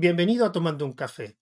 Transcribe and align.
Bienvenido 0.00 0.46
a 0.46 0.50
Tomando 0.50 0.86
un 0.86 0.94
Café. 0.94 1.36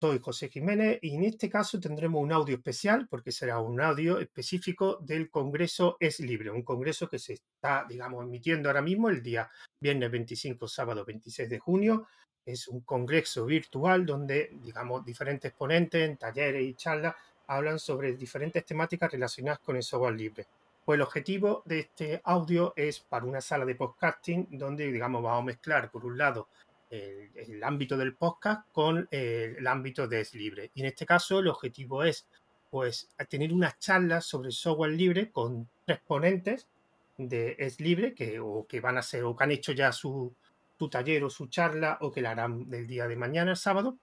Soy 0.00 0.18
José 0.18 0.48
Jiménez 0.48 0.98
y 1.02 1.14
en 1.14 1.24
este 1.24 1.50
caso 1.50 1.78
tendremos 1.78 2.22
un 2.22 2.32
audio 2.32 2.56
especial 2.56 3.06
porque 3.06 3.30
será 3.30 3.60
un 3.60 3.82
audio 3.82 4.18
específico 4.18 4.96
del 5.02 5.28
Congreso 5.28 5.98
Es 6.00 6.18
Libre, 6.18 6.50
un 6.50 6.62
congreso 6.62 7.06
que 7.06 7.18
se 7.18 7.34
está, 7.34 7.84
digamos, 7.86 8.24
emitiendo 8.24 8.70
ahora 8.70 8.80
mismo 8.80 9.10
el 9.10 9.22
día 9.22 9.50
viernes 9.78 10.10
25, 10.10 10.66
sábado 10.66 11.04
26 11.04 11.50
de 11.50 11.58
junio. 11.58 12.06
Es 12.46 12.66
un 12.68 12.80
congreso 12.80 13.44
virtual 13.44 14.06
donde, 14.06 14.56
digamos, 14.62 15.04
diferentes 15.04 15.52
ponentes 15.52 16.08
en 16.08 16.16
talleres 16.16 16.62
y 16.62 16.72
charlas 16.72 17.14
hablan 17.46 17.78
sobre 17.78 18.16
diferentes 18.16 18.64
temáticas 18.64 19.12
relacionadas 19.12 19.58
con 19.58 19.76
el 19.76 19.82
software 19.82 20.14
libre. 20.14 20.46
Pues 20.82 20.96
el 20.96 21.02
objetivo 21.02 21.62
de 21.66 21.80
este 21.80 22.22
audio 22.24 22.72
es 22.74 23.00
para 23.00 23.26
una 23.26 23.42
sala 23.42 23.66
de 23.66 23.74
podcasting 23.74 24.48
donde, 24.52 24.90
digamos, 24.90 25.22
vamos 25.22 25.42
a 25.42 25.44
mezclar, 25.44 25.90
por 25.90 26.06
un 26.06 26.16
lado, 26.16 26.48
el, 26.90 27.62
ámbito 27.62 27.96
del 27.96 28.14
podcast 28.14 28.70
con 28.72 29.08
el 29.10 29.66
ámbito 29.66 30.06
de 30.06 30.20
Es 30.20 30.34
Libre. 30.34 30.70
Y 30.74 30.80
en 30.80 30.86
este 30.86 31.06
caso 31.06 31.40
el 31.40 31.48
objetivo 31.48 32.04
es 32.04 32.26
pues 32.70 33.08
tener 33.28 33.52
una 33.52 33.76
charla 33.78 34.20
sobre 34.20 34.50
software 34.50 34.92
libre 34.92 35.30
con 35.30 35.68
tres 35.86 36.00
ponentes 36.06 36.68
de 37.16 37.56
Es 37.58 37.80
Libre 37.80 38.14
que 38.14 38.38
o 38.40 38.66
que 38.68 38.80
van 38.80 38.98
a 38.98 39.02
ser 39.02 39.24
o 39.24 39.36
que 39.36 39.44
han 39.44 39.52
hecho 39.52 39.72
ya 39.72 39.92
su, 39.92 40.32
su 40.78 40.88
taller 40.88 41.24
o 41.24 41.30
su 41.30 41.46
charla 41.46 41.98
o 42.00 42.12
que 42.12 42.22
la 42.22 42.32
harán 42.32 42.68
del 42.68 42.86
día 42.86 43.08
de 43.08 43.16
mañana, 43.16 43.52
el 43.52 43.56
sábado, 43.56 43.96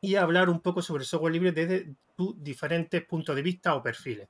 y 0.00 0.16
hablar 0.16 0.48
un 0.48 0.60
poco 0.60 0.82
sobre 0.82 1.04
software 1.04 1.32
libre 1.32 1.52
desde 1.52 1.94
tus 2.16 2.42
diferentes 2.42 3.04
puntos 3.04 3.34
de 3.34 3.42
vista 3.42 3.74
o 3.74 3.82
perfiles. 3.82 4.28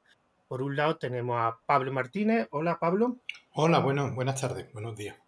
Por 0.48 0.62
un 0.62 0.76
lado 0.76 0.96
tenemos 0.96 1.36
a 1.40 1.58
Pablo 1.66 1.92
Martínez. 1.92 2.46
Hola 2.50 2.78
Pablo. 2.78 3.18
Hola, 3.52 3.80
bueno, 3.80 4.14
buenas 4.14 4.40
tardes, 4.40 4.72
buenos 4.72 4.96
días 4.96 5.25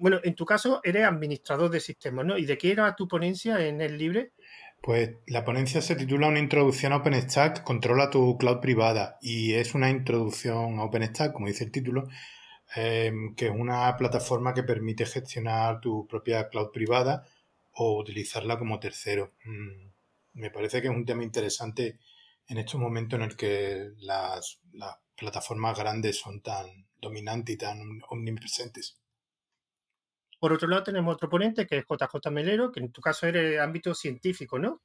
bueno, 0.00 0.18
en 0.24 0.34
tu 0.34 0.46
caso 0.46 0.80
eres 0.82 1.04
administrador 1.04 1.70
de 1.70 1.78
sistemas, 1.78 2.24
¿no? 2.24 2.38
¿Y 2.38 2.46
de 2.46 2.56
qué 2.56 2.72
era 2.72 2.96
tu 2.96 3.06
ponencia 3.06 3.64
en 3.66 3.80
el 3.82 3.98
libre? 3.98 4.32
Pues 4.82 5.10
la 5.26 5.44
ponencia 5.44 5.82
se 5.82 5.94
titula 5.94 6.28
Una 6.28 6.38
introducción 6.38 6.94
a 6.94 6.96
OpenStack, 6.96 7.62
controla 7.62 8.08
tu 8.08 8.38
cloud 8.38 8.60
privada 8.60 9.18
y 9.20 9.52
es 9.52 9.74
una 9.74 9.90
introducción 9.90 10.78
a 10.78 10.84
OpenStack, 10.84 11.34
como 11.34 11.48
dice 11.48 11.64
el 11.64 11.70
título, 11.70 12.08
em, 12.74 13.34
que 13.34 13.46
es 13.46 13.52
una 13.52 13.94
plataforma 13.96 14.54
que 14.54 14.62
permite 14.62 15.04
gestionar 15.04 15.80
tu 15.80 16.06
propia 16.06 16.48
cloud 16.48 16.70
privada 16.72 17.26
o 17.72 17.98
utilizarla 18.00 18.58
como 18.58 18.80
tercero. 18.80 19.34
Mm, 19.44 19.90
me 20.40 20.50
parece 20.50 20.80
que 20.80 20.88
es 20.88 20.94
un 20.94 21.04
tema 21.04 21.24
interesante 21.24 21.98
en 22.46 22.58
estos 22.58 22.80
momentos 22.80 23.18
en 23.18 23.24
el 23.26 23.36
que 23.36 23.90
las, 23.98 24.60
las 24.72 24.96
plataformas 25.14 25.78
grandes 25.78 26.18
son 26.18 26.40
tan 26.40 26.88
dominantes 27.00 27.54
y 27.54 27.58
tan 27.58 28.00
omnipresentes. 28.08 28.98
Por 30.40 30.54
otro 30.54 30.66
lado, 30.68 30.82
tenemos 30.82 31.14
otro 31.14 31.28
ponente 31.28 31.66
que 31.66 31.76
es 31.76 31.84
JJ 31.84 32.30
Melero, 32.30 32.72
que 32.72 32.80
en 32.80 32.90
tu 32.90 33.02
caso 33.02 33.26
eres 33.26 33.60
ámbito 33.60 33.94
científico, 33.94 34.58
¿no? 34.58 34.80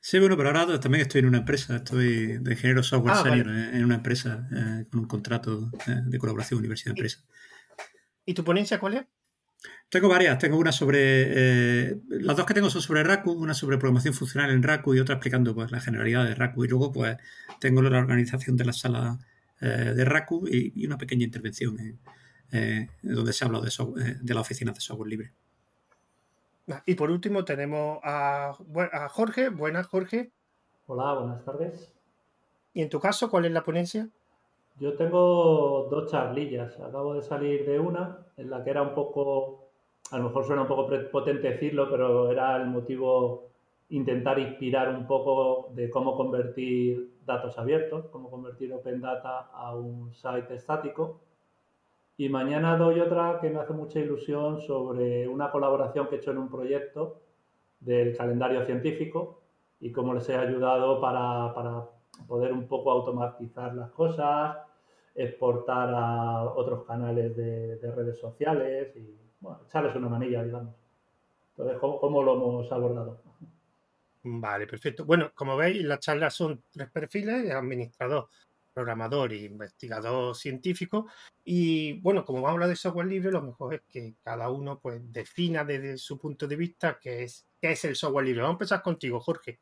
Sí, 0.00 0.18
bueno, 0.18 0.36
pero 0.36 0.50
ahora 0.50 0.80
también 0.80 1.02
estoy 1.02 1.20
en 1.20 1.26
una 1.26 1.38
empresa, 1.38 1.76
estoy 1.76 2.38
de 2.38 2.52
ingeniero 2.52 2.82
software 2.82 3.14
ah, 3.16 3.22
senior 3.22 3.48
en 3.48 3.84
una 3.84 3.96
empresa 3.96 4.46
eh, 4.52 4.84
con 4.90 5.00
un 5.00 5.06
contrato 5.06 5.70
eh, 5.86 6.00
de 6.04 6.18
colaboración 6.18 6.58
universidad-empresa. 6.58 7.22
¿Y, 8.26 8.34
tu 8.34 8.44
ponencia 8.44 8.78
cuál 8.78 8.94
es? 8.94 9.04
Tengo 9.88 10.08
varias, 10.08 10.38
tengo 10.38 10.58
una 10.58 10.72
sobre, 10.72 10.98
eh, 11.00 11.96
las 12.08 12.36
dos 12.36 12.46
que 12.46 12.54
tengo 12.54 12.68
son 12.68 12.82
sobre 12.82 13.04
Raku, 13.04 13.32
una 13.32 13.54
sobre 13.54 13.78
programación 13.78 14.14
funcional 14.14 14.50
en 14.50 14.62
Raku 14.62 14.94
y 14.94 15.00
otra 15.00 15.16
explicando 15.16 15.54
pues 15.54 15.70
la 15.70 15.80
generalidad 15.80 16.24
de 16.24 16.34
Raku 16.34 16.64
y 16.64 16.68
luego 16.68 16.92
pues 16.92 17.16
tengo 17.60 17.80
la 17.82 17.98
organización 17.98 18.56
de 18.56 18.64
la 18.64 18.72
sala 18.72 19.18
de 19.60 20.04
Raku 20.04 20.46
y, 20.46 20.72
y, 20.74 20.84
una 20.84 20.98
pequeña 20.98 21.24
intervención 21.24 21.80
en, 21.80 21.98
eh, 22.52 22.88
donde 23.02 23.32
se 23.32 23.44
habla 23.44 23.60
de, 23.60 23.68
eh, 23.68 24.16
de 24.20 24.34
la 24.34 24.40
oficina 24.40 24.72
de 24.72 24.80
software 24.80 25.08
libre. 25.08 25.32
Y 26.86 26.94
por 26.94 27.10
último 27.10 27.44
tenemos 27.44 27.98
a, 28.02 28.56
Jorge. 29.10 29.50
Buenas, 29.50 29.86
Jorge. 29.86 30.32
Hola, 30.86 31.14
buenas 31.14 31.44
tardes. 31.44 31.92
¿Y 32.72 32.82
en 32.82 32.88
tu 32.88 33.00
caso 33.00 33.30
cuál 33.30 33.44
es 33.44 33.52
la 33.52 33.62
ponencia? 33.62 34.08
Yo 34.78 34.94
tengo 34.96 35.88
dos 35.90 36.10
charlillas. 36.10 36.78
Acabo 36.80 37.14
de 37.14 37.22
salir 37.22 37.66
de 37.66 37.78
una 37.78 38.18
en 38.36 38.50
la 38.50 38.64
que 38.64 38.70
era 38.70 38.82
un 38.82 38.94
poco, 38.94 39.68
a 40.10 40.18
lo 40.18 40.24
mejor 40.24 40.46
suena 40.46 40.62
un 40.62 40.68
poco 40.68 40.88
potente 41.12 41.50
decirlo, 41.50 41.88
pero 41.90 42.30
era 42.30 42.56
el 42.56 42.66
motivo 42.66 43.50
intentar 43.90 44.38
inspirar 44.38 44.88
un 44.88 45.06
poco 45.06 45.70
de 45.74 45.90
cómo 45.90 46.16
convertir 46.16 47.18
datos 47.24 47.58
abiertos, 47.58 48.06
cómo 48.06 48.30
convertir 48.30 48.72
Open 48.72 49.00
Data 49.00 49.50
a 49.52 49.76
un 49.76 50.12
site 50.14 50.54
estático 50.54 51.20
y 52.16 52.28
mañana 52.28 52.76
doy 52.76 53.00
otra 53.00 53.38
que 53.40 53.50
me 53.50 53.60
hace 53.60 53.72
mucha 53.72 53.98
ilusión 53.98 54.60
sobre 54.60 55.26
una 55.26 55.50
colaboración 55.50 56.08
que 56.08 56.16
he 56.16 56.18
hecho 56.18 56.30
en 56.30 56.38
un 56.38 56.48
proyecto 56.48 57.20
del 57.80 58.16
calendario 58.16 58.64
científico 58.64 59.42
y 59.80 59.90
cómo 59.90 60.14
les 60.14 60.28
he 60.28 60.36
ayudado 60.36 61.00
para, 61.00 61.88
poder 62.28 62.52
un 62.52 62.68
poco 62.68 62.92
automatizar 62.92 63.74
las 63.74 63.90
cosas, 63.90 64.58
exportar 65.14 65.90
a 65.92 66.44
otros 66.44 66.84
canales 66.84 67.36
de, 67.36 67.92
redes 67.94 68.18
sociales 68.18 68.94
y 68.96 69.18
bueno, 69.40 69.60
echarles 69.66 69.94
una 69.96 70.08
manilla, 70.08 70.44
digamos. 70.44 70.74
Entonces, 71.50 71.78
¿cómo, 71.78 71.98
¿cómo, 72.00 72.22
lo 72.22 72.34
hemos 72.34 72.72
abordado? 72.72 73.20
Vale, 74.22 74.66
perfecto. 74.66 75.04
Bueno, 75.04 75.32
como 75.34 75.56
veis, 75.56 75.84
las 75.84 76.00
charlas 76.00 76.34
son 76.34 76.62
tres 76.70 76.90
perfiles, 76.90 77.50
administrador, 77.50 78.28
programador 78.74 79.32
e 79.32 79.44
investigador 79.44 80.34
científico. 80.34 81.06
Y 81.44 82.00
bueno, 82.00 82.24
como 82.24 82.42
vamos 82.42 82.50
a 82.50 82.52
hablar 82.52 82.68
de 82.68 82.76
software 82.76 83.06
libre, 83.06 83.30
lo 83.30 83.42
mejor 83.42 83.74
es 83.74 83.82
que 83.88 84.16
cada 84.22 84.50
uno 84.50 84.80
pues 84.80 85.00
defina 85.12 85.64
desde 85.64 85.96
su 85.96 86.18
punto 86.18 86.46
de 86.46 86.56
vista 86.56 86.98
qué 87.00 87.22
es, 87.22 87.46
qué 87.60 87.72
es 87.72 87.84
el 87.84 87.96
software 87.96 88.26
libre. 88.26 88.42
Vamos 88.42 88.54
a 88.54 88.58
empezar 88.58 88.82
contigo, 88.82 89.20
Jorge. 89.20 89.60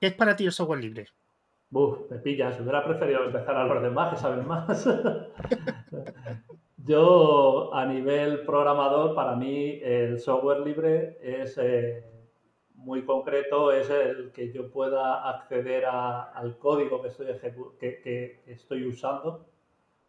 ¿Qué 0.00 0.08
es 0.08 0.14
para 0.14 0.34
ti 0.34 0.46
el 0.46 0.52
software 0.52 0.80
libre? 0.80 1.06
Uf, 1.72 2.10
me 2.10 2.18
pillas. 2.18 2.60
Hubiera 2.60 2.84
preferido 2.84 3.24
empezar 3.24 3.54
a 3.54 3.64
los 3.64 3.82
demás 3.82 4.12
que 4.12 4.20
saben 4.20 4.46
más. 4.46 4.86
Yo, 6.78 7.72
a 7.74 7.86
nivel 7.86 8.44
programador, 8.44 9.14
para 9.14 9.36
mí 9.36 9.78
el 9.82 10.18
software 10.18 10.60
libre 10.60 11.18
es 11.22 11.56
eh, 11.58 12.09
muy 12.80 13.04
concreto 13.04 13.72
es 13.72 13.90
el 13.90 14.32
que 14.32 14.52
yo 14.52 14.70
pueda 14.70 15.28
acceder 15.28 15.84
al 15.84 16.56
código 16.58 17.02
que 17.02 17.08
estoy, 17.08 17.26
que, 17.78 18.40
estoy 18.46 18.86
usando, 18.86 19.46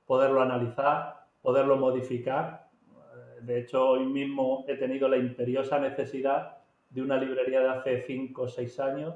poderlo 0.05 0.41
analizar, 0.41 1.25
poderlo 1.41 1.75
modificar. 1.75 2.69
Eh, 2.87 3.41
de 3.41 3.59
hecho, 3.59 3.89
hoy 3.89 4.05
mismo 4.05 4.63
he 4.67 4.75
tenido 4.75 5.09
la 5.09 5.17
imperiosa 5.17 5.79
necesidad 5.79 6.59
de 6.89 7.01
una 7.01 7.17
librería 7.17 7.61
de 7.61 7.69
hace 7.69 8.01
5 8.01 8.41
o 8.41 8.47
6 8.47 8.79
años 8.79 9.15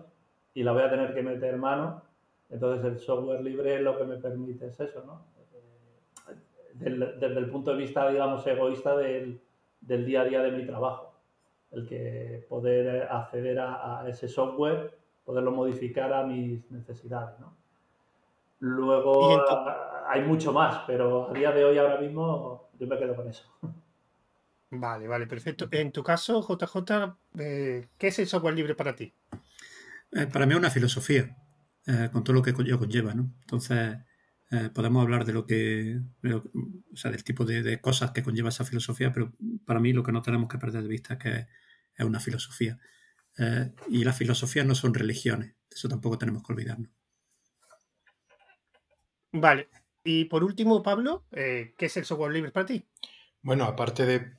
y 0.54 0.64
la 0.64 0.74
voy 0.74 0.84
a 0.84 0.90
tener 0.90 1.14
que 1.14 1.24
meter 1.24 1.58
mano. 1.58 2.04
Entonces, 2.50 2.86
el 2.86 3.00
software 3.00 3.42
libre 3.42 3.82
lo 3.82 3.98
que 3.98 4.04
me 4.04 4.18
permite 4.18 4.68
es 4.68 4.80
eso, 4.80 5.04
¿no? 5.06 5.26
Eh, 6.30 7.16
desde, 7.20 7.40
el 7.40 7.50
punto 7.50 7.72
de 7.72 7.78
vista, 7.78 8.10
digamos, 8.10 8.46
egoísta 8.46 8.98
del 8.98 9.40
día 10.06 10.22
a 10.22 10.26
día 10.26 10.42
de 10.42 10.52
mi 10.52 10.66
trabajo 10.66 11.15
el 11.72 11.88
que 11.88 12.46
poder 12.50 13.08
acceder 13.12 13.60
a, 13.60 14.06
ese 14.08 14.28
software, 14.28 14.98
poderlo 15.26 15.52
modificar 15.52 16.14
a 16.14 16.24
mis 16.26 16.70
necesidades. 16.72 17.40
¿no? 17.40 17.56
Luego 18.60 19.44
hay 20.08 20.22
mucho 20.22 20.54
más, 20.54 20.84
pero 20.88 21.30
a 21.30 21.34
día 21.34 21.52
de 21.52 21.66
hoy, 21.66 21.78
ahora 21.78 21.98
mismo, 22.00 22.70
yo 22.80 22.88
me 22.88 22.98
quedo 22.98 23.16
con 23.16 23.28
eso. 23.28 23.44
Vale, 24.72 25.08
vale, 25.08 25.28
perfecto. 25.28 25.68
En 25.72 25.92
tu 25.92 26.04
caso, 26.04 26.42
JJ, 26.42 27.16
eh, 27.40 27.88
¿qué 27.98 28.08
es 28.08 28.20
el 28.20 28.28
software 28.28 28.56
libre 28.56 28.76
para 28.76 28.96
ti? 28.96 29.14
Eh, 30.12 30.28
para 30.28 30.46
mí 30.46 30.54
es 30.54 30.60
una 30.60 30.70
filosofía, 30.70 31.36
eh, 31.86 32.10
con 32.12 32.24
todo 32.24 32.34
lo 32.34 32.42
que 32.42 32.54
yo 32.64 32.80
conlleva, 32.80 33.14
¿no? 33.14 33.30
Entonces, 33.42 33.98
podemos 34.74 35.02
hablar 35.02 35.26
de 35.26 35.34
lo 35.34 35.46
que, 35.46 36.00
o 36.24 36.96
sea, 36.96 37.12
del 37.12 37.24
tipo 37.24 37.46
de, 37.46 37.64
de, 37.64 37.82
cosas 37.82 38.12
que 38.12 38.24
conlleva 38.24 38.50
esa 38.50 38.64
filosofía, 38.64 39.12
pero 39.12 39.34
para 39.66 39.80
mí 39.80 39.92
lo 39.92 40.04
que 40.04 40.12
no 40.12 40.22
tenemos 40.22 40.50
que 40.50 40.58
perder 40.58 40.84
de 40.84 40.90
vista 40.90 41.16
es 41.16 41.20
que 41.20 41.48
es 41.98 42.06
una 42.06 42.20
filosofía. 42.20 42.80
Eh, 43.38 43.72
y 43.90 44.04
las 44.04 44.18
filosofías 44.18 44.66
no 44.66 44.76
son 44.76 44.94
religiones, 44.94 45.56
eso 45.70 45.90
tampoco 45.90 46.18
tenemos 46.18 46.44
que 46.44 46.54
olvidarnos. 46.54 46.90
Vale, 49.32 49.68
y 50.04 50.26
por 50.26 50.44
último, 50.44 50.82
Pablo, 50.82 51.26
eh, 51.32 51.74
¿qué 51.78 51.88
es 51.88 51.98
el 51.98 52.06
software 52.06 52.32
libre 52.32 52.52
para 52.52 52.66
ti? 52.66 52.86
Bueno, 53.42 53.66
aparte 53.66 54.06
de 54.06 54.34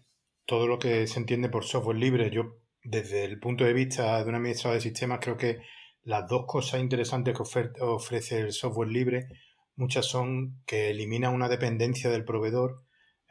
todo 0.47 0.67
lo 0.67 0.79
que 0.79 1.07
se 1.07 1.19
entiende 1.19 1.51
por 1.51 1.65
software 1.65 1.99
libre, 1.99 2.31
yo 2.31 2.61
desde 2.83 3.25
el 3.25 3.39
punto 3.39 3.65
de 3.65 3.75
vista 3.75 4.23
de 4.23 4.29
un 4.29 4.37
administrador 4.37 4.79
de 4.79 4.83
sistemas 4.83 5.19
creo 5.21 5.37
que 5.37 5.61
las 6.03 6.27
dos 6.29 6.47
cosas 6.47 6.81
interesantes 6.81 7.37
que 7.37 7.83
ofrece 7.83 8.39
el 8.39 8.53
software 8.53 8.89
libre, 8.89 9.29
muchas 9.77 10.07
son 10.07 10.63
que 10.67 10.91
elimina 10.91 11.31
una 11.31 11.49
dependencia 11.49 12.11
del 12.11 12.25
proveedor, 12.25 12.85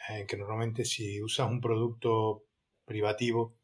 eh, 0.10 0.26
que 0.28 0.38
normalmente 0.38 0.86
si 0.86 1.22
usas 1.22 1.50
un 1.50 1.62
producto 1.62 2.46
privativo, 2.86 3.58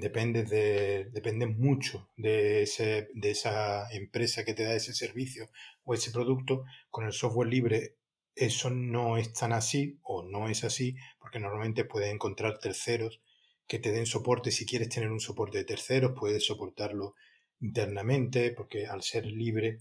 depende, 0.00 0.42
de, 0.42 1.04
depende 1.12 1.46
mucho 1.46 2.10
de, 2.16 2.62
ese, 2.62 3.08
de 3.14 3.30
esa 3.30 3.88
empresa 3.92 4.44
que 4.44 4.52
te 4.54 4.64
da 4.64 4.74
ese 4.74 4.92
servicio 4.92 5.48
o 5.84 5.94
ese 5.94 6.10
producto. 6.10 6.64
Con 6.90 7.06
el 7.06 7.12
software 7.12 7.48
libre 7.48 7.96
eso 8.34 8.70
no 8.70 9.16
es 9.16 9.32
tan 9.32 9.52
así 9.52 9.98
o 10.02 10.24
no 10.24 10.48
es 10.48 10.64
así 10.64 10.96
porque 11.20 11.38
normalmente 11.38 11.84
puedes 11.84 12.12
encontrar 12.12 12.58
terceros 12.58 13.20
que 13.66 13.78
te 13.78 13.92
den 13.92 14.06
soporte. 14.06 14.50
Si 14.50 14.66
quieres 14.66 14.88
tener 14.88 15.10
un 15.10 15.20
soporte 15.20 15.58
de 15.58 15.64
terceros, 15.64 16.12
puedes 16.18 16.44
soportarlo 16.44 17.14
internamente, 17.60 18.50
porque 18.50 18.86
al 18.86 19.02
ser 19.02 19.26
libre, 19.26 19.78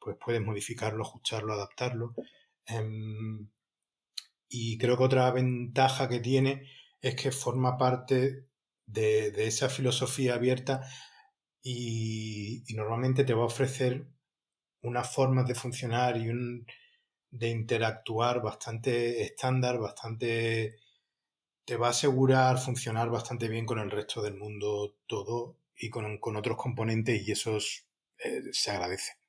pues 0.00 0.16
puedes 0.22 0.42
modificarlo, 0.42 1.04
ajustarlo, 1.04 1.52
adaptarlo. 1.52 2.14
Em, 2.66 3.48
y 4.48 4.78
creo 4.78 4.96
que 4.96 5.04
otra 5.04 5.30
ventaja 5.30 6.08
que 6.08 6.20
tiene 6.20 6.68
es 7.00 7.14
que 7.16 7.32
forma 7.32 7.78
parte 7.78 8.46
de, 8.86 9.46
esa 9.46 9.68
filosofía 9.68 10.34
abierta 10.34 10.82
y, 11.62 12.64
normalmente 12.74 13.24
te 13.24 13.34
va 13.34 13.42
a 13.42 13.46
ofrecer 13.46 14.06
unas 14.82 15.12
formas 15.14 15.46
de 15.46 15.54
funcionar 15.54 16.16
y 16.16 16.30
un, 16.30 16.66
de 17.30 17.48
interactuar 17.50 18.42
bastante 18.42 19.22
estándar, 19.22 19.78
bastante... 19.78 20.76
te 21.64 21.76
va 21.76 21.88
a 21.88 21.90
asegurar 21.90 22.58
funcionar 22.58 23.10
bastante 23.10 23.48
bien 23.48 23.66
con 23.66 23.78
el 23.78 23.90
resto 23.90 24.22
del 24.22 24.36
mundo 24.36 24.96
todo 25.06 25.58
y 25.76 25.90
con, 25.90 26.36
otros 26.36 26.56
componentes 26.56 27.26
y 27.26 27.32
eso 27.32 27.58
eh, 28.18 28.42
se 28.52 28.70
agradece. 28.70 29.19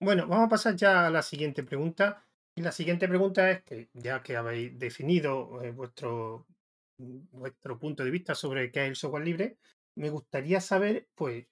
Bueno, 0.00 0.26
vamos 0.28 0.46
a 0.46 0.48
pasar 0.48 0.76
ya 0.76 1.06
a 1.06 1.10
la 1.10 1.22
siguiente 1.22 1.62
pregunta. 1.64 2.24
Y 2.54 2.62
la 2.62 2.72
siguiente 2.72 3.08
pregunta 3.08 3.50
es 3.50 3.62
que, 3.64 3.88
ya 3.92 4.22
que 4.22 4.36
habéis 4.36 4.78
definido 4.78 5.62
eh, 5.62 5.70
vuestro, 5.72 6.46
vuestro 6.98 7.78
punto 7.78 8.04
de 8.04 8.10
vista 8.10 8.34
sobre 8.34 8.70
qué 8.70 8.82
es 8.84 8.88
el 8.90 8.96
software 8.96 9.24
libre, 9.24 9.58
me 9.96 10.10
gustaría 10.10 10.60
saber, 10.60 11.08
pues, 11.14 11.46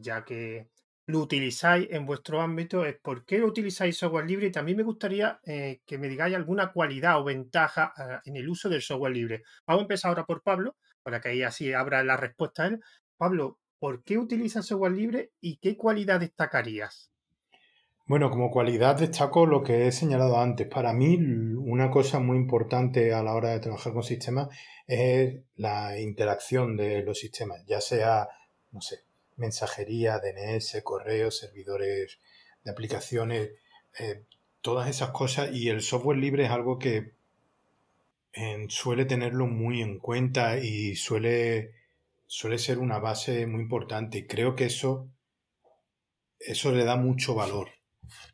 ya 0.00 0.24
que 0.24 0.70
lo 1.06 1.20
utilizáis 1.20 1.88
en 1.90 2.04
vuestro 2.06 2.40
ámbito, 2.40 2.84
es 2.84 2.98
por 3.00 3.24
qué 3.24 3.42
utilizáis 3.42 3.96
software 3.96 4.26
libre 4.26 4.48
y 4.48 4.52
también 4.52 4.76
me 4.78 4.82
gustaría 4.84 5.40
eh, 5.44 5.80
que 5.86 5.98
me 5.98 6.08
digáis 6.08 6.34
alguna 6.36 6.72
cualidad 6.72 7.20
o 7.20 7.24
ventaja 7.24 7.92
ah, 7.96 8.20
en 8.24 8.36
el 8.36 8.48
uso 8.48 8.68
del 8.68 8.82
software 8.82 9.12
libre. 9.12 9.42
Vamos 9.66 9.82
a 9.82 9.84
empezar 9.84 10.08
ahora 10.10 10.26
por 10.26 10.42
Pablo, 10.42 10.76
para 11.02 11.20
que 11.20 11.30
ahí 11.30 11.42
así 11.42 11.72
abra 11.72 12.02
la 12.04 12.16
respuesta 12.16 12.64
a 12.64 12.66
él. 12.68 12.80
Pablo, 13.16 13.60
¿por 13.78 14.02
qué 14.04 14.18
utilizas 14.18 14.66
software 14.66 14.92
libre 14.92 15.32
y 15.40 15.58
qué 15.58 15.76
cualidad 15.76 16.20
destacarías? 16.20 17.10
Bueno, 18.08 18.30
como 18.30 18.52
cualidad 18.52 18.96
destaco 18.96 19.46
lo 19.46 19.64
que 19.64 19.88
he 19.88 19.92
señalado 19.92 20.38
antes. 20.38 20.68
Para 20.68 20.92
mí, 20.92 21.16
una 21.16 21.90
cosa 21.90 22.20
muy 22.20 22.36
importante 22.36 23.12
a 23.12 23.20
la 23.22 23.34
hora 23.34 23.50
de 23.50 23.58
trabajar 23.58 23.92
con 23.92 24.04
sistemas 24.04 24.48
es 24.86 25.40
la 25.56 25.98
interacción 25.98 26.76
de 26.76 27.02
los 27.02 27.18
sistemas, 27.18 27.64
ya 27.66 27.80
sea, 27.80 28.28
no 28.70 28.80
sé, 28.80 29.00
mensajería, 29.36 30.20
DNS, 30.20 30.82
correos, 30.84 31.38
servidores 31.38 32.20
de 32.62 32.70
aplicaciones, 32.70 33.50
eh, 33.98 34.22
todas 34.60 34.88
esas 34.88 35.10
cosas. 35.10 35.50
Y 35.52 35.68
el 35.68 35.82
software 35.82 36.18
libre 36.18 36.44
es 36.44 36.50
algo 36.50 36.78
que 36.78 37.14
suele 38.68 39.04
tenerlo 39.06 39.46
muy 39.48 39.82
en 39.82 39.98
cuenta 39.98 40.58
y 40.58 40.94
suele, 40.94 41.72
suele 42.26 42.58
ser 42.58 42.78
una 42.78 43.00
base 43.00 43.46
muy 43.48 43.62
importante. 43.62 44.18
Y 44.18 44.26
creo 44.28 44.54
que 44.54 44.66
eso, 44.66 45.08
eso 46.38 46.70
le 46.70 46.84
da 46.84 46.96
mucho 46.96 47.34
valor 47.34 47.75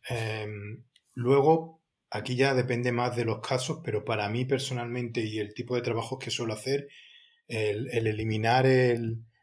Em, 0.09 0.85
luego, 1.15 1.81
aquí 2.11 2.37
ya 2.37 2.55
depende 2.55 2.93
más 2.93 3.17
de 3.17 3.25
los 3.25 3.41
casos, 3.41 3.81
pero 3.85 4.05
para 4.05 4.29
mí 4.29 4.45
personalmente 4.45 5.25
y 5.25 5.39
el 5.39 5.55
tipo 5.55 5.75
de 5.75 5.83
trabajos 5.83 6.19
que 6.19 6.31
suelo 6.31 6.55
hacer, 6.55 6.89
el, 7.49 7.89
eliminar 7.89 8.67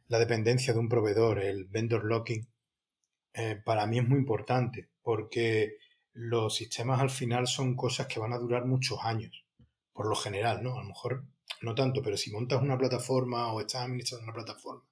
la 0.07 0.19
dependencia 0.19 0.73
de 0.73 0.79
un 0.79 0.89
proveedor, 0.89 1.39
el 1.39 1.65
vendor 1.65 2.05
locking, 2.05 2.47
eh, 3.33 3.61
para 3.63 3.85
mí 3.87 3.99
es 3.99 4.07
muy 4.07 4.19
importante, 4.19 4.89
porque 5.01 5.77
los 6.13 6.55
sistemas 6.55 7.01
al 7.01 7.09
final 7.09 7.47
son 7.47 7.75
cosas 7.75 8.07
que 8.07 8.19
van 8.19 8.33
a 8.33 8.39
durar 8.39 8.65
muchos 8.65 8.99
años, 9.03 9.45
por 9.93 10.07
lo 10.07 10.15
general, 10.15 10.63
¿no? 10.63 10.75
A 10.77 10.81
lo 10.81 10.87
mejor 10.89 11.25
no 11.61 11.75
tanto, 11.75 12.01
pero 12.01 12.17
si 12.17 12.31
montas 12.31 12.61
una 12.61 12.77
plataforma 12.77 13.53
o 13.53 13.61
estás 13.61 13.83
administrando 13.83 14.23
una 14.25 14.33
plataforma 14.33 14.88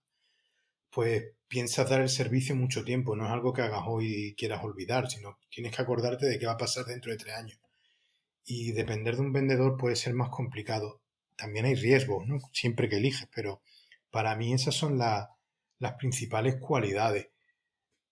pues 0.91 1.23
piensas 1.47 1.89
dar 1.89 2.01
el 2.01 2.09
servicio 2.09 2.55
mucho 2.55 2.83
tiempo. 2.83 3.15
No 3.15 3.25
es 3.25 3.31
algo 3.31 3.53
que 3.53 3.61
hagas 3.61 3.83
hoy 3.85 4.07
y 4.07 4.35
quieras 4.35 4.63
olvidar, 4.63 5.09
sino 5.09 5.39
tienes 5.49 5.75
que 5.75 5.81
acordarte 5.81 6.25
de 6.25 6.39
qué 6.39 6.45
va 6.45 6.53
a 6.53 6.57
pasar 6.57 6.85
dentro 6.85 7.11
de 7.11 7.17
tres 7.17 7.35
años. 7.35 7.59
Y 8.45 8.71
depender 8.71 9.15
de 9.15 9.21
un 9.21 9.33
vendedor 9.33 9.77
puede 9.77 9.95
ser 9.95 10.13
más 10.13 10.29
complicado. 10.29 11.01
También 11.35 11.65
hay 11.65 11.75
riesgos, 11.75 12.25
¿no? 12.27 12.39
Siempre 12.53 12.89
que 12.89 12.97
eliges, 12.97 13.29
pero 13.33 13.61
para 14.09 14.35
mí 14.35 14.53
esas 14.53 14.75
son 14.75 14.97
las 14.97 15.93
principales 15.99 16.55
cualidades. 16.59 17.29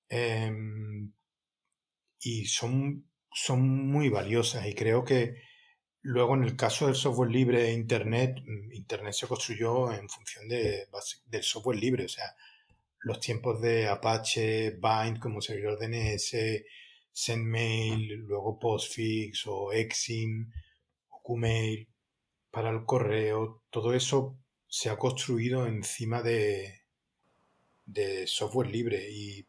Em, 0.10 1.13
y 2.19 2.45
son, 2.45 3.10
son 3.33 3.88
muy 3.88 4.10
valiosas 4.10 4.68
y 4.68 4.74
creo 4.75 5.04
que 5.04 5.36
luego 6.01 6.36
en 6.36 6.44
el 6.44 6.56
caso 6.56 6.86
del 6.86 6.95
software 6.95 7.31
libre 7.31 7.68
e 7.68 7.74
Internet, 7.74 8.38
Internet 8.71 9.13
se 9.13 9.28
construyó 9.28 9.92
en 9.92 10.07
función 10.07 10.48
de, 10.48 10.88
del 11.25 11.44
software 11.44 11.80
libre, 11.80 12.06
o 12.06 12.10
sea, 12.10 12.36
los 13.06 13.19
tiempos 13.19 13.62
de 13.62 13.88
Apache, 13.88 14.72
Bind 14.72 15.19
como 15.19 15.40
servidor 15.40 15.78
DNS, 15.78 16.36
SendMail, 17.12 18.16
luego 18.25 18.57
Postfix 18.60 19.46
o 19.46 19.72
Exim 19.72 20.52
o 21.10 21.22
Qmail 21.22 21.88
para 22.50 22.72
el 22.72 22.84
correo, 22.84 23.62
todo 23.69 23.94
eso 23.94 24.36
se 24.68 24.90
ha 24.90 24.98
construido 24.98 25.68
encima 25.68 26.24
de, 26.24 26.81
de 27.86 28.25
software 28.25 28.72
libre 28.72 29.07
y 29.12 29.46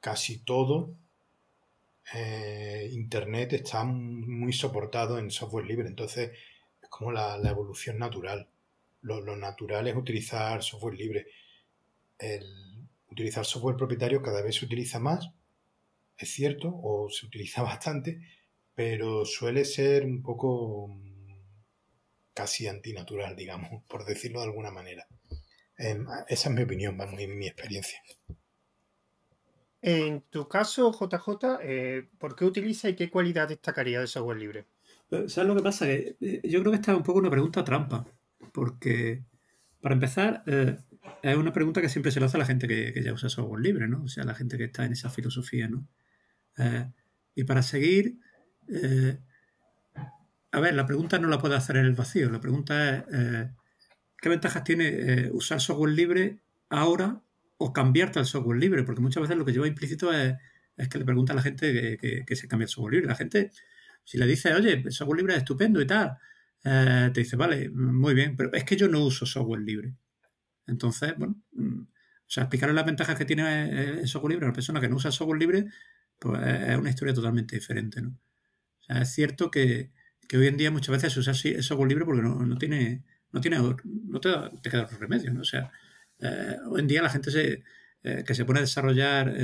casi 0.00 0.38
todo 0.38 0.94
eh, 2.14 2.88
Internet 2.92 3.52
está 3.52 3.84
muy 3.84 4.54
soportado 4.54 5.18
en 5.18 5.30
software 5.30 5.66
libre, 5.66 5.86
entonces 5.86 6.30
es 6.82 6.88
como 6.88 7.12
la, 7.12 7.36
evolución 7.44 7.98
natural. 7.98 8.48
lo, 9.02 9.36
natural 9.36 9.86
es 9.86 9.96
utilizar 9.96 10.62
software 10.62 10.94
libre 10.94 11.26
el 12.18 12.88
utilizar 13.10 13.44
software 13.44 13.76
propietario 13.76 14.22
cada 14.22 14.42
vez 14.42 14.56
se 14.56 14.64
utiliza 14.64 14.98
más, 14.98 15.30
es 16.16 16.30
cierto, 16.30 16.70
o 16.74 17.08
se 17.10 17.26
utiliza 17.26 17.62
bastante, 17.62 18.20
pero 18.74 19.24
suele 19.24 19.64
ser 19.64 20.04
un 20.04 20.22
poco 20.22 20.88
mm, 20.88 21.40
casi 22.34 22.66
antinatural, 22.66 23.36
digamos, 23.36 23.82
por 23.88 24.04
decirlo 24.04 24.40
de 24.40 24.46
alguna 24.46 24.70
manera. 24.70 25.06
Em, 25.76 26.06
esa 26.28 26.48
es 26.48 26.54
mi 26.54 26.62
opinión, 26.62 26.96
vamos, 26.96 27.20
y 27.20 27.26
mi 27.28 27.46
experiencia. 27.46 28.00
En 29.80 30.22
tu 30.22 30.48
caso, 30.48 30.92
JJ, 30.92 31.60
eh, 31.62 32.08
¿por 32.18 32.34
qué 32.34 32.44
utiliza 32.44 32.88
y 32.88 32.96
qué 32.96 33.08
cualidad 33.08 33.48
destacaría 33.48 34.00
de 34.00 34.08
software 34.08 34.38
libre? 34.38 34.66
Eh, 35.12 35.28
¿Sabes 35.28 35.48
lo 35.48 35.54
que 35.54 35.62
pasa? 35.62 35.86
Que 35.86 36.16
eh, 36.20 36.40
yo 36.42 36.60
creo 36.60 36.72
que 36.72 36.78
esta 36.78 36.92
es 36.92 36.98
un 36.98 37.04
poco 37.04 37.20
una 37.20 37.30
pregunta 37.30 37.62
trampa, 37.62 38.04
porque 38.52 39.22
para 39.80 39.94
empezar, 39.94 40.42
es 41.22 41.36
una 41.36 41.52
pregunta 41.52 41.80
que 41.80 41.88
siempre 41.88 42.12
se 42.12 42.20
le 42.20 42.26
hace 42.26 42.36
a 42.36 42.40
la 42.40 42.46
gente 42.46 42.68
que, 42.68 43.02
ya 43.02 43.12
usa 43.12 43.28
software 43.28 43.60
libre, 43.60 43.88
¿no? 43.88 44.02
O 44.04 44.08
sea, 44.08 44.24
la 44.24 44.34
gente 44.34 44.56
que 44.56 44.64
está 44.64 44.84
en 44.84 44.92
esa 44.92 45.10
filosofía, 45.10 45.68
¿no? 45.68 45.86
Eh, 46.58 46.90
y 47.34 47.44
para 47.44 47.62
seguir, 47.62 48.18
eh, 48.68 49.18
a 50.52 50.60
ver, 50.60 50.74
la 50.74 50.86
pregunta 50.86 51.18
no 51.18 51.28
la 51.28 51.38
puede 51.38 51.56
hacer 51.56 51.76
en 51.76 51.86
el 51.86 51.94
vacío. 51.94 52.30
La 52.30 52.40
pregunta 52.40 52.96
es, 52.96 53.04
eh, 53.12 53.50
¿qué 54.20 54.28
ventajas 54.28 54.64
tiene 54.64 55.30
usar 55.32 55.60
software 55.60 55.92
libre 55.92 56.40
ahora 56.68 57.22
o 57.58 57.72
cambiarte 57.72 58.18
al 58.18 58.26
software 58.26 58.58
libre? 58.58 58.82
Porque 58.84 59.00
muchas 59.00 59.22
veces 59.22 59.36
lo 59.36 59.44
que 59.44 59.52
lleva 59.52 59.66
implícito 59.66 60.12
es, 60.12 60.36
que 60.88 60.98
le 60.98 61.04
pregunta 61.04 61.32
a 61.32 61.36
la 61.36 61.42
gente 61.42 61.98
que, 61.98 62.36
se 62.36 62.48
cambie 62.48 62.64
al 62.64 62.70
software 62.70 62.94
libre. 62.94 63.08
La 63.08 63.16
gente, 63.16 63.50
si 64.04 64.18
le 64.18 64.26
dice, 64.26 64.54
oye, 64.54 64.82
el 64.84 64.92
software 64.92 65.18
libre 65.18 65.34
es 65.34 65.38
estupendo 65.38 65.80
y 65.80 65.86
tal, 65.86 66.16
te 66.62 67.12
dice, 67.14 67.36
vale, 67.36 67.68
muy 67.70 68.14
bien, 68.14 68.36
pero 68.36 68.52
es 68.52 68.64
que 68.64 68.76
yo 68.76 68.88
no 68.88 69.04
uso 69.04 69.26
software 69.26 69.60
libre. 69.62 69.94
Entonces, 70.68 71.14
bueno, 71.16 71.40
mm, 71.52 71.80
o 72.28 72.30
sea, 72.30 72.44
explicar 72.44 72.70
las 72.74 72.84
ventajas 72.84 73.16
que 73.16 73.24
tiene 73.24 73.42
eh, 73.64 74.00
el 74.00 74.08
software 74.08 74.32
libre 74.32 74.46
a 74.46 74.48
una 74.48 74.54
persona 74.54 74.80
que 74.80 74.88
no 74.88 74.96
usa 74.96 75.10
software 75.10 75.38
libre, 75.40 75.66
pues 76.18 76.40
es 76.46 76.76
una 76.76 76.90
historia 76.90 77.14
totalmente 77.14 77.56
diferente, 77.56 78.02
¿no? 78.02 78.10
O 78.10 78.82
sea, 78.82 79.02
es 79.02 79.12
cierto 79.12 79.50
que, 79.50 79.92
hoy 80.34 80.46
en 80.46 80.58
día 80.58 80.70
muchas 80.70 80.92
veces 80.92 81.12
se 81.14 81.20
usa 81.20 81.32
el 81.32 81.62
software 81.62 81.88
libre 81.88 82.04
porque 82.04 82.22
no, 82.22 82.58
tiene, 82.58 83.04
no 83.32 83.40
tiene, 83.40 83.58
no 83.58 84.20
te, 84.20 84.30
te 84.62 84.70
queda 84.70 84.84
otro 84.84 84.98
remedio, 84.98 85.32
¿no? 85.32 85.40
O 85.40 85.44
sea, 85.44 85.72
eh, 86.20 86.56
hoy 86.70 86.80
en 86.82 86.86
día 86.86 87.02
la 87.02 87.10
gente 87.10 87.62
eh, 88.02 88.24
que 88.26 88.34
se 88.34 88.44
pone 88.44 88.58
a 88.58 88.62
desarrollar 88.62 89.34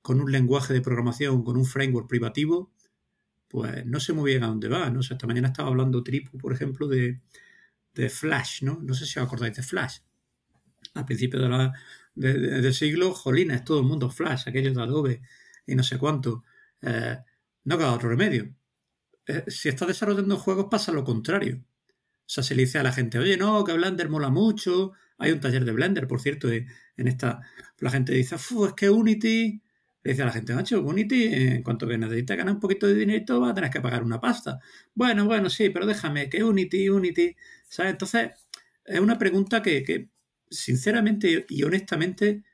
con 0.00 0.20
un 0.20 0.32
lenguaje 0.32 0.72
de 0.72 0.80
programación, 0.80 1.44
con 1.44 1.58
un 1.58 1.66
framework 1.66 2.08
privativo, 2.08 2.72
pues 3.48 3.84
no 3.84 4.00
sé 4.00 4.14
muy 4.14 4.30
bien 4.32 4.44
a 4.44 4.48
dónde 4.48 4.68
va, 4.68 4.88
¿no? 4.90 5.00
O 5.00 5.02
sea, 5.02 5.16
esta 5.16 5.26
mañana 5.26 5.48
estaba 5.48 5.68
hablando 5.68 6.02
Tripu, 6.02 6.38
por 6.38 6.52
ejemplo, 6.54 6.88
de, 6.88 7.20
de 7.94 8.08
Flash, 8.08 8.62
¿no? 8.62 8.80
No 8.82 8.94
sé 8.94 9.04
si 9.06 9.18
os 9.18 9.26
acordáis 9.26 9.56
de 9.56 9.62
Flash 9.62 9.98
al 10.98 11.04
principio 11.06 11.40
de 11.40 11.70
del 12.14 12.74
siglo, 12.74 13.14
jolines, 13.14 13.64
todo 13.64 13.80
el 13.80 13.86
mundo 13.86 14.10
Flash, 14.10 14.48
aquello 14.48 14.72
de 14.72 14.82
Adobe 14.82 15.22
y 15.66 15.74
no 15.76 15.82
sé 15.84 15.98
cuánto. 15.98 16.44
Eh, 16.82 17.16
no 17.64 17.78
queda 17.78 17.92
otro 17.92 18.08
remedio. 18.08 18.52
Eh, 19.26 19.44
si 19.48 19.68
estás 19.68 19.88
desarrollando 19.88 20.36
juegos 20.36 20.66
pasa 20.70 20.90
lo 20.92 21.04
contrario. 21.04 21.62
O 21.62 22.30
sea, 22.30 22.42
se 22.42 22.54
le 22.54 22.62
dice 22.62 22.78
a 22.78 22.82
la 22.82 22.92
gente, 22.92 23.18
oye, 23.18 23.36
no, 23.36 23.64
que 23.64 23.72
Blender 23.72 24.08
mola 24.08 24.30
mucho. 24.30 24.92
Hay 25.18 25.32
un 25.32 25.40
taller 25.40 25.64
de 25.64 25.72
Blender, 25.72 26.08
por 26.08 26.20
cierto, 26.20 26.50
en 26.50 26.66
esta. 26.96 27.40
La 27.78 27.90
gente 27.90 28.12
dice, 28.12 28.36
es 28.36 28.72
que 28.76 28.90
Unity 28.90 29.62
le 30.02 30.12
dice 30.12 30.22
a 30.22 30.26
la 30.26 30.32
gente, 30.32 30.54
macho, 30.54 30.80
Unity, 30.82 31.24
en 31.26 31.62
cuanto 31.62 31.86
que 31.86 31.98
necesita 31.98 32.36
ganar 32.36 32.54
un 32.54 32.60
poquito 32.60 32.86
de 32.86 32.94
dinero, 32.94 33.40
va 33.40 33.50
a 33.50 33.54
tener 33.54 33.70
que 33.70 33.80
pagar 33.80 34.02
una 34.02 34.20
pasta. 34.20 34.58
Bueno, 34.94 35.26
bueno, 35.26 35.50
sí, 35.50 35.70
pero 35.70 35.86
déjame, 35.86 36.28
que 36.28 36.42
Unity, 36.42 36.88
Unity, 36.88 37.36
¿sabes? 37.68 37.92
Entonces, 37.92 38.30
es 38.84 39.00
una 39.00 39.18
pregunta 39.18 39.60
que, 39.62 40.08
sinceramente 40.50 41.46
y 41.48 41.62
honestamente 41.62 42.44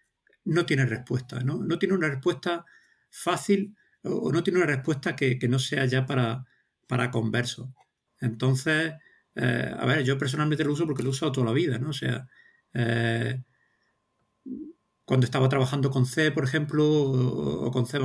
no 0.44 0.66
tiene 0.66 0.86
respuesta, 0.86 1.40
¿no? 1.40 1.62
No 1.64 1.78
tiene 1.78 1.94
una 1.94 2.08
respuesta 2.08 2.64
fácil 3.10 3.76
o, 4.02 4.30
no 4.32 4.42
tiene 4.42 4.58
una 4.58 4.66
respuesta 4.66 5.16
que, 5.16 5.38
no 5.48 5.58
sea 5.58 5.86
ya 5.86 6.06
para, 6.06 6.44
para 6.86 7.10
converso. 7.10 7.74
Entonces, 8.20 8.94
eh, 9.34 9.74
a 9.76 9.86
ver, 9.86 10.04
yo 10.04 10.18
personalmente 10.18 10.64
lo 10.64 10.72
uso 10.72 10.86
porque 10.86 11.02
lo 11.02 11.08
he 11.08 11.12
usado 11.12 11.32
toda 11.32 11.46
la 11.46 11.52
vida, 11.52 11.78
¿no? 11.78 11.90
O 11.90 11.92
sea, 11.92 12.28
eh, 12.74 13.42
cuando 15.04 15.24
estaba 15.24 15.48
trabajando 15.48 15.90
con 15.90 16.06
C, 16.06 16.30
por 16.32 16.44
ejemplo, 16.44 16.84
o, 16.86 17.70
con 17.70 17.86
C++, 17.86 17.98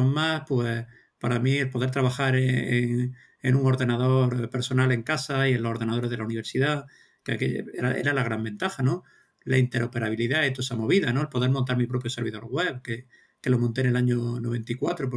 pues 0.48 0.86
para 1.20 1.40
mí 1.40 1.58
el 1.58 1.70
poder 1.70 1.92
trabajar 1.92 2.36
en, 2.36 3.16
un 3.44 3.66
ordenador 3.66 4.50
personal 4.50 4.92
en 4.92 5.04
casa 5.04 5.48
y 5.50 5.54
en 5.54 5.64
los 5.64 5.72
ordenadores 5.72 6.10
de 6.10 6.18
la 6.18 6.26
universidad, 6.26 6.86
que, 7.24 7.66
era, 7.74 8.14
la 8.14 8.24
gran 8.24 8.44
ventaja, 8.44 8.84
¿no? 8.84 9.04
La 9.44 9.58
interoperabilidad 9.58 10.46
y 10.46 10.52
toda 10.52 10.64
esa 10.64 10.76
movida, 10.76 11.14
¿no? 11.14 11.22
El 11.22 11.30
poder 11.30 11.50
montar 11.50 11.78
mi 11.78 11.88
propio 11.88 12.10
servidor 12.10 12.46
web, 12.46 12.82
que, 12.82 13.08
lo 13.44 13.58
monté 13.58 13.82
en 13.82 13.88
el 13.88 13.96
año 13.96 14.40
94 14.40 15.10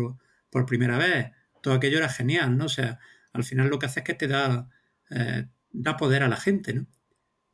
por, 0.51 0.67
primera 0.67 0.99
vez. 0.99 1.33
Todo 1.63 1.75
aquello 1.75 1.99
era 1.99 2.09
genial, 2.09 2.57
¿no? 2.57 2.67
O 2.67 2.69
sea, 2.69 2.99
al 3.33 3.45
final 3.45 3.69
lo 3.69 3.79
que 3.79 3.87
hace 3.87 4.01
es 4.01 4.05
que 4.05 4.15
te 4.15 4.29
da, 4.29 4.69
eh, 5.11 5.47
da 5.71 5.97
poder 5.97 6.23
a 6.23 6.29
la 6.29 6.37
gente, 6.37 6.75
¿no? 6.75 6.87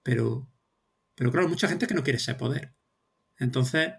Pero, 0.03 0.49
pero 1.15 1.33
claro, 1.33 1.49
mucha 1.49 1.69
gente 1.69 1.87
que 1.87 1.95
no 1.95 2.03
quiere 2.03 2.19
ese 2.19 2.35
poder. 2.35 2.75
Entonces, 3.39 3.93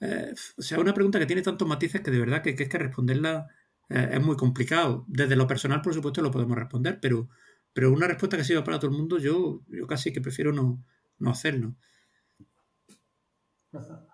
eh, 0.00 0.32
o 0.56 0.62
sea, 0.62 0.80
una 0.80 0.94
pregunta 0.94 1.18
que 1.18 1.26
tiene 1.26 1.42
tantos 1.42 1.68
matices 1.68 2.00
que 2.00 2.10
de 2.10 2.18
verdad 2.18 2.42
que, 2.42 2.50
es 2.50 2.68
que 2.68 2.78
responderla 2.78 3.48
eh, 3.88 4.10
es 4.14 4.22
muy 4.22 4.36
complicado. 4.36 5.04
Desde 5.08 5.36
lo 5.36 5.46
personal, 5.46 5.82
por 5.82 5.94
supuesto, 5.94 6.22
lo 6.22 6.30
podemos 6.30 6.56
responder, 6.56 6.98
pero, 7.00 7.28
pero 7.72 7.92
una 7.92 8.06
respuesta 8.06 8.36
que 8.36 8.44
sirva 8.44 8.64
para 8.64 8.78
todo 8.78 8.90
el 8.90 8.96
mundo, 8.96 9.18
yo, 9.18 9.62
yo 9.68 9.86
casi 9.86 10.12
que 10.12 10.20
prefiero 10.20 10.52
no, 10.52 10.84
no 11.18 11.30
hacerlo. 11.30 11.76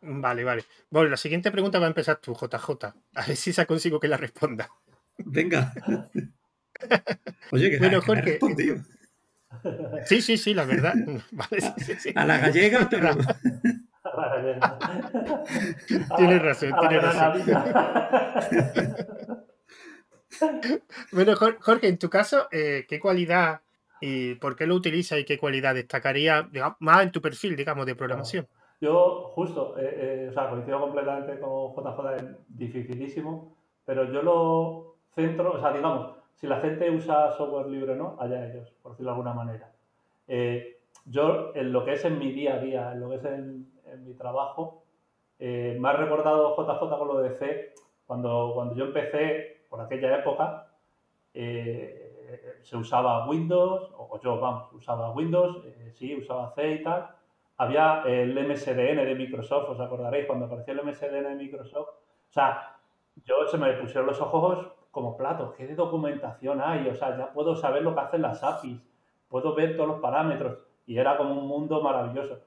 Vale, 0.03 0.45
vale. 0.45 0.65
Bueno, 0.91 1.11
la 1.11 1.17
siguiente 1.17 1.51
pregunta 1.51 1.79
va 1.79 1.87
a 1.87 1.89
empezar 1.89 2.17
tú, 2.17 2.35
JJ. 2.35 2.87
A 3.15 3.27
ver 3.27 3.37
si 3.37 3.53
se 3.53 3.67
consigo 3.67 3.99
que 3.99 4.09
la 4.09 4.17
responda. 4.17 4.71
Venga. 5.19 5.73
Oye, 7.53 7.71
que, 7.71 7.79
bueno, 7.79 8.01
Jorge, 8.03 8.39
Sí, 10.05 10.21
sí, 10.23 10.37
sí, 10.37 10.55
la 10.55 10.65
verdad. 10.65 10.95
A 12.15 12.25
la 12.25 12.39
gallega, 12.39 12.89
pero... 12.91 13.17
tienes 16.17 16.43
razón, 16.43 16.75
tienes 16.81 17.03
razón. 17.03 17.43
bueno, 21.13 21.37
Jorge, 21.37 21.89
en 21.89 21.99
tu 21.99 22.11
caso, 22.11 22.49
eh, 22.51 22.87
¿qué 22.89 23.01
cualidad 23.01 23.63
y 24.01 24.35
por 24.35 24.57
qué 24.57 24.67
lo 24.67 24.75
utilizas 24.75 25.19
y 25.19 25.25
qué 25.25 25.39
cualidad 25.39 25.75
destacaría 25.75 26.49
más 26.81 27.03
en 27.03 27.13
tu 27.13 27.23
perfil, 27.23 27.57
digamos, 27.57 27.87
de 27.87 27.95
programación? 27.95 28.47
Yo, 28.81 29.33
justo, 29.35 29.77
eh, 29.79 30.25
eh, 30.25 30.29
o 30.31 30.33
sea, 30.33 30.51
coincido 30.51 30.81
completamente 30.81 31.39
con 31.41 31.75
JJ, 31.75 32.17
es 32.17 32.25
dificilísimo, 32.49 33.57
pero 33.85 34.11
yo 34.13 34.23
lo 34.23 34.97
centro, 35.09 35.53
o 35.53 35.59
sea, 35.59 35.73
digamos, 35.73 36.15
si 36.35 36.47
la 36.47 36.61
gente 36.61 36.91
usa 36.91 37.33
software 37.33 37.69
libre 37.69 37.93
o 37.93 37.97
no, 37.97 38.17
allá 38.19 38.47
ellos, 38.47 38.71
por 38.83 38.93
decirlo 38.93 39.13
de 39.13 39.17
alguna 39.17 39.33
manera. 39.33 39.73
yo, 41.07 41.55
en 41.55 41.73
lo 41.73 41.85
que 41.85 41.93
es 41.95 42.05
en 42.05 42.19
mi 42.19 42.33
día 42.33 42.55
a 42.55 42.59
día, 42.59 42.93
en 42.93 43.01
lo 43.01 43.09
que 43.09 43.17
es 43.17 43.25
en, 43.25 43.73
mi 44.05 44.15
trabajo. 44.15 44.83
Eh, 45.39 45.77
me 45.81 45.89
ha 45.89 45.93
recordado 45.93 46.55
JJ 46.57 46.99
con 46.99 47.09
lo 47.09 47.19
de 47.19 47.31
C, 47.31 47.75
cuando, 48.07 48.53
cuando 48.55 48.75
yo 48.75 48.87
empecé, 48.87 49.65
por 49.71 49.81
aquella 49.81 50.19
época, 50.19 50.69
eh, 51.33 52.07
se 52.63 52.77
usaba 52.77 53.29
Windows, 53.29 53.93
o 53.97 54.21
yo, 54.21 54.41
vamos, 54.41 54.73
usaba 54.73 55.13
Windows, 55.13 55.65
eh, 55.65 55.93
sí, 55.95 56.17
usaba 56.17 56.51
C 56.51 56.73
y 56.73 56.83
tal. 56.83 57.09
Había 57.59 58.03
el 58.07 58.35
MSDN 58.35 59.05
de 59.05 59.15
Microsoft, 59.15 59.71
os 59.71 59.81
acordaréis, 59.81 60.27
cuando 60.27 60.47
apareció 60.47 60.75
el 60.75 60.85
MSDN 60.85 61.25
de 61.25 61.35
Microsoft. 61.35 61.89
O 61.89 62.33
sea, 62.33 62.77
yo 63.25 63.47
se 63.47 63.57
me 63.57 63.73
pusieron 63.75 64.07
los 64.07 64.21
ojos 64.21 64.73
como 64.91 65.17
platos, 65.17 65.55
¿qué 65.55 65.67
de 65.67 65.75
documentación 65.75 66.61
hay? 66.61 66.89
O 66.89 66.95
sea, 66.95 67.17
ya 67.17 67.33
puedo 67.33 67.55
saber 67.55 67.83
lo 67.83 67.95
que 67.95 68.01
hacen 68.01 68.23
las 68.23 68.43
APIs, 68.43 68.81
puedo 69.29 69.55
ver 69.55 69.77
todos 69.77 69.89
los 69.89 70.01
parámetros 70.01 70.59
y 70.87 70.99
era 70.99 71.17
como 71.17 71.35
un 71.35 71.47
mundo 71.47 71.83
maravilloso 71.83 72.39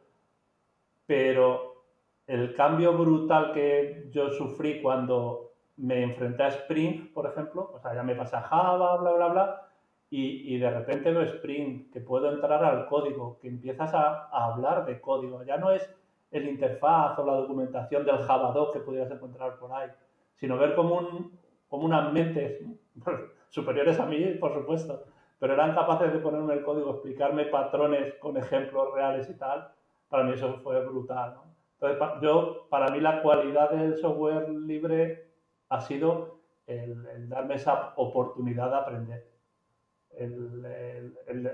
pero 1.10 1.86
el 2.28 2.54
cambio 2.54 2.96
brutal 2.96 3.52
que 3.52 4.10
yo 4.12 4.30
sufrí 4.30 4.80
cuando 4.80 5.54
me 5.78 6.04
enfrenté 6.04 6.44
a 6.44 6.50
Spring, 6.50 7.12
por 7.12 7.26
ejemplo, 7.26 7.72
o 7.74 7.80
sea, 7.80 7.96
ya 7.96 8.04
me 8.04 8.14
pasé 8.14 8.36
a 8.36 8.42
Java, 8.42 8.96
bla, 8.98 9.14
bla, 9.14 9.28
bla, 9.30 9.69
y, 10.12 10.58
de 10.58 10.70
repente 10.72 11.12
veo 11.12 11.22
Spring, 11.22 11.92
que 11.92 12.02
puedo 12.02 12.32
entrar 12.32 12.64
al 12.64 12.88
código, 12.88 13.38
que 13.40 13.48
empiezas 13.48 13.94
a, 13.94 14.28
hablar 14.32 14.86
de 14.86 15.00
código, 15.00 15.44
ya 15.44 15.58
no 15.58 15.72
es 15.72 15.88
el 16.32 16.48
interfaz 16.48 17.18
o 17.20 17.26
la 17.26 17.34
documentación 17.34 18.06
del 18.06 18.18
Java 18.18 18.52
2 18.52 18.74
que 18.74 18.80
pudieras 18.80 19.12
encontrar 19.12 19.58
por 19.58 19.72
ahí, 19.72 19.90
sino 20.36 20.58
ver 20.58 20.74
como, 20.74 20.96
un, 20.96 21.40
como 21.68 21.86
unas 21.86 22.12
mentes 22.12 22.60
superiores 23.50 24.00
a 24.00 24.06
mí, 24.06 24.20
por 24.40 24.54
supuesto, 24.54 25.04
pero 25.38 25.54
eran 25.54 25.76
capaces 25.76 26.12
de 26.12 26.20
ponerme 26.20 26.56
el 26.56 26.64
código, 26.64 26.92
explicarme 26.92 27.46
patrones 27.46 28.16
con 28.16 28.36
ejemplos 28.36 28.94
reales 28.94 29.30
y 29.30 29.38
tal, 29.38 29.70
para 30.10 30.24
mí 30.24 30.34
eso 30.34 30.56
fue 30.64 30.84
brutal. 30.86 31.36
Entonces, 31.80 32.22
yo, 32.22 32.68
para 32.70 32.90
mí 32.90 33.00
la 33.00 33.22
cualidad 33.22 33.70
del 33.70 33.96
software 33.96 34.50
libre 34.50 35.30
ha 35.70 35.80
sido 35.80 36.40
el, 36.68 37.30
darme 37.30 37.56
esa 37.56 37.94
oportunidad 37.96 38.70
de 38.70 38.76
aprender. 38.76 39.29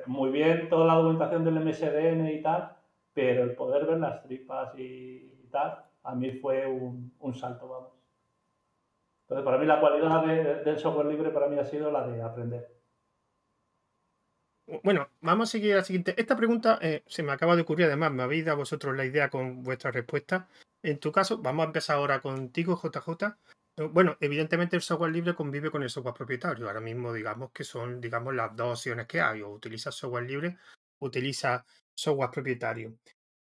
Muy 0.08 0.32
bien 0.32 0.70
toda 0.70 0.86
la 0.86 0.96
documentación 0.96 1.44
del 1.44 1.60
MSDN 1.60 2.28
y 2.28 2.42
tal, 2.42 2.76
pero 3.14 3.44
el 3.44 3.56
poder 3.56 3.86
ver 3.86 4.00
las 4.00 4.24
tripas 4.24 4.78
y, 4.78 5.48
tal, 5.52 5.86
a 6.04 6.16
mí 6.16 6.32
fue 6.32 6.66
un, 6.68 7.34
salto, 7.34 7.68
vamos. 7.68 7.94
Entonces, 9.24 9.46
para 9.46 9.58
mí 9.58 9.66
la 9.66 9.80
cualidad 9.80 10.64
del 10.64 10.78
software 10.78 11.08
libre 11.08 11.32
para 11.32 11.48
mí 11.48 11.58
ha 11.58 11.66
sido 11.66 11.92
la 11.92 12.08
de 12.08 12.22
aprender. 12.22 12.76
Bueno, 14.84 15.10
vamos 15.22 15.50
a 15.50 15.52
seguir 15.52 15.74
a 15.74 15.78
la 15.78 15.84
siguiente. 15.84 16.16
Esta 16.18 16.36
pregunta 16.36 16.80
eh, 16.82 17.04
se 17.06 17.22
me 17.22 17.32
acaba 17.32 17.56
de 17.56 17.62
ocurrir, 17.62 17.86
además, 17.86 18.12
me 18.12 18.24
habéis 18.24 18.46
dado 18.46 18.58
vosotros 18.58 18.96
la 18.96 19.06
idea 19.06 19.30
con 19.30 19.64
vuestra 19.64 19.92
respuesta. 19.92 20.48
En 20.82 21.00
tu 21.00 21.12
caso, 21.12 21.38
vamos 21.38 21.64
a 21.64 21.68
empezar 21.68 21.98
ahora 21.98 22.20
contigo, 22.20 22.80
JJ. 22.82 23.38
Bueno, 23.78 24.16
evidentemente 24.22 24.78
el 24.78 24.82
software 24.82 25.12
libre 25.12 25.36
convive 25.36 25.70
con 25.70 25.84
el 25.84 25.90
software 25.90 26.16
propietario. 26.16 26.68
Ahora 26.68 26.80
mismo, 26.80 27.12
digamos 27.12 27.52
que 27.52 27.66
son, 27.66 28.00
digamos, 28.00 28.34
las 28.34 28.56
dos 28.56 28.80
opciones 28.80 29.06
que 29.06 29.20
hay. 29.20 29.42
O 29.42 29.50
utiliza 29.50 29.92
software 29.92 30.24
libre, 30.24 30.58
utiliza 31.00 31.66
software 31.94 32.32
propietario. 32.32 32.98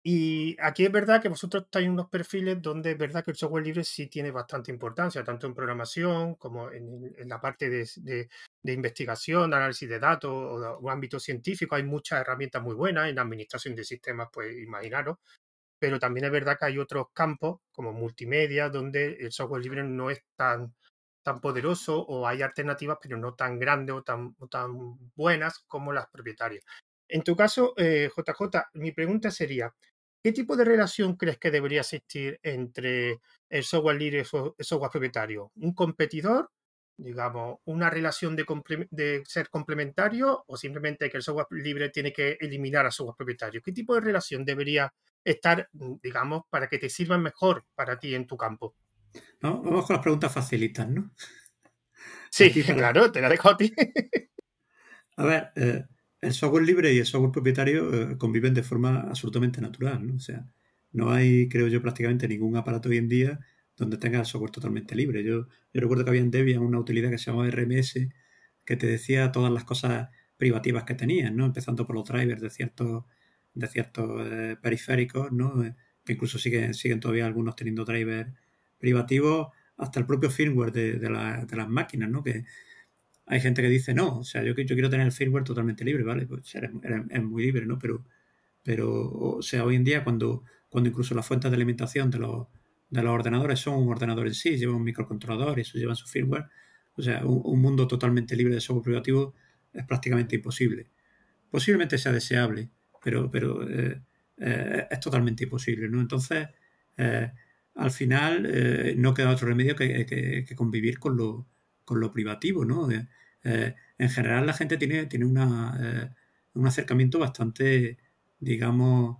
Y 0.04 0.56
aquí 0.60 0.84
es 0.84 0.92
verdad 0.92 1.22
que 1.22 1.28
vosotros 1.28 1.64
estáis 1.64 1.86
en 1.86 1.92
unos 1.92 2.08
perfiles 2.08 2.60
donde 2.60 2.92
es 2.92 2.98
verdad 2.98 3.24
que 3.24 3.32
el 3.32 3.36
software 3.36 3.64
libre 3.64 3.84
sí 3.84 4.08
tiene 4.08 4.32
bastante 4.32 4.72
importancia, 4.72 5.24
tanto 5.24 5.46
en 5.46 5.54
programación 5.54 6.34
como 6.36 6.70
en, 6.72 7.14
la 7.28 7.40
parte 7.40 7.70
de, 7.70 8.28
investigación, 8.64 9.54
análisis 9.54 9.88
de 9.88 10.00
datos 10.00 10.30
o, 10.32 10.90
ámbito 10.90 11.20
científico. 11.20 11.76
Hay 11.76 11.84
muchas 11.84 12.20
herramientas 12.20 12.62
muy 12.62 12.74
buenas 12.74 13.08
en 13.08 13.18
administración 13.18 13.76
de 13.76 13.84
sistemas, 13.84 14.28
pues 14.32 14.56
imaginaros. 14.58 15.18
Pero 15.82 15.98
también 15.98 16.26
es 16.26 16.30
verdad 16.30 16.56
que 16.56 16.66
hay 16.66 16.78
otros 16.78 17.08
campos 17.12 17.58
como 17.72 17.92
multimedia 17.92 18.68
donde 18.68 19.16
el 19.18 19.32
software 19.32 19.62
libre 19.62 19.82
no 19.82 20.10
es 20.10 20.22
tan, 20.36 20.72
tan 21.24 21.40
poderoso 21.40 22.00
o 22.00 22.24
hay 22.24 22.40
alternativas 22.40 22.98
pero 23.02 23.16
no 23.16 23.34
tan 23.34 23.58
grandes 23.58 23.96
o 23.96 24.02
tan, 24.04 24.36
tan 24.48 24.96
buenas 25.16 25.58
como 25.66 25.92
las 25.92 26.06
propietarias. 26.08 26.62
En 27.08 27.24
tu 27.24 27.34
caso, 27.34 27.74
JJ, 27.76 28.58
eh, 28.58 28.62
mi 28.74 28.92
pregunta 28.92 29.32
sería, 29.32 29.74
¿Qué 30.22 30.30
tipo 30.30 30.56
de 30.56 30.64
relación 30.64 31.16
crees 31.16 31.38
que 31.38 31.50
debería 31.50 31.80
existir 31.80 32.38
entre 32.44 33.18
el 33.50 33.64
software 33.64 33.96
libre 33.96 34.18
y 34.18 34.20
el 34.20 34.64
software 34.64 34.92
propietario? 34.92 35.50
¿Un 35.56 35.74
competidor? 35.74 36.48
Digamos, 36.96 37.58
una 37.64 37.90
relación 37.90 38.36
de, 38.36 39.22
ser 39.26 39.48
complementario 39.48 40.44
o 40.46 40.56
simplemente 40.56 41.10
que 41.10 41.16
el 41.16 41.24
software 41.24 41.48
libre 41.50 41.88
tiene 41.88 42.12
que 42.12 42.36
eliminar 42.38 42.86
al 42.86 42.92
software 42.92 43.16
propietario? 43.16 43.62
¿Qué 43.64 43.72
tipo 43.72 43.96
de 43.96 44.00
relación 44.02 44.44
debería 44.44 44.94
estar, 45.24 45.68
mm, 45.72 45.94
digamos, 46.02 46.42
para 46.50 46.68
que 46.68 46.78
te 46.78 46.88
sirva 46.88 47.18
mejor 47.18 47.64
para 47.74 47.98
ti 47.98 48.14
en 48.14 48.26
tu 48.26 48.36
campo? 48.36 48.76
Vamos 49.40 49.86
con 49.86 49.94
las 49.94 50.02
preguntas 50.02 50.32
facilitas, 50.32 50.88
¿no? 50.88 51.12
Sí, 52.30 52.50
claro, 52.50 53.12
te 53.12 53.20
la 53.20 53.28
dejo 53.28 53.50
a 53.50 53.56
ti. 53.58 53.74
a 55.16 55.24
ver, 55.24 55.52
eh, 55.54 55.84
el 56.22 56.32
software 56.32 56.64
libre 56.64 56.90
y 56.94 56.98
el 56.98 57.04
software 57.04 57.30
propietario 57.30 58.12
eh, 58.12 58.16
conviven 58.16 58.54
de 58.54 58.62
forma 58.62 59.02
absolutamente 59.02 59.60
natural, 59.60 60.06
¿no? 60.06 60.14
O 60.14 60.18
sea, 60.18 60.46
no 60.92 61.12
hay, 61.12 61.48
creo 61.50 61.68
yo, 61.68 61.82
prácticamente 61.82 62.26
ningún 62.26 62.56
aparato 62.56 62.88
hoy 62.88 62.96
en 62.96 63.08
día 63.08 63.40
donde 63.76 63.98
tenga 63.98 64.20
el 64.20 64.26
software 64.26 64.50
totalmente 64.50 64.94
libre. 64.94 65.22
Yo, 65.24 65.46
recuerdo 65.74 66.04
que 66.04 66.10
había 66.10 66.22
en 66.22 66.30
Debian 66.30 66.62
una 66.62 66.78
utilidad 66.78 67.10
que 67.10 67.18
se 67.18 67.30
llamaba 67.30 67.50
RMS 67.50 68.08
que 68.64 68.76
te 68.76 68.86
decía 68.86 69.32
todas 69.32 69.52
las 69.52 69.64
cosas 69.64 70.08
privativas 70.36 70.84
que 70.84 70.94
tenían, 70.94 71.36
¿no? 71.36 71.46
Empezando 71.46 71.86
por 71.86 71.96
los 71.96 72.08
drivers 72.08 72.40
de 72.40 72.50
ciertos, 72.50 73.04
de 73.54 73.66
ciertos 73.66 74.26
eh, 74.26 74.56
periféricos, 74.60 75.32
¿no? 75.32 75.62
que 76.04 76.14
incluso 76.14 76.38
siguen, 76.38 76.74
siguen 76.74 77.00
todavía 77.00 77.26
algunos 77.26 77.54
teniendo 77.54 77.84
drivers 77.84 78.32
privativos, 78.78 79.48
hasta 79.76 80.00
el 80.00 80.06
propio 80.06 80.30
firmware 80.30 80.72
de, 80.72 80.98
de, 80.98 81.10
las 81.10 81.68
máquinas, 81.68 82.10
¿no? 82.10 82.22
Que 82.22 82.44
hay 83.26 83.40
gente 83.40 83.62
que 83.62 83.68
dice, 83.68 83.94
no, 83.94 84.18
o 84.18 84.24
sea, 84.24 84.42
yo, 84.42 84.54
yo 84.54 84.74
quiero 84.74 84.90
tener 84.90 85.06
el 85.06 85.12
firmware 85.12 85.44
totalmente 85.44 85.84
libre, 85.84 86.02
¿vale? 86.02 86.26
Pues 86.26 86.54
es 86.54 87.22
muy 87.22 87.42
libre, 87.44 87.66
¿no? 87.66 87.78
Pero, 87.78 88.04
pero, 88.62 89.10
o 89.10 89.42
sea, 89.42 89.64
hoy 89.64 89.76
en 89.76 89.84
día 89.84 90.04
cuando, 90.04 90.44
cuando 90.68 90.90
incluso 90.90 91.14
las 91.14 91.26
fuentes 91.26 91.50
de 91.50 91.56
alimentación 91.56 92.10
de 92.10 92.18
los, 92.18 92.48
de 92.90 93.02
los 93.02 93.12
ordenadores 93.12 93.60
son 93.60 93.74
un 93.74 93.88
ordenador 93.88 94.26
en 94.26 94.34
sí, 94.34 94.56
llevan 94.56 94.76
un 94.76 94.84
microcontrolador 94.84 95.58
y 95.58 95.62
eso 95.62 95.78
llevan 95.78 95.96
su 95.96 96.06
firmware, 96.06 96.46
o 96.94 97.02
sea, 97.02 97.24
un, 97.24 97.60
mundo 97.60 97.88
totalmente 97.88 98.36
libre 98.36 98.54
de 98.54 98.60
software 98.60 98.84
privativo 98.84 99.34
es 99.72 99.84
prácticamente 99.86 100.36
imposible. 100.36 100.90
Posiblemente 101.50 101.96
sea 101.98 102.12
deseable, 102.12 102.68
pero, 103.02 103.30
pero 103.30 103.68
eh, 103.68 104.00
eh, 104.38 104.86
es 104.90 105.00
totalmente 105.00 105.44
imposible, 105.44 105.88
¿no? 105.88 106.00
Entonces, 106.00 106.48
eh, 106.96 107.30
al 107.74 107.90
final 107.90 108.94
no 108.98 109.14
queda 109.14 109.30
otro 109.30 109.48
remedio 109.48 109.74
que, 109.74 110.46
convivir 110.54 110.98
con 110.98 111.16
lo, 111.16 111.46
con 111.84 112.00
lo 112.00 112.10
privativo, 112.10 112.64
¿no? 112.64 112.88
en 113.42 114.10
general 114.10 114.46
la 114.46 114.52
gente 114.52 114.76
tiene, 114.76 115.06
tiene 115.06 115.24
una, 115.24 116.14
un 116.52 116.66
acercamiento 116.66 117.18
bastante, 117.18 117.96
digamos, 118.38 119.16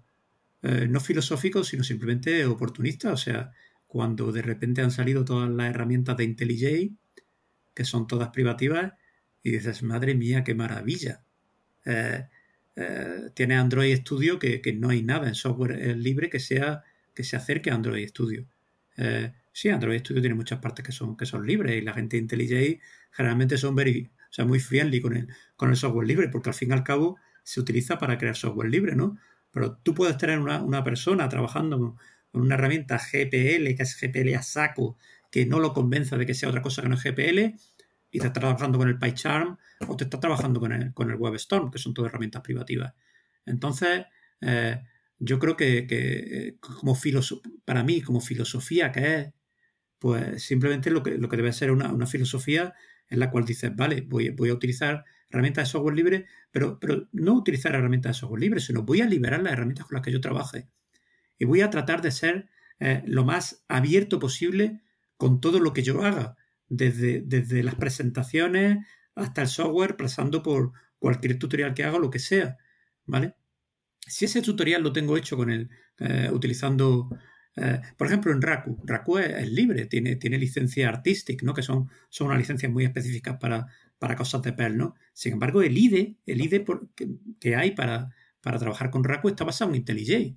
no 0.62 1.00
filosófico, 1.00 1.64
sino 1.64 1.82
simplemente 1.82 2.44
oportunista. 2.44 3.12
O 3.12 3.16
sea, 3.16 3.52
cuando 3.86 4.32
de 4.32 4.42
repente 4.42 4.82
han 4.82 4.90
salido 4.90 5.24
todas 5.24 5.48
las 5.48 5.70
herramientas 5.70 6.18
de 6.18 6.24
IntelliJ, 6.24 6.90
que 7.74 7.84
son 7.84 8.06
todas 8.06 8.28
privativas, 8.28 8.92
y 9.42 9.50
dices, 9.52 9.82
madre 9.82 10.14
mía, 10.14 10.44
qué 10.44 10.54
maravilla. 10.54 11.24
Eh, 11.84 12.26
eh, 12.76 13.30
tiene 13.34 13.56
Android 13.56 13.96
Studio 13.96 14.38
que, 14.38 14.60
no 14.78 14.90
hay 14.90 15.02
nada 15.02 15.28
en 15.28 15.34
software 15.34 15.72
eh, 15.72 15.94
libre 15.96 16.30
que 16.30 16.40
sea 16.40 16.82
que 17.14 17.24
se 17.24 17.36
acerque 17.36 17.70
a 17.70 17.74
Android 17.74 18.08
Studio. 18.08 18.46
sí, 19.52 19.68
Android 19.68 20.00
Studio 20.00 20.22
tiene 20.22 20.34
muchas 20.34 20.60
partes 20.60 20.84
que 20.84 20.92
son, 20.92 21.16
que 21.16 21.26
son 21.26 21.46
libres 21.46 21.76
y 21.76 21.82
la 21.82 21.92
gente 21.92 22.16
de 22.16 22.22
IntelliJ 22.22 22.80
generalmente 23.10 23.58
son 23.58 23.74
very, 23.74 24.10
o 24.30 24.32
sea, 24.32 24.44
muy 24.44 24.60
friendly 24.60 25.00
con 25.00 25.16
el, 25.16 25.28
con 25.56 25.70
el 25.70 25.76
software 25.76 26.06
libre 26.06 26.28
porque 26.28 26.50
al 26.50 26.54
fin 26.54 26.70
y 26.70 26.72
al 26.72 26.84
cabo 26.84 27.18
se 27.42 27.60
utiliza 27.60 27.98
para 27.98 28.16
crear 28.18 28.36
software 28.36 28.70
libre, 28.70 28.96
¿no? 28.96 29.18
Pero 29.50 29.76
tú 29.76 29.94
puedes 29.94 30.16
tener 30.16 30.38
una, 30.38 30.62
una 30.62 30.82
persona 30.82 31.28
trabajando 31.28 31.78
con 31.78 31.96
una 32.42 32.54
herramienta 32.54 32.96
GPL, 32.96 33.74
que 33.76 33.82
es 33.82 33.98
GPL 34.00 34.34
a 34.34 34.42
saco, 34.42 34.96
que 35.30 35.46
no 35.46 35.60
lo 35.60 35.72
convenza 35.72 36.16
de 36.16 36.26
que 36.26 36.34
sea 36.34 36.48
otra 36.48 36.62
cosa 36.62 36.82
que 36.82 36.88
no 36.88 36.94
es 36.94 37.02
GPL 37.02 37.58
y 38.12 38.20
te 38.20 38.26
está 38.26 38.40
trabajando 38.40 38.78
con 38.78 38.88
el 38.88 38.98
PyCharm 38.98 39.56
o 39.88 39.96
te 39.96 40.04
está 40.04 40.20
trabajando 40.20 40.60
con 40.60 40.70
el, 40.70 40.92
con 40.92 41.10
el 41.10 41.16
WebStorm, 41.16 41.70
que 41.70 41.78
son 41.78 41.94
todas 41.94 42.10
herramientas 42.10 42.42
privativas. 42.42 42.92
Entonces, 43.46 44.04
eh, 44.42 44.82
yo 45.18 45.38
creo 45.38 45.56
que, 45.56 45.86
que 45.86 46.58
como 46.60 46.96
para 47.64 47.82
mí, 47.82 48.02
como 48.02 48.20
filosofía 48.20 48.92
que 48.92 49.14
es, 49.14 49.32
pues 49.98 50.42
simplemente 50.42 50.90
lo 50.90 51.02
que, 51.02 51.16
lo 51.16 51.28
que 51.28 51.36
debe 51.36 51.52
ser 51.52 51.70
una, 51.70 51.90
una 51.90 52.06
filosofía 52.06 52.74
en 53.08 53.18
la 53.18 53.30
cual 53.30 53.46
dices, 53.46 53.74
vale, 53.74 54.02
voy, 54.02 54.28
voy, 54.30 54.50
a 54.50 54.54
utilizar 54.54 55.04
herramientas 55.30 55.68
de 55.68 55.72
software 55.72 55.94
libre, 55.94 56.26
pero, 56.50 56.78
pero 56.78 57.08
no 57.12 57.32
utilizar 57.34 57.74
herramientas 57.74 58.16
de 58.16 58.20
software 58.20 58.40
libre, 58.40 58.60
sino 58.60 58.82
voy 58.82 59.00
a 59.00 59.06
liberar 59.06 59.42
las 59.42 59.54
herramientas 59.54 59.86
con 59.86 59.94
las 59.96 60.04
que 60.04 60.12
yo 60.12 60.20
trabaje. 60.20 60.68
Y 61.38 61.46
voy 61.46 61.62
a 61.62 61.70
tratar 61.70 62.02
de 62.02 62.10
ser 62.10 62.50
eh, 62.78 63.02
lo 63.06 63.24
más 63.24 63.64
abierto 63.68 64.18
posible 64.18 64.82
con 65.16 65.40
todo 65.40 65.60
lo 65.60 65.72
que 65.72 65.82
yo 65.82 66.02
haga, 66.02 66.36
desde, 66.68 67.22
desde 67.22 67.62
las 67.62 67.74
presentaciones 67.74 68.78
hasta 69.14 69.42
el 69.42 69.48
software, 69.48 69.96
pasando 69.96 70.42
por 70.42 70.72
cualquier 70.98 71.38
tutorial 71.38 71.74
que 71.74 71.84
haga 71.84 71.98
lo 71.98 72.10
que 72.10 72.18
sea, 72.18 72.56
¿vale? 73.06 73.34
Si 74.00 74.24
ese 74.24 74.42
tutorial 74.42 74.82
lo 74.82 74.92
tengo 74.92 75.16
hecho 75.16 75.36
con 75.36 75.50
el, 75.50 75.70
eh, 75.98 76.30
utilizando, 76.32 77.10
eh, 77.56 77.80
por 77.96 78.06
ejemplo, 78.06 78.32
en 78.32 78.42
Raku, 78.42 78.80
Raku 78.84 79.18
es, 79.18 79.50
libre, 79.50 79.86
tiene, 79.86 80.16
tiene 80.16 80.38
licencia 80.38 80.88
Artistic, 80.88 81.42
¿no? 81.42 81.54
Que 81.54 81.62
son, 81.62 81.88
son 82.08 82.28
unas 82.28 82.38
licencias 82.38 82.70
muy 82.72 82.84
específicas 82.84 83.36
para, 83.38 83.66
para 83.98 84.16
cosas 84.16 84.42
de 84.42 84.52
Perl, 84.52 84.76
¿no? 84.76 84.94
Sin 85.12 85.34
embargo, 85.34 85.62
el 85.62 85.76
IDE, 85.76 86.16
el 86.26 86.40
IDE 86.40 86.64
que, 87.38 87.56
hay 87.56 87.72
para, 87.72 88.10
para 88.40 88.58
trabajar 88.58 88.90
con 88.90 89.04
Raku 89.04 89.28
está 89.28 89.44
basado 89.44 89.70
en 89.70 89.76
IntelliJ 89.76 90.36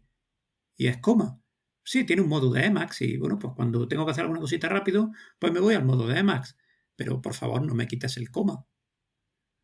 y 0.77 0.87
es 0.87 0.97
coma. 0.97 1.39
Sí, 1.85 2.03
tiene 2.03 2.23
un 2.23 2.29
modo 2.29 2.51
de 2.51 2.65
Emacs 2.65 3.03
y 3.03 3.17
bueno, 3.17 3.37
pues 3.37 3.53
cuando 3.55 3.87
tengo 3.87 4.05
que 4.05 4.11
hacer 4.11 4.23
alguna 4.23 4.41
cosita 4.41 4.67
rápido, 4.67 5.11
pues 5.37 5.53
me 5.53 5.59
voy 5.59 5.75
al 5.75 5.85
modo 5.85 6.07
de 6.07 6.17
Emacs. 6.17 6.57
Pero 6.95 7.21
por 7.21 7.35
favor, 7.35 7.61
no 7.61 7.75
me 7.75 7.87
quites 7.87 8.17
el 8.17 8.31
coma. 8.31 8.65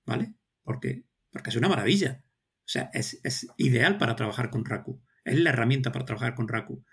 ¿Vale? 0.05 0.35
Porque, 0.61 1.05
porque 1.31 1.49
es 1.49 1.55
una 1.55 1.67
maravilla. 1.67 2.23
O 2.59 2.67
sea, 2.67 2.91
es, 2.93 3.19
ideal 3.57 3.97
para 3.97 4.15
trabajar 4.15 4.51
con 4.51 4.65
Raku. 4.65 5.01
Es 5.25 5.39
la 5.39 5.49
herramienta 5.49 5.91
para 5.91 6.05
trabajar 6.05 6.35
con 6.35 6.47
Raku. 6.47 6.85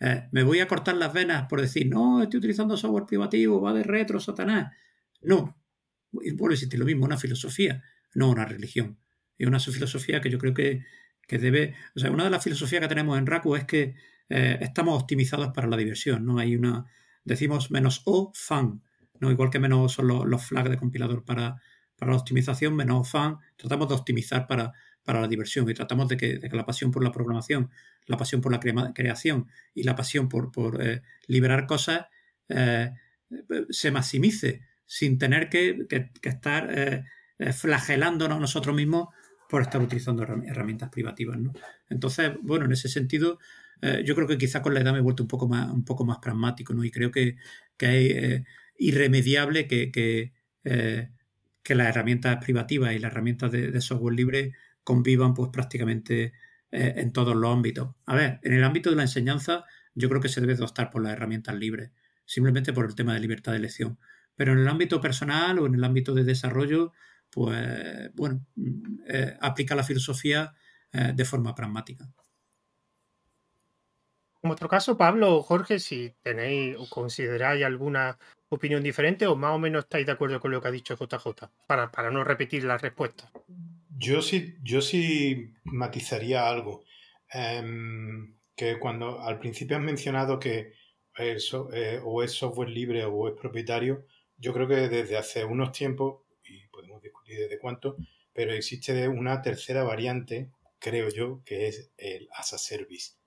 Eh, 0.00 0.28
me 0.32 0.42
voy 0.42 0.58
a 0.58 0.66
cortar 0.66 0.96
las 0.96 1.12
venas 1.12 1.46
por 1.48 1.60
decir, 1.60 1.86
no, 1.86 2.20
estoy 2.20 2.38
utilizando 2.38 2.76
software 2.76 3.06
privativo, 3.06 3.60
va 3.60 3.72
de 3.72 3.84
retro, 3.84 4.18
Satanás. 4.18 4.72
No. 5.20 5.62
Bueno, 6.10 6.52
existe 6.52 6.76
lo 6.76 6.84
mismo, 6.84 7.04
una 7.04 7.16
filosofía, 7.16 7.84
no 8.14 8.30
una 8.30 8.44
religión. 8.46 8.98
Y 9.38 9.46
una 9.46 9.60
filosofía 9.60 10.20
que 10.20 10.28
yo 10.28 10.38
creo 10.38 10.54
que, 10.54 10.84
que 11.28 11.38
debe. 11.38 11.76
O 11.94 12.00
sea, 12.00 12.10
una 12.10 12.24
de 12.24 12.30
las 12.30 12.42
filosofías 12.42 12.82
que 12.82 12.88
tenemos 12.88 13.16
en 13.16 13.26
Raku 13.26 13.54
es 13.54 13.64
que 13.64 13.94
eh, 14.34 14.58
estamos 14.62 15.02
optimizados 15.02 15.52
para 15.52 15.68
la 15.68 15.76
diversión, 15.76 16.24
¿no? 16.24 16.38
Hay 16.38 16.56
una, 16.56 16.86
decimos 17.22 17.70
menos 17.70 18.00
O, 18.06 18.32
fun, 18.34 18.82
¿no? 19.20 19.30
Igual 19.30 19.50
que 19.50 19.58
menos 19.58 19.92
son 19.92 20.08
los, 20.08 20.46
flags 20.46 20.70
de 20.70 20.78
compilador 20.78 21.22
para, 21.22 21.60
para, 21.98 22.12
la 22.12 22.16
optimización, 22.16 22.74
menos 22.74 23.10
fun, 23.10 23.36
tratamos 23.56 23.90
de 23.90 23.94
optimizar 23.94 24.46
para, 24.46 24.72
para 25.04 25.20
la 25.20 25.28
diversión 25.28 25.68
y 25.68 25.74
tratamos 25.74 26.08
de 26.08 26.16
que, 26.16 26.40
la 26.50 26.64
pasión 26.64 26.90
por 26.90 27.04
la 27.04 27.12
programación, 27.12 27.70
la 28.06 28.16
pasión 28.16 28.40
por 28.40 28.52
la 28.52 28.60
creación 28.94 29.48
y 29.74 29.82
la 29.82 29.94
pasión 29.94 30.30
por, 30.30 30.50
por 30.50 30.82
eh, 30.82 31.02
liberar 31.26 31.66
cosas 31.66 32.06
eh, 32.48 32.90
se 33.68 33.90
maximice 33.90 34.62
sin 34.86 35.18
tener 35.18 35.50
que, 35.50 35.86
que, 35.88 36.10
estar 36.22 37.04
flagelándonos 37.52 38.40
nosotros 38.40 38.74
mismos 38.74 39.08
por 39.48 39.60
estar 39.60 39.82
utilizando 39.82 40.22
herramientas 40.22 40.88
privativas. 40.88 41.38
¿no? 41.38 41.52
Entonces, 41.90 42.32
bueno, 42.40 42.64
en 42.64 42.72
ese 42.72 42.88
sentido, 42.88 43.38
eh, 43.82 44.04
yo 44.06 44.14
creo 44.14 44.28
que 44.28 44.38
quizá 44.38 44.62
con 44.62 44.74
la 44.74 44.80
edad 44.80 44.92
me 44.92 44.98
he 44.98 45.02
vuelto 45.02 45.24
un 45.24 45.28
poco 45.28 45.48
más, 45.48 45.68
un 45.70 45.84
poco 45.84 46.04
más 46.04 46.18
pragmático, 46.18 46.72
¿no? 46.72 46.84
Y 46.84 46.90
creo 46.92 47.10
que, 47.10 47.36
que 47.76 47.86
es 47.86 48.16
eh, 48.16 48.44
irremediable 48.78 49.66
que, 49.66 49.90
que, 49.90 50.32
eh, 50.64 51.10
que, 51.64 51.74
las 51.74 51.88
herramientas 51.88 52.38
privativas 52.42 52.92
y 52.94 53.00
las 53.00 53.10
herramientas 53.10 53.50
de, 53.50 53.80
software 53.80 54.14
libre 54.14 54.54
convivan 54.84 55.34
pues 55.34 55.50
prácticamente 55.52 56.32
en 56.70 57.12
todos 57.12 57.36
los 57.36 57.52
ámbitos. 57.52 57.94
A 58.06 58.14
ver, 58.14 58.40
en 58.42 58.54
el 58.54 58.64
ámbito 58.64 58.88
de 58.90 58.96
la 58.96 59.02
enseñanza 59.02 59.64
yo 59.94 60.08
creo 60.08 60.22
que 60.22 60.28
se 60.30 60.40
debe 60.40 60.54
optar 60.62 60.90
por 60.90 61.02
las 61.02 61.12
herramientas 61.12 61.54
libres, 61.54 61.90
simplemente 62.24 62.72
por 62.72 62.86
el 62.86 62.94
tema 62.94 63.14
de 63.14 63.20
libertad 63.20 63.52
de 63.52 63.58
elección. 63.58 63.98
Pero 64.36 64.52
en 64.52 64.60
el 64.60 64.68
ámbito 64.68 65.00
personal 65.00 65.58
o 65.58 65.66
en 65.66 65.74
el 65.74 65.84
ámbito 65.84 66.14
de 66.14 66.24
desarrollo, 66.24 66.92
pues 67.30 68.14
bueno, 68.14 68.46
mm, 68.56 69.04
aplica 69.40 69.74
la 69.74 69.84
filosofía 69.84 70.54
de 70.92 71.24
forma 71.24 71.54
pragmática. 71.54 72.08
En 74.42 74.48
vuestro 74.48 74.68
caso, 74.68 74.96
Pablo 74.96 75.36
o 75.36 75.42
Jorge, 75.42 75.78
si 75.78 76.14
tenéis 76.20 76.76
o 76.76 76.88
consideráis 76.88 77.64
alguna 77.64 78.18
opinión 78.48 78.82
diferente 78.82 79.26
o 79.28 79.36
más 79.36 79.54
o 79.54 79.58
menos 79.58 79.84
estáis 79.84 80.04
de 80.04 80.12
acuerdo 80.12 80.40
con 80.40 80.50
lo 80.50 80.60
que 80.60 80.66
ha 80.66 80.72
dicho 80.72 80.96
JJ, 80.96 81.48
para, 81.68 81.92
para 81.92 82.10
no 82.10 82.24
repetir 82.24 82.64
la 82.64 82.76
respuesta. 82.76 83.30
Yo 83.96 84.20
sí, 84.20 84.56
yo 84.62 84.80
sí 84.80 85.52
matizaría 85.62 86.48
algo. 86.48 86.82
Em, 87.32 88.36
que 88.56 88.78
cuando 88.80 89.20
al 89.20 89.38
principio 89.38 89.76
has 89.76 89.82
mencionado 89.82 90.40
que 90.40 90.72
eso, 91.16 91.72
eh, 91.72 92.00
o 92.02 92.22
es 92.22 92.32
software 92.32 92.68
libre 92.68 93.04
o 93.04 93.28
es 93.28 93.34
propietario, 93.34 94.06
yo 94.36 94.52
creo 94.52 94.66
que 94.66 94.88
desde 94.88 95.16
hace 95.16 95.44
unos 95.44 95.70
tiempos, 95.70 96.22
y 96.44 96.66
podemos 96.66 97.00
discutir 97.00 97.38
desde 97.38 97.60
cuánto, 97.60 97.96
pero 98.32 98.52
existe 98.52 99.06
una 99.06 99.40
tercera 99.40 99.84
variante, 99.84 100.50
creo 100.80 101.08
yo, 101.10 101.42
que 101.44 101.68
es 101.68 101.92
el 101.96 102.28
as 102.34 102.52
a 102.54 102.58
service 102.58 103.21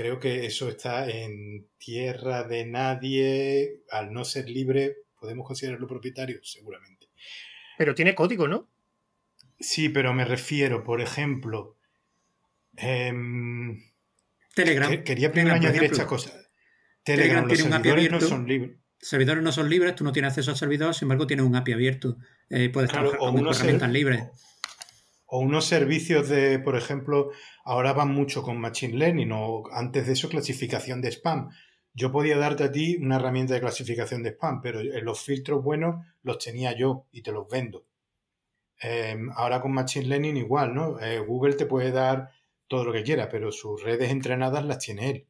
creo 0.00 0.18
que 0.18 0.46
eso 0.46 0.70
está 0.70 1.10
en 1.10 1.66
tierra 1.76 2.44
de 2.44 2.64
nadie, 2.64 3.82
al 3.90 4.14
no 4.14 4.24
ser 4.24 4.48
libre, 4.48 4.96
podemos 5.18 5.46
considerarlo 5.46 5.86
propietario, 5.86 6.40
seguramente. 6.42 7.08
Pero 7.76 7.94
tiene 7.94 8.14
código, 8.14 8.48
¿no? 8.48 8.66
Sí, 9.58 9.90
pero 9.90 10.14
me 10.14 10.24
refiero, 10.24 10.84
por 10.84 11.02
ejemplo, 11.02 11.76
em, 12.76 13.78
Telegram. 14.54 15.04
quería 15.04 15.30
primero 15.30 15.56
añadir 15.56 15.84
esta 15.84 16.06
cosa. 16.06 16.32
Telegram, 17.02 17.46
los 17.46 17.58
servidores 17.58 18.10
no 18.10 18.20
son 18.20 18.48
libres. 18.48 18.78
Servidores 18.98 19.42
no 19.42 19.52
son 19.52 19.68
libres, 19.68 19.94
tú 19.96 20.04
no 20.04 20.12
tienes 20.12 20.30
acceso 20.30 20.50
al 20.50 20.56
servidor, 20.56 20.94
sin 20.94 21.06
embargo 21.06 21.26
tienes 21.26 21.44
un 21.44 21.56
API 21.56 21.72
abierto. 21.74 22.16
Eh, 22.48 22.70
puedes 22.70 22.90
trabajar 22.90 23.18
con 23.18 23.46
herramientas 23.46 23.90
libres. 23.90 24.22
O 25.32 25.38
unos 25.38 25.64
servicios 25.66 26.28
de, 26.28 26.58
por 26.58 26.76
ejemplo, 26.76 27.30
ahora 27.64 27.92
van 27.92 28.12
mucho 28.12 28.42
con 28.42 28.58
Machine 28.60 28.98
Learning 28.98 29.30
o 29.32 29.62
antes 29.72 30.06
de 30.06 30.14
eso 30.14 30.28
clasificación 30.28 31.00
de 31.00 31.12
spam. 31.12 31.50
Yo 31.94 32.10
podía 32.10 32.36
darte 32.36 32.64
a 32.64 32.72
ti 32.72 32.96
una 32.96 33.16
herramienta 33.16 33.54
de 33.54 33.60
clasificación 33.60 34.24
de 34.24 34.30
spam, 34.30 34.60
pero 34.60 34.82
los 34.82 35.20
filtros 35.20 35.62
buenos 35.62 36.04
los 36.22 36.38
tenía 36.38 36.76
yo 36.76 37.06
y 37.12 37.22
te 37.22 37.30
los 37.30 37.48
vendo. 37.48 37.86
Em, 38.80 39.30
ahora 39.36 39.60
con 39.60 39.72
Machine 39.72 40.06
Learning 40.06 40.36
igual, 40.36 40.74
¿no? 40.74 40.98
Eh, 40.98 41.20
Google 41.20 41.54
te 41.54 41.66
puede 41.66 41.92
dar 41.92 42.30
todo 42.66 42.84
lo 42.84 42.92
que 42.92 43.04
quiera, 43.04 43.28
pero 43.28 43.52
sus 43.52 43.82
redes 43.82 44.10
entrenadas 44.10 44.64
las 44.64 44.78
tiene 44.78 45.10
él. 45.10 45.29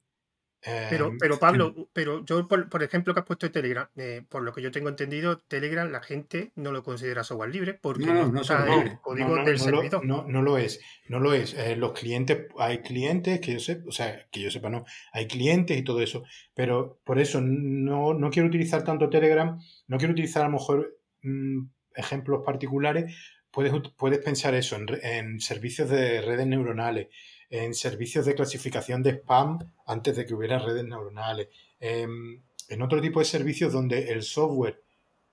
Pero, 0.63 1.07
Em, 1.07 1.19
pero 1.19 1.39
Pablo, 1.39 1.89
pero 1.93 2.23
yo, 2.25 2.47
por, 2.47 2.69
por 2.69 2.83
ejemplo, 2.83 3.15
que 3.15 3.21
has 3.21 3.27
puesto 3.27 3.51
Telegram, 3.51 3.89
eh, 3.97 4.23
por 4.29 4.43
lo 4.43 4.53
que 4.53 4.61
yo 4.61 4.71
tengo 4.71 4.91
entendido, 4.91 5.39
Telegram 5.39 5.91
la 5.91 6.03
gente 6.03 6.53
no 6.55 6.71
lo 6.71 6.83
considera 6.83 7.25
software 7.25 7.51
libre 7.51 7.75
porque 7.75 8.05
No, 8.05 8.31
no, 8.31 8.43
está 8.43 8.67
el 8.83 9.01
código 9.01 9.37
del 9.37 9.45
no 9.45 9.53
lo, 9.53 9.59
servidor. 9.59 10.05
no, 10.05 10.25
no 10.29 10.43
lo 10.43 10.59
es, 10.59 10.81
no 11.09 11.19
lo 11.19 11.33
es. 11.33 11.55
Eh, 11.55 11.77
los 11.77 11.93
clientes, 11.93 12.47
hay 12.59 12.79
clientes 12.79 13.41
que 13.41 13.55
yo 13.55 13.61
sepa, 13.61 13.85
o 13.89 13.93
sea, 13.93 14.27
que 14.31 14.41
yo 14.41 14.51
sepa, 14.51 14.69
no, 14.69 14.85
hay 15.13 15.27
clientes 15.27 15.79
y 15.79 15.83
todo 15.83 16.03
eso, 16.03 16.25
pero 16.55 17.01
por 17.05 17.19
eso 17.19 17.41
no, 17.41 18.13
no 18.13 18.31
quiero 18.31 18.49
utilizar 18.49 18.85
tanto 18.85 19.09
Telegram, 19.09 19.59
no 19.87 19.97
quiero 19.97 20.13
utilizar 20.13 20.43
a 20.43 20.47
lo 20.47 20.53
mejor 20.53 20.99
mm, 21.23 21.69
ejemplos 21.95 22.43
particulares, 22.45 23.17
puedes, 23.51 23.73
puedes 23.97 24.19
pensar 24.19 24.55
eso 24.55 24.77
en 24.77 25.41
servicios 25.41 25.89
de 25.89 26.21
redes 26.21 26.47
neuronales, 26.47 27.09
en 27.51 27.75
servicios 27.75 28.25
de 28.27 28.35
clasificación 28.35 29.03
de 29.03 29.11
spam 29.11 29.59
antes 29.87 30.17
de 30.17 30.25
que 30.25 30.35
hubiera 30.35 30.59
redes 30.59 30.85
neuronales, 30.85 31.49
em, 31.81 32.41
en 32.69 32.83
otro 32.83 33.01
tipo 33.01 33.19
de 33.19 33.25
servicios 33.25 33.73
donde 33.73 34.13
el 34.13 34.23
software 34.23 34.81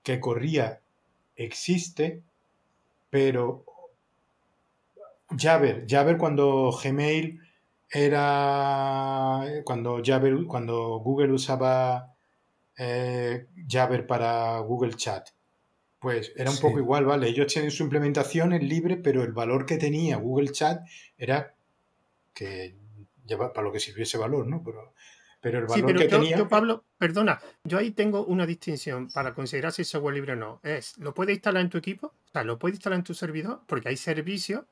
que 0.02 0.18
corría 0.20 0.80
existe, 1.36 2.22
pero 3.10 3.64
Jabber, 5.36 5.84
Jabber 5.88 6.16
cuando 6.18 6.70
Gmail 6.82 7.40
era 7.90 9.44
cuando 9.64 10.02
Jabber, 10.04 10.44
cuando 10.46 10.98
Google 10.98 11.32
usaba 11.32 12.14
eh, 12.76 13.46
Jabber 13.68 14.06
para 14.06 14.58
Google 14.60 14.94
Chat, 14.94 15.28
pues 15.98 16.32
era 16.36 16.50
un 16.50 16.56
Sí. 16.56 16.62
poco 16.62 16.78
igual, 16.78 17.04
¿vale? 17.06 17.28
Ellos 17.28 17.52
tienen 17.52 17.70
su 17.70 17.82
implementación 17.82 18.52
es 18.52 18.62
libre, 18.62 18.96
pero 18.96 19.22
el 19.24 19.32
valor 19.32 19.66
que 19.66 19.78
tenía 19.78 20.16
Google 20.16 20.50
Chat 20.52 20.86
era 21.16 21.54
que 22.38 22.76
lleva 23.26 23.52
para 23.52 23.66
lo 23.66 23.72
que 23.72 23.80
sirvió 23.80 24.04
ese 24.04 24.18
valor, 24.18 24.46
¿no? 24.46 24.62
Pero, 24.64 24.94
pero 25.40 25.58
el 25.58 25.68
Sí, 25.68 25.82
valor 25.82 25.86
pero 25.86 25.98
que 25.98 26.08
yo, 26.08 26.18
tenía 26.18 26.36
yo, 26.38 26.48
Pablo, 26.48 26.84
perdona, 26.96 27.40
yo 27.64 27.78
ahí 27.78 27.90
tengo 27.90 28.24
una 28.24 28.46
distinción 28.46 29.08
para 29.10 29.34
considerar 29.34 29.72
si 29.72 29.82
es 29.82 29.88
software 29.88 30.14
libre 30.14 30.32
o 30.32 30.36
no. 30.36 30.60
Es, 30.62 30.96
¿lo 30.98 31.14
puedes 31.14 31.34
instalar 31.34 31.62
en 31.62 31.70
tu 31.70 31.78
equipo? 31.78 32.06
O 32.06 32.30
sea, 32.32 32.44
¿lo 32.44 32.58
puedes 32.58 32.76
instalar 32.76 32.98
en 32.98 33.04
tu 33.04 33.14
servidor? 33.14 33.62
Porque 33.66 33.88
hay 33.88 33.96
servicios, 33.96 34.64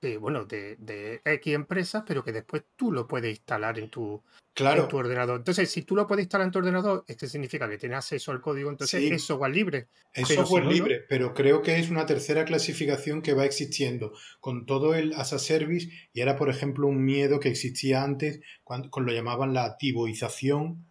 que, 0.00 0.16
bueno, 0.18 0.44
de, 0.44 0.76
de 0.76 1.20
X 1.24 1.54
empresas, 1.54 2.04
pero 2.06 2.22
que 2.22 2.32
después 2.32 2.62
tú 2.76 2.92
lo 2.92 3.06
puedes 3.08 3.30
instalar 3.30 3.78
en 3.78 3.90
tu, 3.90 4.14
en 4.14 4.20
claro, 4.54 4.86
tu 4.88 4.96
ordenador. 4.96 5.38
Entonces, 5.38 5.68
si 5.70 5.82
tú 5.82 5.96
lo 5.96 6.06
puedes 6.06 6.24
instalar 6.24 6.46
en 6.46 6.52
tu 6.52 6.60
ordenador, 6.60 7.04
esto 7.08 7.26
significa 7.26 7.68
que 7.68 7.78
tienes 7.78 7.98
acceso 7.98 8.30
al 8.30 8.40
código, 8.40 8.70
entonces 8.70 9.00
Sí. 9.00 9.08
es 9.12 9.22
software 9.24 9.50
libre. 9.52 9.88
Es 10.14 10.28
si 10.28 10.34
software 10.34 10.64
no. 10.64 10.70
libre, 10.70 11.04
pero 11.08 11.34
creo 11.34 11.62
que 11.62 11.78
es 11.78 11.90
una 11.90 12.06
tercera 12.06 12.44
clasificación 12.44 13.20
que 13.22 13.34
va 13.34 13.44
existiendo 13.44 14.12
con 14.40 14.64
todo 14.66 14.94
el 14.94 15.12
as 15.14 15.32
a 15.32 15.38
service 15.40 15.88
y 16.12 16.20
era, 16.20 16.36
por 16.36 16.48
ejemplo, 16.50 16.86
un 16.86 17.04
miedo 17.04 17.40
que 17.40 17.48
existía 17.48 18.04
antes 18.04 18.40
cuando, 18.62 18.90
con 18.90 19.04
lo 19.06 19.12
llamaban 19.12 19.52
la 19.54 19.76
tiboización 19.76 20.86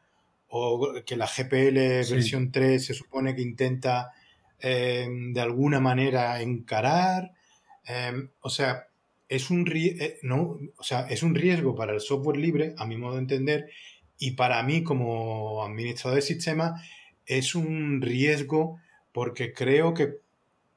o 0.49 0.93
que 1.05 1.15
la 1.17 1.27
GPL 1.27 2.03
Sí. 2.03 2.13
versión 2.13 2.51
3 2.51 2.85
se 2.85 2.93
supone 2.93 3.35
que 3.35 3.41
intenta 3.41 4.11
eh, 4.59 5.07
de 5.33 5.39
alguna 5.41 5.79
manera 5.79 6.41
encarar. 6.41 7.31
Eh, 7.87 8.29
o 8.41 8.49
sea, 8.49 8.87
es 9.29 9.49
un, 9.49 9.69
eh, 9.73 10.19
no, 10.23 10.59
o 10.77 10.83
sea, 10.83 11.07
es 11.07 11.23
un 11.23 11.35
riesgo 11.35 11.75
para 11.75 11.93
el 11.93 12.01
software 12.01 12.37
libre, 12.37 12.73
a 12.77 12.85
mi 12.85 12.97
modo 12.97 13.15
de 13.15 13.21
entender, 13.21 13.69
y 14.17 14.31
para 14.31 14.61
mí 14.63 14.83
como 14.83 15.63
administrador 15.63 16.15
de 16.15 16.21
sistemas 16.21 16.81
es 17.25 17.55
un 17.55 18.01
riesgo 18.01 18.79
porque 19.11 19.53
creo 19.53 19.93
que 19.93 20.19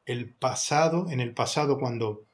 el 0.04 0.32
pasado, 0.32 1.08
en 1.10 1.20
el 1.20 1.32
pasado, 1.34 1.78
cuando, 1.78 2.24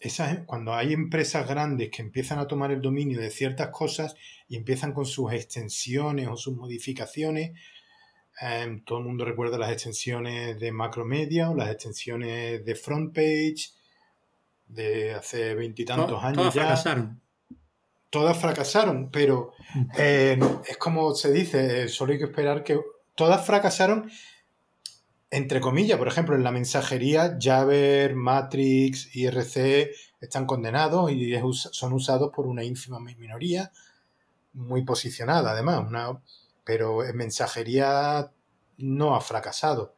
esas, 0.00 0.40
cuando 0.46 0.74
hay 0.74 0.92
empresas 0.92 1.46
grandes 1.46 1.90
que 1.90 2.02
empiezan 2.02 2.38
a 2.38 2.46
tomar 2.46 2.70
el 2.70 2.80
dominio 2.80 3.20
de 3.20 3.30
ciertas 3.30 3.68
cosas 3.68 4.16
y 4.48 4.56
empiezan 4.56 4.92
con 4.92 5.04
sus 5.04 5.32
extensiones 5.32 6.28
o 6.28 6.36
sus 6.36 6.56
modificaciones, 6.56 7.58
eh, 8.40 8.82
todo 8.84 9.00
el 9.00 9.04
mundo 9.04 9.24
recuerda 9.24 9.58
las 9.58 9.72
extensiones 9.72 10.58
de 10.58 10.72
Macromedia 10.72 11.50
o 11.50 11.56
las 11.56 11.70
extensiones 11.70 12.64
de 12.64 12.74
Frontpage 12.74 13.77
de 14.68 15.14
hace 15.14 15.54
veintitantos 15.54 16.08
To- 16.08 16.20
años 16.20 16.36
Todas 16.36 16.54
ya 16.54 16.62
fracasaron. 16.62 17.20
todas 18.10 18.38
fracasaron, 18.38 19.10
pero 19.10 19.52
eh, 19.96 20.38
es 20.68 20.76
como 20.76 21.14
se 21.14 21.32
dice, 21.32 21.84
eh, 21.84 21.88
solo 21.88 22.12
hay 22.12 22.18
que 22.18 22.24
esperar 22.24 22.62
que 22.64 22.80
todas 23.14 23.44
fracasaron, 23.44 24.10
entre 25.30 25.60
comillas, 25.60 25.98
por 25.98 26.08
ejemplo, 26.08 26.34
en 26.36 26.42
la 26.44 26.50
mensajería, 26.52 27.36
Jabber, 27.40 28.14
Matrix, 28.14 29.14
IRC 29.14 29.90
están 30.20 30.46
condenados 30.46 31.12
y 31.12 31.34
es 31.34 31.42
son 31.72 31.92
usados 31.92 32.30
por 32.34 32.46
una 32.46 32.64
ínfima 32.64 32.98
minoría, 32.98 33.70
muy 34.54 34.82
posicionada 34.84 35.50
además, 35.52 35.84
una- 35.86 36.20
pero 36.64 37.04
en 37.04 37.16
mensajería 37.16 38.30
no 38.78 39.14
ha 39.14 39.20
fracasado. 39.20 39.94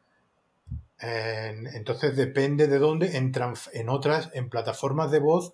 En- 1.01 1.67
entonces 1.67 2.15
depende 2.15 2.67
de 2.67 2.77
dónde 2.77 3.17
entran 3.17 3.53
en 3.73 3.89
otras, 3.89 4.29
en 4.33 4.49
plataformas 4.49 5.09
de 5.11 5.19
voz 5.19 5.53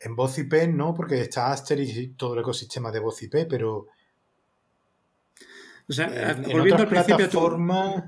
en 0.00 0.16
voz 0.16 0.38
IP 0.38 0.66
no, 0.68 0.92
porque 0.94 1.20
está 1.20 1.50
Asterix 1.52 1.96
y 1.96 2.08
todo 2.08 2.34
el 2.34 2.40
ecosistema 2.40 2.90
de 2.92 2.98
voz 3.00 3.22
IP, 3.22 3.46
pero 3.48 3.86
O 5.88 5.92
sea, 5.92 6.06
en, 6.06 6.44
en 6.44 6.52
volviendo 6.52 6.82
al 6.82 6.88
principio, 6.88 7.28
tú- 7.28 7.38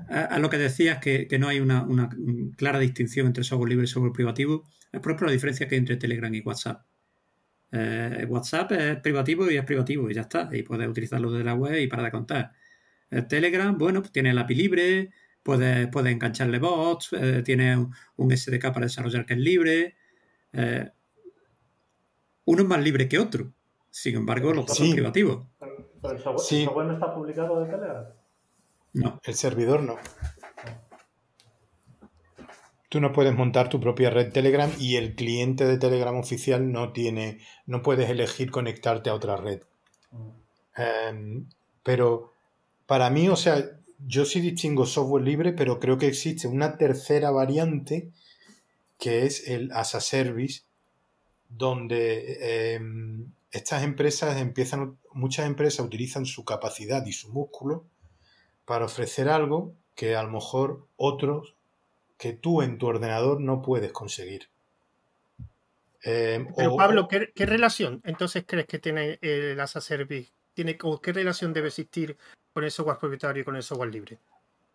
a, 0.09 0.21
a 0.25 0.39
lo 0.39 0.49
que 0.49 0.57
decías, 0.57 0.99
que, 0.99 1.27
que 1.27 1.39
no 1.39 1.47
hay 1.47 1.59
una, 1.59 1.83
una 1.83 2.09
clara 2.55 2.79
distinción 2.79 3.27
entre 3.27 3.43
software 3.43 3.69
libre 3.69 3.85
y 3.85 3.87
software 3.87 4.13
privativo, 4.13 4.63
es 4.91 4.99
por 4.99 5.11
ejemplo 5.11 5.27
la 5.27 5.33
diferencia 5.33 5.67
que 5.67 5.75
hay 5.75 5.79
entre 5.79 5.97
Telegram 5.97 6.33
y 6.33 6.41
WhatsApp. 6.41 6.83
Eh, 7.71 8.25
WhatsApp 8.29 8.71
es 8.71 8.97
privativo 9.01 9.49
y 9.51 9.57
es 9.57 9.63
privativo 9.65 10.09
y 10.09 10.13
ya 10.13 10.21
está, 10.21 10.49
y 10.51 10.63
puedes 10.63 10.87
utilizarlo 10.87 11.31
desde 11.31 11.45
la 11.45 11.53
web 11.55 11.79
y 11.79 11.87
para 11.87 12.03
de 12.03 12.11
contar. 12.11 12.51
Eh, 13.11 13.23
Telegram, 13.23 13.77
bueno, 13.77 14.01
pues 14.01 14.11
tiene 14.11 14.31
el 14.31 14.37
API 14.37 14.55
libre, 14.55 15.11
puedes, 15.47 15.87
puedes 15.87 16.11
engancharle 16.11 16.59
bots, 16.59 17.13
eh, 17.13 17.41
tiene 17.41 17.77
un, 18.17 18.37
SDK 18.37 18.73
para 18.73 18.85
desarrollar 18.85 19.25
que 19.25 19.33
es 19.33 19.39
libre. 19.39 19.95
eh, 20.51 20.89
uno 22.45 22.61
es 22.61 22.67
más 22.67 22.81
libre 22.81 23.07
que 23.07 23.17
otro. 23.19 23.51
Sin 23.89 24.15
embargo, 24.15 24.53
los 24.53 24.65
dos 24.65 24.77
Sí. 24.77 24.85
son 24.87 24.93
privativos. 24.93 25.45
Pero, 25.59 25.77
el, 26.13 26.19
software, 26.19 26.39
Sí. 26.39 26.59
el 26.59 26.65
software 26.65 26.87
no 26.87 26.93
está 26.93 27.13
publicado 27.13 27.59
de 27.61 27.69
Telegram. 27.71 28.05
No. 28.93 29.19
El 29.23 29.33
servidor 29.35 29.83
no. 29.83 29.97
Tú 32.89 32.99
no 33.01 33.11
puedes 33.11 33.33
montar 33.35 33.69
tu 33.69 33.79
propia 33.79 34.09
red 34.09 34.31
Telegram 34.31 34.71
y 34.79 34.95
el 34.95 35.15
cliente 35.15 35.65
de 35.65 35.77
Telegram 35.77 36.15
oficial 36.17 36.71
no 36.71 36.93
tiene, 36.93 37.39
no 37.65 37.81
puedes 37.81 38.09
elegir 38.09 38.49
conectarte 38.51 39.09
a 39.09 39.13
otra 39.13 39.35
red. 39.37 39.61
Eh, 40.77 41.43
pero 41.83 42.33
para 42.85 43.09
mí, 43.09 43.27
o 43.27 43.35
sea, 43.35 43.57
yo 43.99 44.25
sí 44.25 44.41
distingo 44.41 44.85
software 44.85 45.23
libre, 45.23 45.53
pero 45.53 45.79
creo 45.79 45.97
que 45.97 46.07
existe 46.07 46.47
una 46.47 46.77
tercera 46.77 47.31
variante 47.31 48.09
que 48.99 49.25
es 49.25 49.47
el 49.47 49.71
as 49.71 49.95
a 49.95 50.01
service, 50.01 50.61
donde 51.49 52.37
eh, 52.41 52.79
estas 53.51 53.83
empresas 53.83 54.37
empiezan, 54.37 54.97
muchas 55.13 55.45
empresas 55.45 55.85
utilizan 55.85 56.25
su 56.25 56.43
capacidad 56.43 57.05
y 57.05 57.13
su 57.13 57.29
músculo 57.29 57.85
para 58.65 58.85
ofrecer 58.85 59.29
algo 59.29 59.73
que 59.95 60.15
a 60.15 60.23
lo 60.23 60.31
mejor 60.31 60.85
otros 60.97 61.55
que 62.17 62.33
tú 62.33 62.61
en 62.61 62.77
tu 62.77 62.87
ordenador 62.87 63.39
no 63.39 63.61
puedes 63.61 63.91
conseguir. 63.91 64.49
Eh, 66.03 66.45
Pero 66.55 66.73
o- 66.73 66.77
Pablo, 66.77 67.07
¿qué, 67.07 67.31
qué 67.33 67.45
relación 67.45 68.01
entonces 68.03 68.43
crees 68.45 68.67
que 68.67 68.79
tiene 68.79 69.19
el 69.21 69.59
as 69.59 69.75
a 69.75 69.81
service? 69.81 70.31
¿Tiene, 70.53 70.77
o 70.83 70.99
¿Qué 71.01 71.13
relación 71.13 71.53
debe 71.53 71.67
existir 71.67 72.17
con 72.57 72.63
el 72.63 72.71
software 72.71 72.97
propietario 72.97 73.41
y 73.43 73.45
con 73.45 73.55
el 73.55 73.61
software 73.61 73.91
libre? 73.91 74.17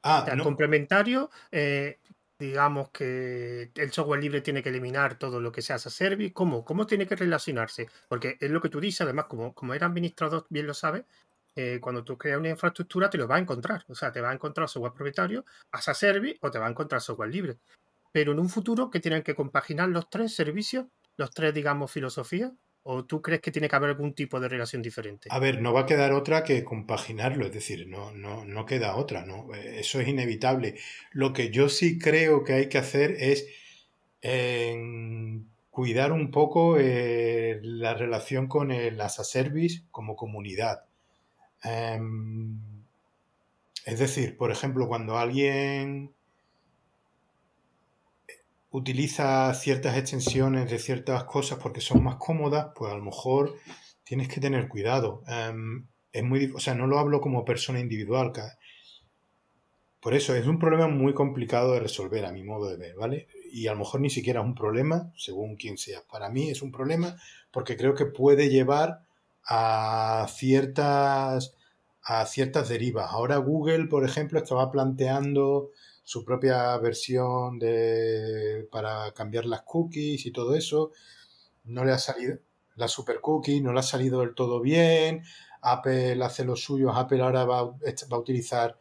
ah, 0.03 0.23
O 0.23 0.25
sea, 0.25 0.37
no, 0.37 0.45
complementario, 0.45 1.31
eh, 1.51 1.99
digamos 2.39 2.91
que 2.91 3.73
el 3.75 3.91
software 3.91 4.21
libre 4.23 4.41
tiene 4.41 4.63
que 4.63 4.69
eliminar 4.69 5.19
todo 5.19 5.41
lo 5.41 5.51
que 5.51 5.63
sea 5.63 5.75
as 5.75 5.89
a 5.89 5.91
service. 5.91 6.33
¿Cómo? 6.33 6.65
¿Cómo 6.65 6.87
tiene 6.87 7.09
que 7.09 7.17
relacionarse? 7.17 7.89
Porque 8.09 8.37
es 8.39 8.53
lo 8.53 8.61
que 8.61 8.69
tú 8.69 8.79
dices, 8.79 9.01
además, 9.01 9.25
como, 9.25 9.53
como 9.53 9.75
era 9.75 9.89
administrador, 9.89 10.47
bien 10.49 10.69
lo 10.69 10.75
sabes, 10.75 11.07
eh, 11.57 11.81
cuando 11.81 12.05
tú 12.05 12.17
creas 12.17 12.39
una 12.39 12.51
infraestructura 12.51 13.11
te 13.11 13.19
lo 13.19 13.27
va 13.27 13.35
a 13.35 13.41
encontrar. 13.41 13.85
O 13.89 13.97
sea, 13.97 14.13
te 14.13 14.21
va 14.21 14.31
a 14.31 14.35
encontrar 14.35 14.69
software 14.69 14.93
propietario, 14.93 15.45
as 15.73 15.89
a 15.89 15.95
service 15.95 16.39
o 16.41 16.53
te 16.53 16.61
va 16.61 16.69
a 16.69 16.71
encontrar 16.71 17.01
software 17.01 17.31
libre. 17.31 17.59
Pero 18.13 18.31
en 18.31 18.39
un 18.39 18.49
futuro 18.49 18.91
que 18.91 19.01
tienen 19.01 19.25
que 19.25 19.35
compaginar 19.35 19.89
los 19.89 20.09
tres 20.09 20.37
servicios, 20.37 20.87
los 21.17 21.33
tres, 21.33 21.53
digamos, 21.53 21.91
filosofías, 21.91 22.53
¿o 22.85 23.05
tú 23.05 23.23
crees 23.23 23.41
que 23.41 23.51
tiene 23.51 23.69
que 23.69 23.77
haber 23.77 23.91
algún 23.91 24.15
tipo 24.15 24.41
de 24.41 24.49
relación 24.49 24.83
diferente? 24.83 25.29
A 25.31 25.39
ver, 25.39 25.61
no 25.61 25.73
va 25.73 25.81
a 25.81 25.87
quedar 25.87 26.13
otra 26.13 26.45
que 26.45 26.65
compaginarlo, 26.65 27.47
es 27.47 27.53
decir, 27.53 27.87
no, 27.89 28.13
no, 28.13 28.45
no 28.45 28.67
queda 28.67 28.97
otra, 28.97 29.25
¿no? 29.25 29.55
Eh, 29.55 29.81
Eso 29.81 30.01
es 30.01 30.09
inevitable. 30.09 30.77
Lo 31.13 31.33
que 31.33 31.51
yo 31.51 31.69
sí 31.69 31.99
creo 31.99 32.45
que 32.45 32.55
hay 32.55 32.69
que 32.69 32.79
hacer 32.79 33.17
es 33.19 33.47
cuidar 35.71 36.13
un 36.13 36.31
poco 36.31 36.77
eh, 36.79 37.59
la 37.63 37.95
relación 37.95 38.47
con 38.47 38.71
el 38.71 39.01
as 39.01 39.19
a 39.19 39.25
service 39.25 39.83
como 39.91 40.17
comunidad. 40.17 40.85
Em, 41.65 42.59
es 43.87 43.99
decir, 43.99 44.37
por 44.37 44.51
ejemplo, 44.53 44.87
cuando 44.87 45.19
alguien 45.19 46.13
utiliza 48.73 49.53
ciertas 49.55 49.97
extensiones 49.97 50.71
de 50.71 50.79
ciertas 50.79 51.25
cosas 51.25 51.59
porque 51.63 51.81
son 51.81 52.03
más 52.03 52.17
cómodas, 52.17 52.69
pues 52.75 52.93
a 52.93 52.97
lo 52.97 53.05
mejor 53.05 53.55
tienes 54.03 54.29
que 54.29 54.41
tener 54.41 54.67
cuidado. 54.67 55.23
Em, 55.29 55.87
es 56.11 56.25
muy, 56.25 56.51
o 56.55 56.59
sea, 56.59 56.75
no 56.75 56.87
lo 56.87 56.99
hablo 56.99 57.21
como 57.21 57.45
persona 57.45 57.81
individual. 57.81 58.33
Por 60.01 60.15
eso 60.15 60.35
es 60.35 60.47
un 60.47 60.59
problema 60.59 60.89
muy 60.89 61.15
complicado 61.15 61.75
de 61.75 61.81
resolver 61.81 62.25
a 62.25 62.33
mi 62.33 62.43
modo 62.43 62.69
de 62.69 62.77
ver, 62.77 62.97
¿vale? 62.97 63.29
Y 63.53 63.67
a 63.67 63.73
lo 63.73 63.81
mejor 63.81 64.01
ni 64.01 64.11
siquiera 64.11 64.41
es 64.41 64.47
un 64.47 64.55
problema, 64.55 65.13
según 65.17 65.57
quien 65.57 65.77
sea. 65.77 66.03
Para 66.11 66.31
mí 66.31 66.51
es 66.51 66.63
un 66.63 66.73
problema 66.73 67.17
porque 67.51 67.77
creo 67.77 67.95
que 67.95 68.07
puede 68.07 68.49
llevar 68.49 69.03
a 69.47 70.27
ciertas 70.31 71.55
a 72.05 72.27
ciertas 72.27 72.69
derivas. 72.69 73.11
Ahora 73.13 73.37
Google, 73.37 73.87
por 73.87 74.05
ejemplo, 74.05 74.39
estaba 74.39 74.73
planteando 74.73 75.71
su 76.13 76.27
propia 76.27 76.77
versión 76.77 77.59
de, 77.59 78.69
para 78.71 79.13
cambiar 79.13 79.47
las 79.47 79.63
cookies 79.63 80.27
y 80.27 80.31
todo 80.31 80.55
eso. 80.55 80.91
No 81.65 81.87
le 81.87 81.93
ha 81.93 81.99
salido 81.99 82.37
la 82.77 82.87
super 82.87 83.23
cookie, 83.23 83.63
no 83.63 83.73
le 83.73 83.81
ha 83.81 83.83
salido 83.83 84.21
del 84.21 84.35
todo 84.35 84.61
bien. 84.61 85.25
Apple 85.63 86.23
hace 86.23 86.45
lo 86.45 86.55
suyo. 86.55 86.93
Apple 86.93 87.23
ahora 87.23 87.47
va, 87.47 87.63
va 87.65 87.77
a 88.11 88.19
utilizar 88.19 88.79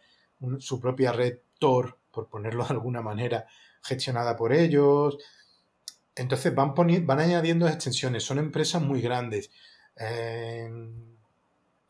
su 0.60 0.78
propia 0.82 1.14
red 1.14 1.38
Tor, 1.58 1.98
por 2.12 2.28
ponerlo 2.28 2.66
de 2.68 2.74
alguna 2.74 3.02
manera, 3.02 3.48
gestionada 3.82 4.36
por 4.36 4.52
ellos. 4.52 5.18
Entonces 6.14 6.54
van, 6.54 6.74
van 6.76 7.20
añadiendo 7.22 7.66
extensiones. 7.66 8.24
Son 8.26 8.40
empresas 8.40 8.82
muy 8.82 9.00
grandes. 9.00 9.52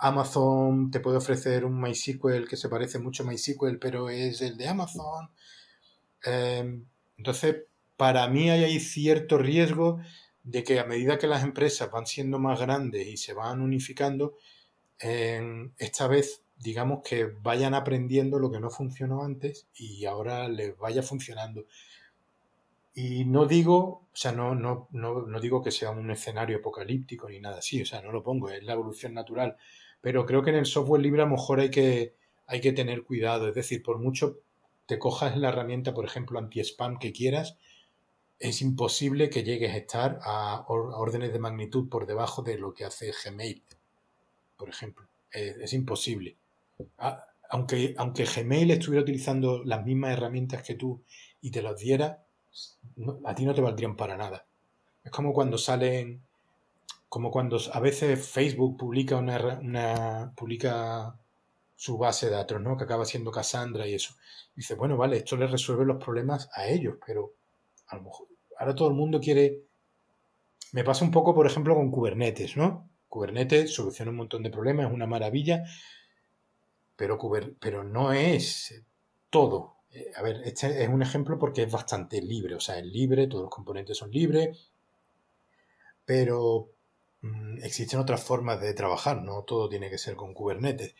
Amazon 0.02 0.90
te 0.90 1.00
puede 1.00 1.18
ofrecer 1.18 1.64
un 1.64 1.80
MySQL 1.80 2.48
que 2.48 2.58
se 2.58 2.70
parece 2.70 2.98
mucho 2.98 3.22
a 3.22 3.28
MySQL, 3.28 3.78
pero 3.80 4.10
es 4.10 4.42
el 4.42 4.58
de 4.58 4.68
Amazon. 4.68 5.30
Em, 6.24 6.86
entonces, 7.18 7.64
para 7.98 8.28
mí 8.28 8.50
hay 8.50 8.80
cierto 8.80 9.38
riesgo 9.38 10.00
de 10.44 10.64
que 10.64 10.80
a 10.80 10.86
medida 10.86 11.20
que 11.20 11.28
las 11.28 11.44
empresas 11.44 11.92
van 11.92 12.08
siendo 12.08 12.40
más 12.40 12.60
grandes 12.60 13.08
y 13.08 13.18
se 13.18 13.34
van 13.34 13.62
unificando, 13.62 14.38
esta 14.98 16.08
vez, 16.08 16.44
digamos 16.58 17.02
que 17.04 17.26
vayan 17.26 17.74
aprendiendo 17.74 18.40
lo 18.40 18.52
que 18.52 18.60
no 18.60 18.70
funcionó 18.70 19.24
antes 19.24 19.68
y 19.76 20.06
ahora 20.06 20.48
les 20.48 20.78
vaya 20.78 21.04
funcionando. 21.04 21.66
Y 22.94 23.26
no 23.26 23.46
digo, 23.46 24.08
o 24.12 24.16
sea, 24.16 24.32
no, 24.32 24.56
no, 24.56 24.88
no, 24.92 25.22
no 25.28 25.40
digo 25.40 25.64
que 25.64 25.72
sea 25.72 25.92
un 25.92 26.10
escenario 26.12 26.58
apocalíptico 26.58 27.30
ni 27.30 27.40
nada 27.40 27.60
así, 27.60 27.82
o 27.82 27.86
sea, 27.86 28.02
no 28.02 28.12
lo 28.12 28.24
pongo, 28.24 28.50
es 28.50 28.64
la 28.64 28.74
evolución 28.74 29.14
natural 29.14 29.58
pero 30.02 30.26
creo 30.26 30.44
que 30.44 30.50
en 30.50 30.58
el 30.58 30.66
software 30.66 31.02
libre 31.02 31.22
a 31.22 31.26
lo 31.26 31.32
mejor 31.32 31.60
hay 31.60 31.70
que, 31.70 32.16
hay 32.48 32.60
que 32.60 32.74
tener 32.74 33.04
cuidado. 33.04 33.48
Es 33.48 33.56
decir, 33.56 33.84
por 33.84 34.00
mucho 34.00 34.40
te 34.88 35.00
cojas 35.00 35.38
la 35.38 35.50
herramienta, 35.50 35.94
por 35.94 36.06
ejemplo, 36.06 36.40
anti-spam 36.40 37.00
que 37.00 37.14
quieras, 37.14 37.58
es 38.40 38.62
imposible 38.62 39.30
que 39.30 39.44
llegues 39.44 39.72
a 39.72 39.78
estar 39.78 40.20
a, 40.24 40.66
órdenes 40.68 41.32
de 41.32 41.40
magnitud 41.40 41.88
por 41.88 42.08
debajo 42.08 42.42
de 42.42 42.58
lo 42.58 42.74
que 42.74 42.86
hace 42.86 43.12
Gmail, 43.24 43.64
por 44.58 44.70
ejemplo. 44.70 45.08
Es, 45.32 45.72
imposible. 45.72 46.36
aunque, 47.50 47.94
aunque 47.98 48.26
Gmail 48.26 48.72
estuviera 48.72 49.04
utilizando 49.04 49.64
las 49.64 49.86
mismas 49.86 50.12
herramientas 50.12 50.64
que 50.64 50.76
tú 50.76 51.04
y 51.40 51.52
te 51.52 51.62
las 51.62 51.78
diera, 51.78 52.26
a 53.24 53.36
ti 53.36 53.46
no 53.46 53.54
te 53.54 53.62
valdrían 53.62 53.96
para 53.96 54.18
nada. 54.18 54.46
Es 55.04 55.12
como 55.12 55.34
cuando 55.34 55.58
salen 55.58 56.22
como 57.12 57.30
cuando 57.30 57.58
a 57.74 57.80
veces 57.82 58.26
Facebook 58.26 58.78
publica 58.78 59.17
una, 59.17 60.32
publica 60.34 61.19
su 61.76 61.97
base 61.97 62.28
de 62.28 62.32
datos, 62.32 62.62
¿no? 62.62 62.78
Que 62.78 62.86
acaba 62.86 63.04
siendo 63.04 63.32
Cassandra 63.32 63.86
y 63.86 63.95
eso. 63.95 64.15
Dice, 64.56 64.76
bueno, 64.76 64.95
vale, 64.95 65.17
esto 65.17 65.36
les 65.36 65.52
resuelve 65.52 65.86
los 65.86 66.02
problemas 66.02 66.50
a 66.54 66.67
ellos, 66.67 66.95
pero 67.06 67.34
a 67.88 67.97
lo 67.97 68.04
mejor 68.04 68.28
ahora 68.58 68.74
todo 68.76 68.88
el 68.88 68.93
mundo 68.93 69.19
quiere. 69.19 69.60
Me 70.71 70.86
pasa 70.86 71.04
un 71.04 71.12
poco, 71.12 71.36
por 71.36 71.45
ejemplo, 71.45 71.76
con 71.76 71.91
Kubernetes, 71.91 72.56
¿no? 72.56 72.89
Kubernetes 73.10 73.74
soluciona 73.74 74.12
un 74.12 74.17
montón 74.17 74.41
de 74.41 74.50
problemas, 74.50 74.88
es 74.88 74.93
una 74.93 75.06
maravilla, 75.06 75.65
pero, 76.95 77.19
pero 77.60 77.84
no 77.84 78.13
es 78.13 78.86
todo. 79.30 79.80
Eh, 79.91 80.13
a 80.15 80.21
ver, 80.21 80.43
este 80.45 80.82
es 80.82 80.88
un 80.88 81.02
ejemplo 81.02 81.38
porque 81.38 81.63
es 81.63 81.71
bastante 81.71 82.21
libre, 82.21 82.56
o 82.56 82.62
sea, 82.62 82.80
es 82.80 82.86
libre, 82.86 83.28
todos 83.28 83.43
los 83.43 83.52
componentes 83.54 83.97
son 83.97 84.12
libres, 84.12 84.71
pero 86.06 86.69
existen 87.62 87.99
otras 87.99 88.23
formas 88.23 88.60
de 88.62 88.73
trabajar, 88.73 89.21
no 89.21 89.43
todo 89.43 89.69
tiene 89.69 89.89
que 89.89 89.97
ser 89.97 90.15
con 90.15 90.34
Kubernetes. 90.34 90.95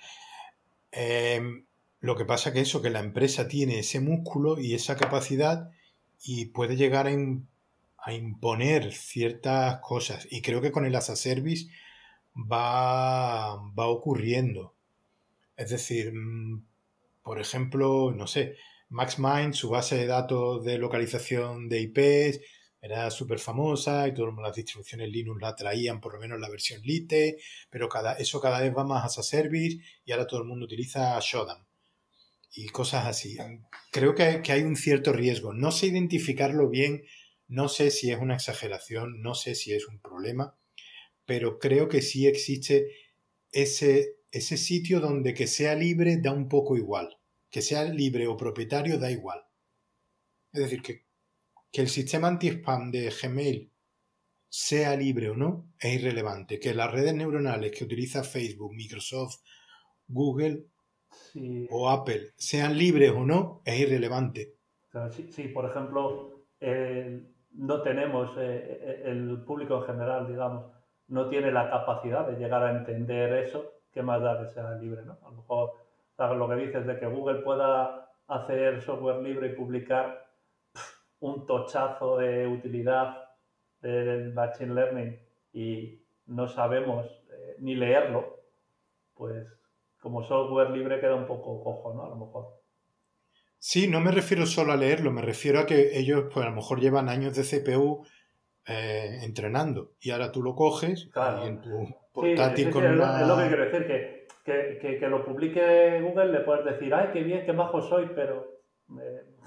Em, 0.92 1.66
lo 2.00 2.16
que 2.16 2.26
pasa 2.26 2.54
que 2.54 2.62
eso, 2.62 2.82
que 2.82 2.90
la 2.90 3.00
empresa 3.00 3.48
tiene 3.48 3.80
ese 3.80 4.00
músculo 4.00 4.60
y 4.60 4.74
esa 4.76 4.98
capacidad 4.98 5.72
y 6.24 6.46
puede 6.48 6.76
llegar 6.76 7.08
a, 7.08 8.14
imponer 8.14 8.94
ciertas 8.94 9.80
cosas. 9.82 10.28
Y 10.32 10.42
creo 10.42 10.62
que 10.62 10.72
con 10.72 10.86
el 10.86 10.96
as 10.96 11.10
a 11.10 11.16
service 11.16 11.68
va, 12.36 13.56
va 13.58 13.88
ocurriendo. 13.88 14.74
Es 15.58 15.70
decir, 15.70 16.12
mm, 16.14 16.64
por 17.24 17.40
ejemplo, 17.40 18.12
no 18.12 18.28
sé, 18.28 18.58
MaxMind, 18.90 19.54
su 19.54 19.70
base 19.70 19.96
de 19.98 20.08
datos 20.08 20.64
de 20.66 20.78
localización 20.78 21.70
de 21.70 21.82
IPs, 21.82 22.42
era 22.82 23.12
súper 23.12 23.38
famosa 23.38 24.08
y 24.08 24.14
todas 24.14 24.34
las 24.42 24.56
distribuciones 24.56 25.10
Linux 25.10 25.40
la 25.40 25.56
traían, 25.56 26.02
por 26.02 26.16
lo 26.16 26.20
menos 26.20 26.40
la 26.40 26.50
versión 26.50 26.82
Lite, 26.82 27.38
pero 27.70 27.88
cada, 27.88 28.14
eso 28.14 28.42
cada 28.42 28.60
vez 28.60 28.76
va 28.76 28.84
más 28.84 29.18
a 29.18 29.24
service 29.24 29.78
y 30.04 30.12
ahora 30.12 30.26
todo 30.26 30.42
el 30.42 30.48
mundo 30.48 30.66
utiliza 30.66 31.20
Shodan 31.22 31.64
y 32.54 32.70
cosas 32.70 33.06
así. 33.06 33.38
Creo 33.92 34.16
que, 34.16 34.42
que 34.42 34.52
hay 34.52 34.64
un 34.64 34.76
cierto 34.76 35.14
riesgo. 35.14 35.54
No 35.54 35.72
sé 35.72 35.88
identificarlo 35.88 36.70
bien, 36.70 37.04
no 37.48 37.70
sé 37.70 37.92
si 37.92 38.12
es 38.12 38.20
una 38.20 38.36
exageración, 38.36 39.22
no 39.22 39.36
sé 39.36 39.54
si 39.54 39.74
es 39.74 39.88
un 39.88 40.00
problema, 40.00 40.58
pero 41.26 41.60
creo 41.60 41.88
que 41.88 42.02
sí 42.02 42.28
existe 42.28 42.88
ese, 43.52 44.16
ese 44.32 44.58
sitio 44.58 45.00
donde 45.00 45.34
que 45.34 45.48
sea 45.48 45.76
libre 45.76 46.18
da 46.18 46.32
un 46.32 46.50
poco 46.50 46.78
igual. 46.78 47.18
Que 47.50 47.62
sea 47.62 47.84
libre 47.84 48.28
o 48.28 48.38
propietario 48.38 48.98
da 48.98 49.12
igual. 49.12 49.44
Es 50.54 50.62
decir, 50.62 50.82
que 50.82 51.06
que 51.72 51.82
el 51.82 51.88
sistema 51.88 52.28
anti-spam 52.28 52.92
de 52.92 53.10
Gmail 53.10 53.72
sea 54.50 54.96
libre 54.98 55.30
o 55.30 55.36
no 55.36 55.70
es 55.80 56.02
irrelevante. 56.02 56.60
Que 56.60 56.74
las 56.74 56.92
redes 56.92 57.14
neuronales 57.14 57.72
que 57.72 57.86
utiliza 57.86 58.24
Facebook, 58.24 58.74
Microsoft, 58.74 59.40
Google 60.08 60.66
o 61.70 61.90
Apple 61.90 62.32
sean 62.36 62.78
libres 62.78 63.12
o 63.12 63.26
no 63.26 63.62
es 63.66 63.80
irrelevante. 63.80 64.56
sí, 65.30 65.48
por 65.48 65.66
ejemplo, 65.66 66.46
no 67.54 67.82
tenemos, 67.82 68.32
eh, 68.38 68.80
eh, 68.82 69.04
el 69.06 69.44
público 69.46 69.80
en 69.80 69.86
general, 69.86 70.28
digamos, 70.28 70.66
no 71.08 71.30
tiene 71.30 71.52
la 71.52 71.70
capacidad 71.70 72.28
de 72.28 72.38
llegar 72.38 72.64
a 72.64 72.78
entender 72.78 73.34
eso, 73.44 73.74
¿qué 73.92 74.02
más 74.02 74.22
da 74.22 74.40
que 74.40 74.54
sea 74.54 74.72
libre? 74.76 75.04
¿no? 75.04 75.18
A 75.24 75.30
lo 75.30 75.38
mejor 75.38 75.72
lo 76.38 76.48
que 76.48 76.56
dices 76.56 76.86
de 76.86 77.00
que 77.00 77.08
Google 77.08 77.42
pueda 77.42 78.10
hacer 78.28 78.82
software 78.82 79.24
libre 79.24 79.48
y 79.48 79.56
publicar 79.56 80.31
un 81.22 81.46
tochazo 81.46 82.18
de 82.18 82.48
utilidad 82.48 83.18
del 83.82 84.34
Machine 84.34 84.74
Learning 84.74 85.20
y 85.54 86.02
no 86.28 86.48
sabemos 86.48 87.08
eh, 87.32 87.56
ni 87.60 87.76
leerlo, 87.76 88.40
pues 89.16 89.48
como 90.00 90.24
software 90.24 90.72
libre 90.72 91.00
queda 91.00 91.16
un 91.16 91.28
poco 91.28 91.64
cojo, 91.64 91.94
¿no? 91.94 92.06
A 92.06 92.10
lo 92.10 92.16
mejor. 92.16 92.62
Sí, 93.58 93.88
no 93.88 94.00
me 94.00 94.12
refiero 94.12 94.46
solo 94.48 94.74
a 94.74 94.78
leerlo, 94.78 95.12
me 95.12 95.22
refiero 95.22 95.60
a 95.60 95.66
que 95.68 96.00
ellos, 96.00 96.26
pues 96.34 96.46
a 96.46 96.50
lo 96.50 96.56
mejor 96.56 96.80
llevan 96.80 97.10
años 97.10 97.36
de 97.36 97.44
CPU 97.44 98.04
eh, 98.68 99.20
entrenando 99.22 99.92
y 100.00 100.10
ahora 100.10 100.32
tú 100.32 100.42
lo 100.42 100.56
coges 100.56 101.10
y 101.16 101.48
en 101.48 101.62
tu 101.62 101.88
portátil 102.12 102.72
con 102.72 102.84
es, 102.84 102.92
lo 102.96 103.38
que 103.38 103.48
quiero 103.48 103.66
decir, 103.66 103.88
que, 104.44 104.80
que, 104.82 104.98
que, 105.00 105.08
lo 105.08 105.24
publique 105.24 106.02
Google 106.02 106.32
le 106.32 106.40
puedes 106.40 106.66
decir, 106.66 106.94
ay, 106.94 107.10
qué 107.14 107.22
bien, 107.22 107.46
qué 107.46 107.52
bajo 107.52 107.82
soy, 107.82 108.10
pero 108.16 108.51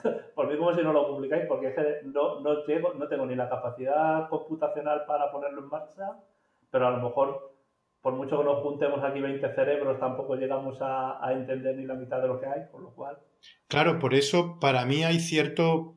por 0.35 0.49
mí 0.49 0.75
si 0.75 0.83
no 0.83 0.93
lo 0.93 1.09
publicáis, 1.09 1.47
porque 1.47 1.75
no, 2.05 2.41
no, 2.41 2.67
llego, 2.67 2.95
no 2.95 3.09
tengo 3.09 3.27
ni 3.27 3.35
la 3.35 3.49
capacidad 3.49 4.29
computacional 4.29 5.05
para 5.07 5.31
ponerlo 5.31 5.63
en 5.63 5.69
marcha, 5.69 6.19
pero 6.71 6.89
a 6.89 6.91
lo 6.91 7.09
mejor, 7.09 7.55
por 8.01 8.15
mucho 8.15 8.39
que 8.39 8.45
nos 8.45 8.63
juntemos 8.63 9.03
aquí 9.03 9.21
20 9.21 9.55
cerebros, 9.55 9.99
tampoco 9.99 10.37
llegamos 10.37 10.77
a, 10.81 11.21
entender 11.33 11.77
ni 11.77 11.87
la 11.87 11.95
mitad 11.95 12.21
de 12.21 12.29
lo 12.29 12.41
que 12.41 12.47
hay, 12.47 12.63
por 12.71 12.83
lo 12.83 12.95
cual... 12.95 13.19
Claro, 13.69 13.99
por 13.99 14.15
eso 14.15 14.59
para 14.61 14.85
mí 14.85 15.05
hay 15.05 15.21
cierto... 15.21 15.97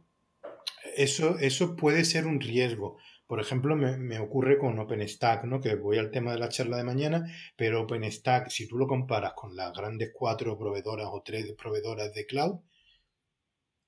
Eso, 0.95 1.35
eso 1.39 1.75
puede 1.75 2.05
ser 2.05 2.25
un 2.25 2.39
riesgo. 2.39 2.97
Por 3.27 3.39
ejemplo, 3.39 3.75
me, 3.75 3.97
me, 3.97 4.19
ocurre 4.19 4.57
con 4.57 4.79
OpenStack, 4.79 5.43
¿no? 5.43 5.59
que 5.59 5.75
voy 5.75 5.97
al 5.97 6.11
tema 6.11 6.31
de 6.31 6.39
la 6.39 6.49
charla 6.49 6.77
de 6.77 6.83
mañana, 6.83 7.27
pero 7.55 7.83
OpenStack, 7.83 8.49
si 8.49 8.67
tú 8.67 8.77
lo 8.77 8.87
comparas 8.87 9.33
con 9.33 9.55
las 9.55 9.73
grandes 9.73 10.11
cuatro 10.13 10.57
proveedoras 10.57 11.07
o 11.11 11.21
tres 11.23 11.53
proveedoras 11.55 12.13
de 12.13 12.25
cloud, 12.25 12.61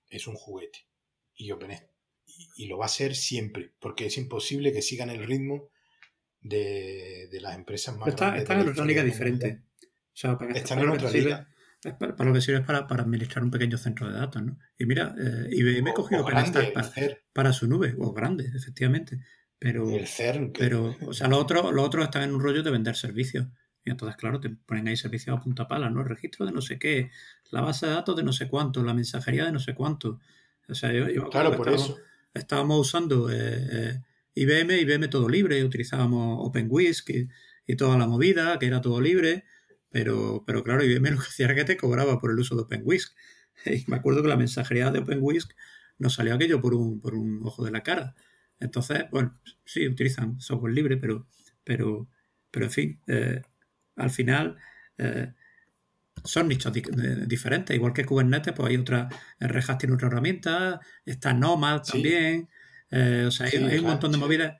es 0.10 0.28
un 0.28 0.36
juguete. 0.36 0.88
Y 1.36 1.52
Y, 2.56 2.67
lo 2.67 2.78
va 2.78 2.86
a 2.86 2.89
ser 2.89 3.15
siempre, 3.15 3.74
porque 3.80 4.06
es 4.08 4.17
imposible 4.17 4.74
que 4.74 4.82
sigan 4.82 5.10
el 5.10 5.26
ritmo 5.26 5.69
de, 6.41 7.30
las 7.41 7.56
empresas 7.56 7.98
más 7.98 8.10
está, 8.10 8.26
grandes. 8.26 8.43
Están 8.43 8.62
en 8.62 8.69
otra 8.69 8.86
liga 8.86 9.04
diferente. 9.04 9.63
están 10.13 10.80
en 10.80 10.89
otra 10.89 11.12
liga. 11.12 11.48
Para, 11.98 12.26
lo 12.26 12.34
que 12.34 12.41
sirve 12.41 12.60
es 12.60 12.65
para, 12.65 12.80
administrar 12.80 13.43
un 13.43 13.52
pequeño 13.52 13.78
centro 13.78 14.12
de 14.12 14.19
datos, 14.19 14.43
¿no? 14.43 14.58
Y 14.78 14.86
mira, 14.86 15.15
eh, 15.17 15.48
IBM 15.50 15.91
ha 15.91 15.93
cogido 15.93 16.24
OpenStack 16.24 16.74
para, 16.74 16.91
para, 17.32 17.54
su 17.54 17.67
nube, 17.67 17.95
o 17.98 18.12
grande, 18.12 18.52
efectivamente. 18.54 19.19
Pero, 19.58 19.89
el 19.89 20.08
CERN. 20.08 20.52
Pero, 20.58 20.95
o 21.08 21.13
sea, 21.13 21.28
los 21.28 21.39
otros, 21.39 21.74
los 21.74 21.86
otros 21.86 22.06
están 22.06 22.24
en 22.24 22.34
un 22.34 22.41
rollo 22.41 22.63
de 22.63 22.72
vender 22.72 22.98
servicios. 22.98 23.48
Y 23.84 23.92
entonces, 23.92 24.18
claro, 24.18 24.39
te 24.39 24.50
ponen 24.50 24.88
ahí 24.88 24.98
servicios 24.98 25.38
a 25.38 25.42
punta 25.42 25.68
pala, 25.68 25.89
¿no? 25.89 26.02
El 26.02 26.10
registro 26.10 26.46
de 26.46 26.52
no 26.52 26.62
sé 26.62 26.78
qué, 26.80 27.12
la 27.52 27.62
base 27.62 27.88
de 27.88 27.94
datos 27.94 28.15
de 28.15 28.24
no 28.24 28.34
sé 28.34 28.48
cuánto, 28.48 28.84
la 28.84 28.94
mensajería 28.94 29.46
de 29.46 29.52
no 29.52 29.60
sé 29.60 29.74
cuánto. 29.74 30.20
O 30.68 30.76
sea, 30.76 30.92
yo, 30.92 31.30
claro, 31.30 31.56
por 31.56 31.70
eso. 31.70 31.98
Estábamos 32.34 32.80
usando 32.88 33.32
eh, 33.32 33.68
eh, 33.72 34.02
IBM, 34.36 34.80
IBM 34.82 35.10
todo 35.10 35.28
libre, 35.28 35.63
utilizábamos 35.63 36.48
OpenWhisk 36.48 37.10
y, 37.10 37.28
y, 37.65 37.76
toda 37.76 37.98
la 37.98 38.06
movida, 38.06 38.60
que 38.60 38.68
era 38.68 38.82
todo 38.82 39.02
libre, 39.02 39.46
pero, 39.89 40.44
pero 40.46 40.63
claro, 40.63 40.84
IBM 40.84 41.12
lo 41.12 41.18
que 41.18 41.28
hacía 41.28 41.46
era 41.46 41.56
que 41.56 41.65
te 41.65 41.78
cobraba 41.78 42.20
por 42.20 42.32
el 42.32 42.39
uso 42.39 42.56
de 42.56 42.62
OpenWhisk. 42.63 43.15
Y 43.65 43.84
me 43.88 43.98
acuerdo 43.98 44.22
que 44.22 44.30
la 44.30 44.38
mensajería 44.38 44.89
de 44.89 45.00
OpenWhisk 45.00 45.52
nos 45.98 46.13
salió 46.13 46.34
aquello 46.34 46.62
por 46.62 46.74
un, 46.74 47.02
por 47.02 47.13
un 47.13 47.42
ojo 47.44 47.65
de 47.65 47.72
la 47.72 47.84
cara. 47.84 48.15
Entonces, 48.60 49.06
bueno, 49.12 49.39
sí, 49.65 49.88
utilizan 49.88 50.39
software 50.39 50.74
libre, 50.74 50.98
pero, 50.98 51.28
pero, 51.63 52.08
pero 52.52 52.65
en 52.65 52.72
fin, 52.72 53.02
eh, 53.08 53.42
al 54.00 54.10
final 54.10 54.58
eh, 54.98 55.32
son 56.24 56.48
nichos 56.48 56.74
diferentes. 57.28 57.76
Igual 57.76 57.94
que 57.94 58.06
Kubernetes, 58.06 58.54
pues 58.54 58.70
hay 58.70 58.78
otra, 58.78 59.10
Red 59.40 59.64
Hat 59.68 59.78
tiene 59.78 59.96
otra 59.96 60.08
herramienta, 60.08 60.82
está 61.06 61.34
Nomad 61.34 61.84
también, 61.84 62.50
eh, 62.92 63.26
o 63.28 63.32
sea, 63.32 63.48
hay, 63.48 63.78
un 63.78 63.86
montón 63.86 64.12
de 64.12 64.18
movidas. 64.18 64.58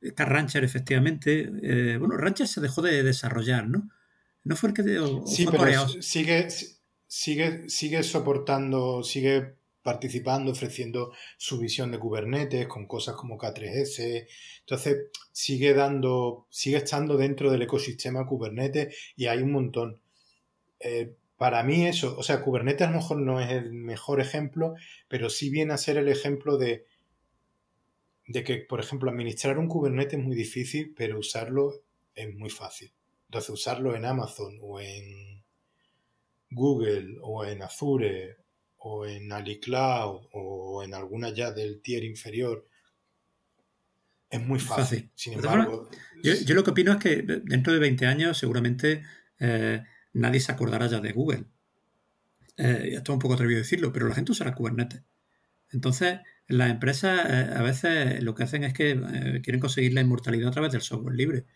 Está 0.00 0.24
Rancher, 0.24 0.64
efectivamente. 0.64 1.98
bueno, 1.98 2.16
Rancher 2.16 2.48
se 2.48 2.60
dejó 2.60 2.82
de 2.82 3.02
desarrollar, 3.02 3.68
¿no? 3.68 3.90
No 4.44 4.56
fue 4.56 4.70
el 4.70 4.74
que... 4.74 4.82
sí, 5.26 5.46
pero 5.50 5.88
sigue, 6.00 6.48
sigue, 7.06 7.68
sigue 7.68 8.02
soportando, 8.02 9.02
sigue 9.02 9.59
participando, 9.82 10.52
ofreciendo 10.52 11.12
su 11.36 11.58
visión 11.58 11.90
de 11.90 11.98
Kubernetes 11.98 12.66
con 12.66 12.86
cosas 12.86 13.16
como 13.16 13.38
K3S. 13.38 14.26
Entonces, 14.60 15.08
sigue 15.32 15.74
dando, 15.74 16.46
sigue 16.50 16.78
estando 16.78 17.16
dentro 17.16 17.50
del 17.50 17.62
ecosistema 17.62 18.26
Kubernetes 18.26 18.94
y 19.16 19.26
hay 19.26 19.42
un 19.42 19.52
montón. 19.52 20.00
Eh, 20.80 21.14
para 21.36 21.62
mí 21.62 21.86
eso, 21.86 22.16
o 22.18 22.22
sea, 22.22 22.42
Kubernetes 22.42 22.86
a 22.86 22.90
lo 22.90 22.98
mejor 22.98 23.16
no 23.18 23.40
es 23.40 23.50
el 23.50 23.72
mejor 23.72 24.20
ejemplo, 24.20 24.74
pero 25.08 25.30
sí 25.30 25.48
viene 25.48 25.72
a 25.72 25.78
ser 25.78 25.96
el 25.96 26.08
ejemplo 26.08 26.58
de, 26.58 26.86
de 28.26 28.44
que, 28.44 28.58
por 28.58 28.80
ejemplo, 28.80 29.10
administrar 29.10 29.58
un 29.58 29.68
Kubernetes 29.68 30.18
es 30.18 30.24
muy 30.24 30.36
difícil, 30.36 30.92
pero 30.94 31.18
usarlo 31.18 31.82
es 32.14 32.34
muy 32.34 32.50
fácil. 32.50 32.92
Entonces, 33.28 33.50
usarlo 33.50 33.94
en 33.94 34.04
Amazon 34.04 34.58
o 34.60 34.80
en 34.80 35.42
Google 36.50 37.16
o 37.22 37.44
en 37.44 37.62
Azure 37.62 38.39
o 38.80 39.06
en 39.06 39.32
AliCloud 39.32 40.26
o 40.32 40.82
en 40.82 40.94
alguna 40.94 41.30
ya 41.30 41.52
del 41.52 41.80
tier 41.80 42.04
inferior, 42.04 42.66
es 44.30 44.40
muy 44.46 44.60
fácil. 44.60 45.10
Sin 45.14 45.34
embargo, 45.34 45.88
yo, 46.22 46.54
lo 46.54 46.62
que 46.62 46.70
opino 46.70 46.92
es 46.92 46.98
que 46.98 47.22
dentro 47.22 47.72
de 47.72 47.80
20 47.80 48.06
años 48.06 48.38
seguramente 48.38 49.02
eh, 49.40 49.82
nadie 50.12 50.40
se 50.40 50.52
acordará 50.52 50.86
ya 50.86 51.00
de 51.00 51.12
Google. 51.12 51.46
Eh, 52.56 52.90
esto 52.94 53.12
es 53.12 53.14
un 53.14 53.18
poco 53.18 53.34
atrevido 53.34 53.58
decirlo, 53.58 53.92
pero 53.92 54.06
la 54.06 54.14
gente 54.14 54.32
usará 54.32 54.54
Kubernetes. 54.54 55.02
Entonces, 55.72 56.20
las 56.46 56.70
empresas 56.70 57.26
eh, 57.28 57.54
a 57.56 57.62
veces 57.62 58.22
lo 58.22 58.34
que 58.34 58.44
hacen 58.44 58.64
es 58.64 58.72
que 58.72 58.90
eh, 58.90 59.40
quieren 59.42 59.60
conseguir 59.60 59.94
la 59.94 60.02
inmortalidad 60.02 60.48
a 60.48 60.52
través 60.52 60.72
del 60.72 60.82
software 60.82 61.16
libre. 61.16 61.46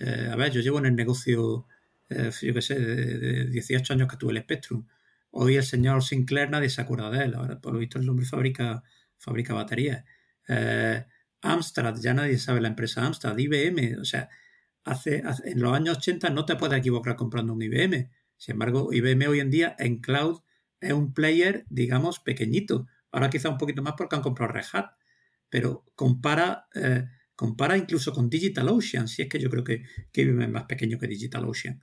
a 0.00 0.36
ver, 0.36 0.50
yo 0.50 0.60
llevo 0.62 0.78
en 0.78 0.86
el 0.86 0.96
negocio, 0.96 1.66
yo 2.08 2.54
qué 2.54 2.62
sé, 2.62 2.80
de, 2.80 3.18
de, 3.18 3.44
18 3.50 3.92
años 3.92 4.08
que 4.08 4.16
tuve 4.16 4.32
el 4.32 4.42
Spectrum. 4.42 4.86
Hoy 5.30 5.56
el 5.56 5.64
señor 5.64 6.02
Sinclair 6.02 6.50
nadie 6.50 6.70
se 6.70 6.80
acuerda 6.80 7.10
de 7.10 7.24
él. 7.24 7.34
Ahora, 7.34 7.60
por 7.60 7.72
lo 7.72 7.78
visto, 7.78 7.98
el 7.98 8.06
nombre 8.06 8.26
fabrica, 8.26 8.82
fabrica 9.18 9.54
baterías. 9.54 10.04
Eh, 10.48 11.04
Amstrad, 11.42 11.96
ya 12.00 12.14
nadie 12.14 12.38
sabe 12.38 12.60
la 12.60 12.68
empresa 12.68 13.06
Amstrad. 13.06 13.38
IBM, 13.38 13.98
o 14.00 14.04
sea, 14.04 14.28
hace, 14.84 15.22
en 15.44 15.60
los 15.60 15.72
años 15.72 15.98
80 15.98 16.30
no 16.30 16.44
te 16.44 16.56
puedes 16.56 16.78
equivocar 16.78 17.16
comprando 17.16 17.52
un 17.52 17.62
IBM. 17.62 18.10
Sin 18.36 18.54
embargo, 18.54 18.92
IBM 18.92 19.28
hoy 19.28 19.40
en 19.40 19.50
día 19.50 19.76
en 19.78 20.00
cloud 20.00 20.40
es 20.80 20.92
un 20.92 21.14
player, 21.14 21.64
digamos, 21.68 22.20
pequeñito. 22.20 22.86
Ahora 23.12 23.30
quizá 23.30 23.48
un 23.48 23.58
poquito 23.58 23.82
más 23.82 23.94
porque 23.96 24.16
han 24.16 24.22
comprado 24.22 24.52
Red 24.52 24.64
Hat. 24.72 24.92
Pero 25.48 25.84
compara, 25.94 26.68
eh, 26.74 27.06
compara 27.34 27.76
incluso 27.76 28.12
con 28.12 28.30
DigitalOcean, 28.30 29.08
si 29.08 29.22
es 29.22 29.28
que 29.28 29.40
yo 29.40 29.50
creo 29.50 29.64
que, 29.64 29.84
que 30.12 30.22
IBM 30.22 30.44
es 30.44 30.50
más 30.50 30.64
pequeño 30.64 30.98
que 30.98 31.08
DigitalOcean. 31.08 31.80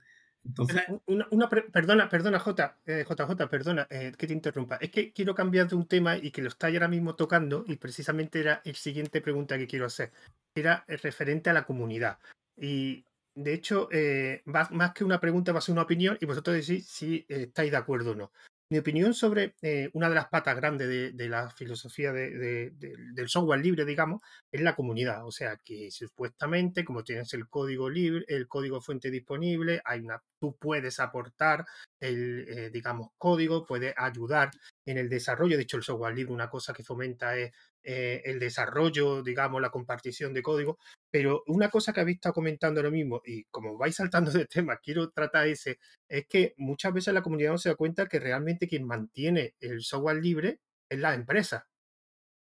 Una, 1.06 1.48
perdona, 1.48 2.08
perdona, 2.08 2.38
J, 2.38 2.76
JJ, 2.86 3.42
eh, 3.42 3.46
perdona 3.48 3.86
eh, 3.90 4.12
que 4.16 4.26
te 4.26 4.32
interrumpa. 4.32 4.76
Es 4.76 4.90
que 4.90 5.12
quiero 5.12 5.34
cambiar 5.34 5.68
de 5.68 5.76
un 5.76 5.86
tema 5.86 6.16
y 6.16 6.30
que 6.30 6.42
lo 6.42 6.48
está 6.48 6.68
ahora 6.68 6.88
mismo 6.88 7.14
tocando, 7.14 7.64
y 7.66 7.76
precisamente 7.76 8.40
era 8.40 8.62
el 8.64 8.74
siguiente 8.74 9.20
pregunta 9.20 9.58
que 9.58 9.66
quiero 9.66 9.86
hacer. 9.86 10.12
Era 10.54 10.84
referente 10.86 11.50
a 11.50 11.52
la 11.52 11.64
comunidad. 11.64 12.18
Y 12.56 13.04
de 13.34 13.52
hecho, 13.54 13.88
eh, 13.92 14.42
más 14.44 14.92
que 14.92 15.04
una 15.04 15.20
pregunta, 15.20 15.52
va 15.52 15.58
a 15.58 15.62
ser 15.62 15.74
una 15.74 15.82
opinión, 15.82 16.16
y 16.20 16.26
vosotros 16.26 16.56
decís 16.56 16.86
si 16.86 17.26
estáis 17.28 17.70
de 17.70 17.76
acuerdo 17.76 18.12
o 18.12 18.14
no. 18.14 18.32
Mi 18.70 18.76
opinión 18.76 19.14
sobre 19.14 19.54
eh, 19.62 19.88
una 19.94 20.10
de 20.10 20.14
las 20.14 20.28
patas 20.28 20.54
grandes 20.54 20.88
de, 21.16 21.28
la 21.30 21.48
filosofía 21.48 22.12
del 22.12 23.28
software 23.28 23.60
libre, 23.60 23.86
digamos, 23.86 24.20
es 24.52 24.60
la 24.60 24.76
comunidad. 24.76 25.26
O 25.26 25.32
sea, 25.32 25.56
que 25.56 25.90
supuestamente, 25.90 26.84
como 26.84 27.02
tienes 27.02 27.32
el 27.32 27.48
código 27.48 27.88
libre, 27.88 28.26
el 28.28 28.46
código 28.46 28.82
fuente 28.82 29.10
disponible, 29.10 29.80
hay 29.86 30.00
una, 30.00 30.22
tú 30.38 30.54
puedes 30.58 31.00
aportar 31.00 31.64
el, 31.98 32.46
eh, 32.46 32.70
digamos, 32.70 33.08
código, 33.16 33.64
puedes 33.64 33.94
ayudar 33.96 34.50
en 34.84 34.98
el 34.98 35.08
desarrollo. 35.08 35.56
De 35.56 35.62
hecho, 35.62 35.78
el 35.78 35.82
software 35.82 36.14
libre, 36.14 36.34
una 36.34 36.50
cosa 36.50 36.74
que 36.74 36.84
fomenta 36.84 37.38
es 37.38 37.52
eh, 37.90 38.20
el 38.26 38.38
desarrollo, 38.38 39.22
digamos, 39.22 39.62
la 39.62 39.70
compartición 39.70 40.34
de 40.34 40.42
código. 40.42 40.78
Pero 41.10 41.42
una 41.46 41.70
cosa 41.70 41.90
que 41.94 42.00
habéis 42.00 42.16
estado 42.16 42.34
comentando 42.34 42.80
ahora 42.80 42.90
mismo, 42.90 43.22
y 43.24 43.44
como 43.44 43.78
vais 43.78 43.96
saltando 43.96 44.30
de 44.30 44.44
tema, 44.46 44.76
quiero 44.76 45.10
tratar 45.10 45.46
ese, 45.46 45.78
es 46.06 46.26
que 46.28 46.52
muchas 46.58 46.92
veces 46.92 47.14
la 47.14 47.22
comunidad 47.22 47.52
no 47.52 47.58
se 47.58 47.70
da 47.70 47.76
cuenta 47.76 48.06
que 48.06 48.20
realmente 48.20 48.68
quien 48.68 48.86
mantiene 48.86 49.54
el 49.58 49.80
software 49.80 50.18
libre 50.22 50.60
es 50.90 50.98
la 50.98 51.14
empresa. 51.14 51.66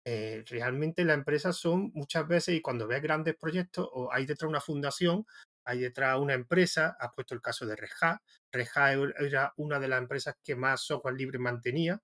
Eh, 0.07 0.45
realmente 0.47 1.05
las 1.05 1.17
empresas 1.17 1.57
son 1.57 1.91
muchas 1.95 2.29
veces, 2.29 2.55
y 2.55 2.61
cuando 2.61 2.87
ves 2.87 3.03
grandes 3.03 3.35
proyectos, 3.37 3.89
o 3.93 4.13
hay 4.13 4.27
detrás 4.27 4.49
una 4.49 4.61
fundación, 4.61 5.27
hay 5.65 5.81
detrás 5.81 6.17
una 6.21 6.35
empresa, 6.35 6.97
ha 7.01 7.11
puesto 7.11 7.35
el 7.35 7.41
caso 7.43 7.67
de 7.67 7.75
Reja. 7.75 8.23
Reja 8.53 8.93
era 8.93 9.53
una 9.57 9.81
de 9.81 9.89
las 9.89 10.01
empresas 10.01 10.37
que 10.45 10.55
más 10.55 10.83
software 10.83 11.17
libre 11.17 11.41
mantenía. 11.41 12.01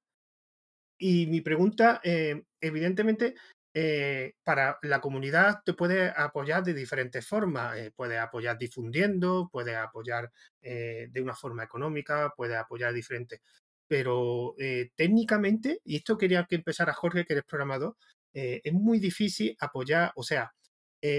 Y 1.03 1.27
mi 1.29 1.41
pregunta, 1.41 2.01
eh, 2.05 2.43
evidentemente, 2.61 3.35
eh, 3.73 4.35
para 4.45 4.79
la 4.83 5.01
comunidad 5.01 5.61
te 5.65 5.73
puede 5.73 6.13
apoyar 6.15 6.63
de 6.63 6.75
diferentes 6.75 7.27
formas. 7.27 7.79
Eh, 7.79 7.91
puede 7.97 8.19
apoyar 8.19 8.59
difundiendo, 8.59 9.49
puede 9.51 9.77
apoyar 9.77 10.31
eh, 10.61 11.09
de 11.11 11.23
una 11.23 11.35
forma 11.35 11.65
económica, 11.65 12.35
puede 12.37 12.55
apoyar 12.57 12.93
diferentes. 12.93 13.41
Pero 13.89 14.55
técnicamente, 14.95 15.81
y 15.85 15.97
esto 15.97 16.17
quería 16.17 16.45
que 16.49 16.55
empezara 16.55 16.93
Jorge, 16.93 17.25
que 17.25 17.33
eres 17.33 17.45
programador, 17.45 17.97
es 18.33 18.73
muy 18.73 19.01
difícil 19.01 19.57
apoyar, 19.59 20.13
o 20.15 20.23
sea, 20.23 20.53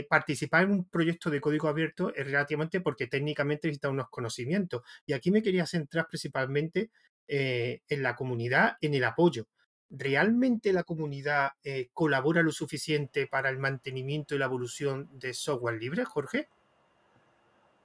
participar 0.10 0.64
en 0.64 0.72
un 0.72 0.90
proyecto 0.90 1.30
de 1.30 1.42
código 1.42 1.68
abierto 1.68 2.14
es 2.16 2.24
relativamente 2.26 2.80
porque 2.80 3.08
técnicamente 3.08 3.68
necesita 3.68 3.90
unos 3.90 4.08
conocimientos. 4.10 4.84
Y 5.06 5.12
aquí 5.12 5.32
me 5.32 5.44
quería 5.44 5.66
centrar 5.66 6.08
principalmente 6.08 6.92
en 7.28 8.04
la 8.04 8.16
comunidad, 8.16 8.78
en 8.80 8.94
el 8.94 9.04
apoyo. 9.04 9.48
¿Realmente 9.92 10.72
la 10.74 10.84
comunidad 10.84 11.52
eh, 11.64 11.90
colabora 11.94 12.42
lo 12.42 12.52
suficiente 12.52 13.28
para 13.28 13.50
el 13.50 13.58
mantenimiento 13.58 14.36
y 14.36 14.38
la 14.38 14.46
evolución 14.46 15.10
de 15.14 15.34
software 15.34 15.80
libre, 15.80 16.06
Jorge? 16.06 16.48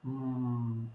Mm, 0.03 0.85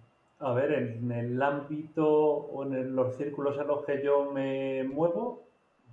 a 0.40 0.52
ver, 0.54 0.72
en 0.72 1.12
el 1.12 1.40
ámbito 1.42 2.06
o 2.08 2.64
en 2.64 2.96
los 2.96 3.16
círculos 3.16 3.58
en 3.58 3.66
los 3.66 3.84
que 3.84 4.02
yo 4.02 4.32
me 4.32 4.84
muevo, 4.84 5.42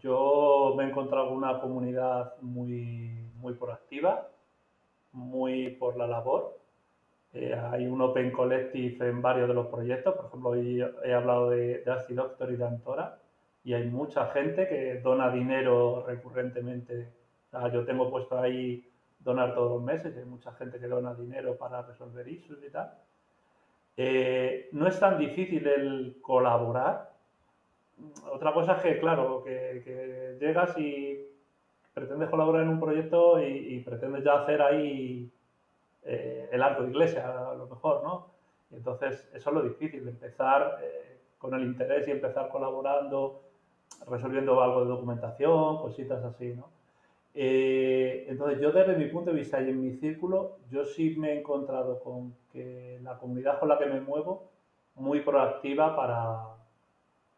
yo 0.01 0.73
me 0.77 0.85
he 0.85 0.87
encontrado 0.87 1.31
una 1.31 1.59
comunidad 1.59 2.35
muy, 2.41 3.11
muy 3.35 3.53
proactiva, 3.53 4.29
muy 5.11 5.71
por 5.71 5.97
la 5.97 6.07
labor. 6.07 6.57
Eh, 7.33 7.53
hay 7.53 7.85
un 7.85 8.01
Open 8.01 8.31
Collective 8.31 9.07
en 9.07 9.21
varios 9.21 9.47
de 9.49 9.53
los 9.53 9.67
proyectos, 9.67 10.15
por 10.15 10.25
ejemplo, 10.27 10.49
hoy 10.49 10.81
he 11.03 11.13
hablado 11.13 11.49
de, 11.49 11.83
de 11.83 11.91
Acidoctor 11.91 12.51
y 12.51 12.55
de 12.55 12.65
Antora 12.65 13.19
y 13.63 13.73
hay 13.73 13.85
mucha 13.85 14.27
gente 14.27 14.67
que 14.67 14.99
dona 14.99 15.31
dinero 15.31 16.03
recurrentemente. 16.05 17.09
yo 17.73 17.85
tengo 17.85 18.09
puesto 18.09 18.39
ahí 18.39 18.89
donar 19.19 19.53
todos 19.53 19.71
los 19.71 19.81
meses, 19.81 20.15
hay 20.15 20.25
mucha 20.25 20.51
gente 20.53 20.79
que 20.79 20.87
dona 20.87 21.13
dinero 21.13 21.57
para 21.57 21.81
resolver 21.81 22.27
issues 22.27 22.63
y 22.65 22.69
tal. 22.69 22.93
Eh, 23.97 24.69
no 24.71 24.87
es 24.87 24.99
tan 24.99 25.17
difícil 25.17 25.67
el 25.67 26.17
colaborar. 26.21 27.11
Otra 28.31 28.53
cosa 28.53 28.77
es 28.77 28.81
que, 28.81 28.99
claro, 28.99 29.43
que, 29.43 30.37
llegas 30.39 30.77
y 30.77 31.19
pretendes 31.93 32.29
colaborar 32.29 32.63
en 32.63 32.69
un 32.69 32.79
proyecto 32.79 33.41
y, 33.43 33.79
pretendes 33.81 34.23
ya 34.23 34.35
hacer 34.35 34.61
ahí 34.61 35.29
eh, 36.03 36.49
el 36.49 36.63
arco 36.63 36.83
de 36.83 36.91
iglesia, 36.91 37.49
a 37.51 37.55
lo 37.55 37.67
mejor, 37.67 38.01
¿no? 38.03 38.27
Y 38.71 38.75
entonces, 38.75 39.29
eso 39.33 39.49
es 39.49 39.55
lo 39.55 39.63
difícil, 39.63 40.07
empezar 40.07 40.79
eh, 40.81 41.19
con 41.37 41.53
el 41.55 41.63
interés 41.63 42.07
y 42.07 42.11
empezar 42.11 42.47
colaborando 42.47 43.48
resolviendo 44.09 44.61
algo 44.61 44.81
de 44.81 44.89
documentación, 44.89 45.77
cositas 45.77 46.23
así, 46.23 46.53
¿no? 46.55 46.69
Eh, 47.33 48.25
entonces, 48.27 48.59
yo 48.59 48.71
desde 48.71 48.95
mi 48.95 49.05
punto 49.05 49.31
de 49.31 49.37
vista 49.37 49.61
y 49.61 49.69
en 49.69 49.81
mi 49.81 49.93
círculo, 49.97 50.57
yo 50.71 50.83
sí 50.83 51.15
me 51.17 51.33
he 51.33 51.39
encontrado 51.39 51.99
con 51.99 52.35
que 52.51 52.99
la 53.03 53.17
comunidad 53.17 53.59
con 53.59 53.69
la 53.69 53.77
que 53.77 53.85
me 53.85 54.01
muevo, 54.01 54.49
muy 54.95 55.21
proactiva 55.21 55.95
para, 55.95 56.57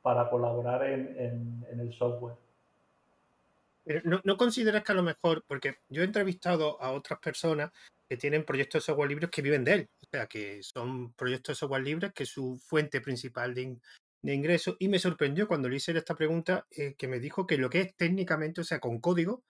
para 0.02 0.30
colaborar 0.30 0.84
en, 0.84 1.66
el 1.72 1.94
software. 1.94 2.36
¿no, 4.04 4.22
¿No 4.24 4.38
consideras 4.38 4.84
que 4.84 4.92
a 4.92 4.96
lo 4.96 5.04
mejor, 5.04 5.44
porque 5.48 5.76
yo 5.90 6.02
he 6.02 6.06
entrevistado 6.06 6.82
a 6.82 6.92
otras 6.92 7.20
personas 7.20 7.72
que 8.10 8.18
tienen 8.18 8.44
proyectos 8.46 8.82
de 8.82 8.86
software 8.86 9.10
libres 9.10 9.30
que 9.30 9.42
viven 9.42 9.64
de 9.64 9.74
él, 9.74 9.90
o 10.02 10.10
sea, 10.10 10.28
que 10.28 10.64
son 10.64 11.14
proyectos 11.14 11.56
de 11.56 11.60
software 11.60 11.84
libres 11.84 12.14
que 12.14 12.26
su 12.26 12.58
fuente 12.58 13.02
principal 13.02 13.54
de, 13.54 13.78
de 14.24 14.34
ingreso, 14.34 14.76
y 14.80 14.88
me 14.88 15.00
sorprendió 15.00 15.48
cuando 15.48 15.68
le 15.68 15.78
hice 15.78 15.98
esta 15.98 16.16
pregunta 16.16 16.68
eh, 16.72 16.96
que 16.98 17.08
me 17.08 17.20
dijo 17.20 17.48
que 17.48 17.58
lo 17.58 17.70
que 17.70 17.82
es 17.82 17.96
técnicamente, 17.96 18.62
o 18.62 18.64
sea, 18.64 18.80
con 18.80 19.00
código, 19.00 19.44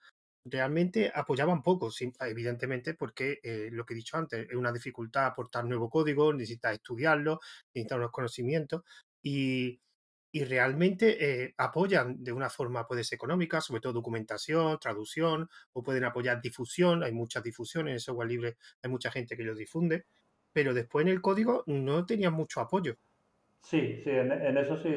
realmente 0.44 1.12
apoyaban 1.14 1.62
poco, 1.62 1.90
evidentemente, 2.20 2.94
porque 2.94 3.38
eh, 3.42 3.68
lo 3.70 3.84
que 3.84 3.94
he 3.94 3.96
dicho 3.96 4.16
antes, 4.16 4.48
es 4.48 4.56
una 4.56 4.72
dificultad 4.72 5.26
aportar 5.26 5.64
nuevo 5.64 5.88
código, 5.88 6.32
necesitas 6.32 6.74
estudiarlo, 6.74 7.40
necesitas 7.74 7.98
unos 7.98 8.10
conocimientos 8.10 8.82
y, 9.22 9.80
realmente 10.34 11.44
eh, 11.44 11.54
apoyan 11.58 12.24
de 12.24 12.32
una 12.32 12.48
forma, 12.48 12.86
puede 12.86 13.04
ser 13.04 13.16
económica, 13.16 13.60
sobre 13.60 13.82
todo 13.82 13.92
documentación, 13.92 14.78
traducción, 14.80 15.48
o 15.74 15.82
pueden 15.82 16.04
apoyar 16.04 16.40
difusión, 16.40 17.02
hay 17.02 17.12
muchas 17.12 17.42
difusiones 17.42 17.92
en 17.92 18.00
software 18.00 18.28
libre, 18.28 18.56
hay 18.82 18.90
mucha 18.90 19.10
gente 19.10 19.36
que 19.36 19.44
lo 19.44 19.54
difunde, 19.54 20.06
pero 20.52 20.72
después 20.72 21.04
en 21.04 21.12
el 21.12 21.20
código 21.20 21.64
no 21.66 22.06
tenían 22.06 22.32
mucho 22.32 22.60
apoyo. 22.60 22.96
Sí, 23.62 24.00
sí, 24.02 24.10
en, 24.10 24.56
eso 24.58 24.76
sí, 24.76 24.90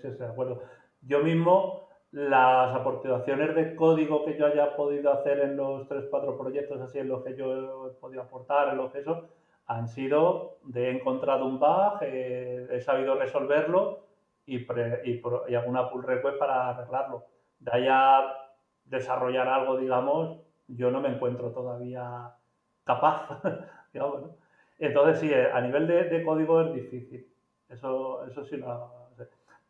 sí 0.00 0.06
estoy 0.06 0.26
de 0.26 0.26
acuerdo. 0.26 0.62
Yo 1.02 1.20
mismo 1.20 1.88
las 2.12 2.74
aportaciones 2.74 3.54
de 3.54 3.74
código 3.76 4.24
que 4.24 4.36
yo 4.36 4.46
haya 4.46 4.76
podido 4.76 5.12
hacer 5.12 5.40
en 5.40 5.56
los 5.56 5.88
3-4 5.88 6.36
proyectos 6.38 6.80
así 6.80 6.98
en 6.98 7.08
los 7.08 7.24
que 7.24 7.36
yo 7.36 7.88
he 7.88 7.90
podido 8.00 8.22
aportar, 8.22 8.68
en 8.68 8.78
los 8.78 8.92
que 8.92 9.00
eso, 9.00 9.28
han 9.66 9.88
sido 9.88 10.58
de 10.64 10.88
he 10.88 10.96
encontrado 10.96 11.46
un 11.46 11.58
bug, 11.60 11.98
eh, 12.02 12.66
he 12.70 12.80
sabido 12.80 13.14
resolverlo 13.14 14.06
y, 14.46 14.58
y, 14.58 15.22
y, 15.48 15.54
hago 15.54 15.70
una 15.70 15.88
pull 15.90 16.02
request 16.02 16.38
para 16.38 16.70
arreglarlo. 16.70 17.24
De 17.60 17.70
allá 17.72 18.34
desarrollar 18.84 19.48
algo, 19.48 19.76
digamos, 19.78 20.40
yo 20.68 20.90
no 20.90 21.00
me 21.00 21.08
encuentro 21.08 21.52
todavía 21.52 22.34
capaz, 22.84 23.40
Entonces 24.78 25.20
sí, 25.20 25.32
a 25.32 25.60
nivel 25.60 25.86
de, 25.86 26.04
de, 26.04 26.24
código 26.24 26.60
es 26.62 26.74
difícil. 26.74 27.26
Eso, 27.70 28.26
eso 28.26 28.44
sí 28.46 28.56
lo, 28.56 29.00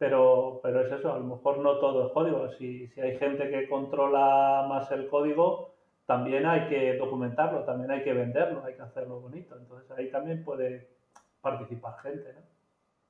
pero, 0.00 0.60
pero 0.62 0.80
es 0.80 0.90
eso, 0.90 1.12
a 1.12 1.18
lo 1.18 1.24
mejor 1.24 1.58
no 1.58 1.78
todo 1.78 2.06
es 2.06 2.12
código. 2.14 2.50
Si, 2.56 2.88
si 2.88 3.00
hay 3.02 3.18
gente 3.18 3.50
que 3.50 3.68
controla 3.68 4.64
más 4.66 4.90
el 4.92 5.08
código, 5.08 5.74
también 6.06 6.46
hay 6.46 6.70
que 6.70 6.96
documentarlo, 6.96 7.64
también 7.64 7.90
hay 7.90 8.02
que 8.02 8.14
venderlo, 8.14 8.64
hay 8.64 8.74
que 8.74 8.80
hacerlo 8.80 9.20
bonito. 9.20 9.54
Entonces 9.58 9.90
ahí 9.90 10.10
también 10.10 10.42
puede 10.42 10.88
participar 11.42 12.00
gente. 12.02 12.32
¿no? 12.32 12.40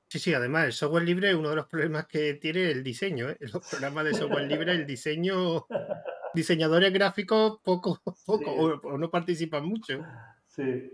Sí, 0.09 0.19
sí, 0.19 0.33
además 0.33 0.65
el 0.65 0.73
software 0.73 1.03
libre, 1.03 1.33
uno 1.33 1.51
de 1.51 1.55
los 1.55 1.67
problemas 1.67 2.07
que 2.07 2.33
tiene 2.33 2.69
el 2.69 2.83
diseño. 2.83 3.29
¿eh? 3.29 3.37
Los 3.39 3.65
programas 3.69 4.03
de 4.03 4.13
software 4.13 4.43
libre, 4.51 4.73
el 4.73 4.85
diseño, 4.85 5.65
diseñadores 6.33 6.91
gráficos 6.91 7.61
poco, 7.63 8.01
poco 8.25 8.51
o, 8.51 8.97
no 8.97 9.09
participan 9.09 9.65
mucho. 9.65 10.05
Sí. 10.45 10.91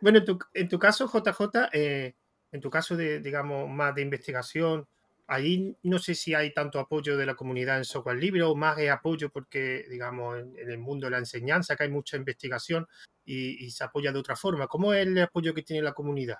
Bueno, 0.00 0.18
en 0.18 0.24
tu, 0.24 0.38
en 0.52 0.68
tu 0.68 0.80
caso, 0.80 1.06
JJ, 1.06 1.68
eh, 1.72 2.16
en 2.52 2.60
tu 2.60 2.70
caso 2.70 2.96
de, 2.96 3.20
digamos, 3.20 3.68
más 3.68 3.94
de 3.94 4.02
investigación, 4.02 4.86
ahí 5.26 5.76
no 5.82 5.98
sé 5.98 6.14
si 6.14 6.34
hay 6.34 6.52
tanto 6.52 6.80
apoyo 6.80 7.16
de 7.16 7.26
la 7.26 7.34
comunidad 7.34 7.78
en 7.78 7.84
software 7.84 8.16
libre 8.16 8.42
o 8.42 8.54
más 8.54 8.76
de 8.76 8.90
apoyo 8.90 9.30
porque, 9.30 9.84
digamos, 9.90 10.38
en, 10.38 10.70
el 10.70 10.78
mundo 10.78 11.06
de 11.06 11.10
la 11.12 11.18
enseñanza, 11.18 11.76
que 11.76 11.84
hay 11.84 11.90
mucha 11.90 12.16
investigación 12.16 12.86
y, 13.24 13.70
se 13.70 13.84
apoya 13.84 14.10
de 14.10 14.18
otra 14.18 14.36
forma. 14.36 14.66
¿Cómo 14.66 14.94
es 14.94 15.06
el 15.06 15.18
apoyo 15.18 15.52
que 15.52 15.62
tiene 15.62 15.82
la 15.82 15.92
comunidad? 15.92 16.38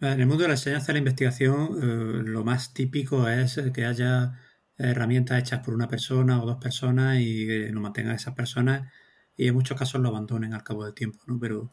En 0.00 0.20
el 0.20 0.26
mundo 0.26 0.42
de 0.42 0.48
la 0.48 0.54
enseñanza 0.54 0.92
y 0.92 0.94
la 0.94 0.98
investigación, 1.00 1.78
eh, 1.82 2.22
lo 2.24 2.42
más 2.42 2.72
típico 2.72 3.28
es 3.28 3.60
que 3.74 3.84
haya 3.84 4.32
herramientas 4.78 5.38
hechas 5.38 5.64
por 5.64 5.74
una 5.74 5.88
persona 5.88 6.42
o 6.42 6.46
dos 6.46 6.56
personas 6.56 7.18
y 7.20 7.46
que 7.46 7.70
no 7.72 7.80
mantengan 7.80 8.14
esas 8.14 8.34
personas 8.34 8.90
y 9.36 9.48
en 9.48 9.54
muchos 9.54 9.78
casos 9.78 10.00
lo 10.00 10.08
abandonen 10.08 10.54
al 10.54 10.62
cabo 10.62 10.84
del 10.84 10.94
tiempo, 10.94 11.20
¿no? 11.26 11.38
Pero, 11.38 11.70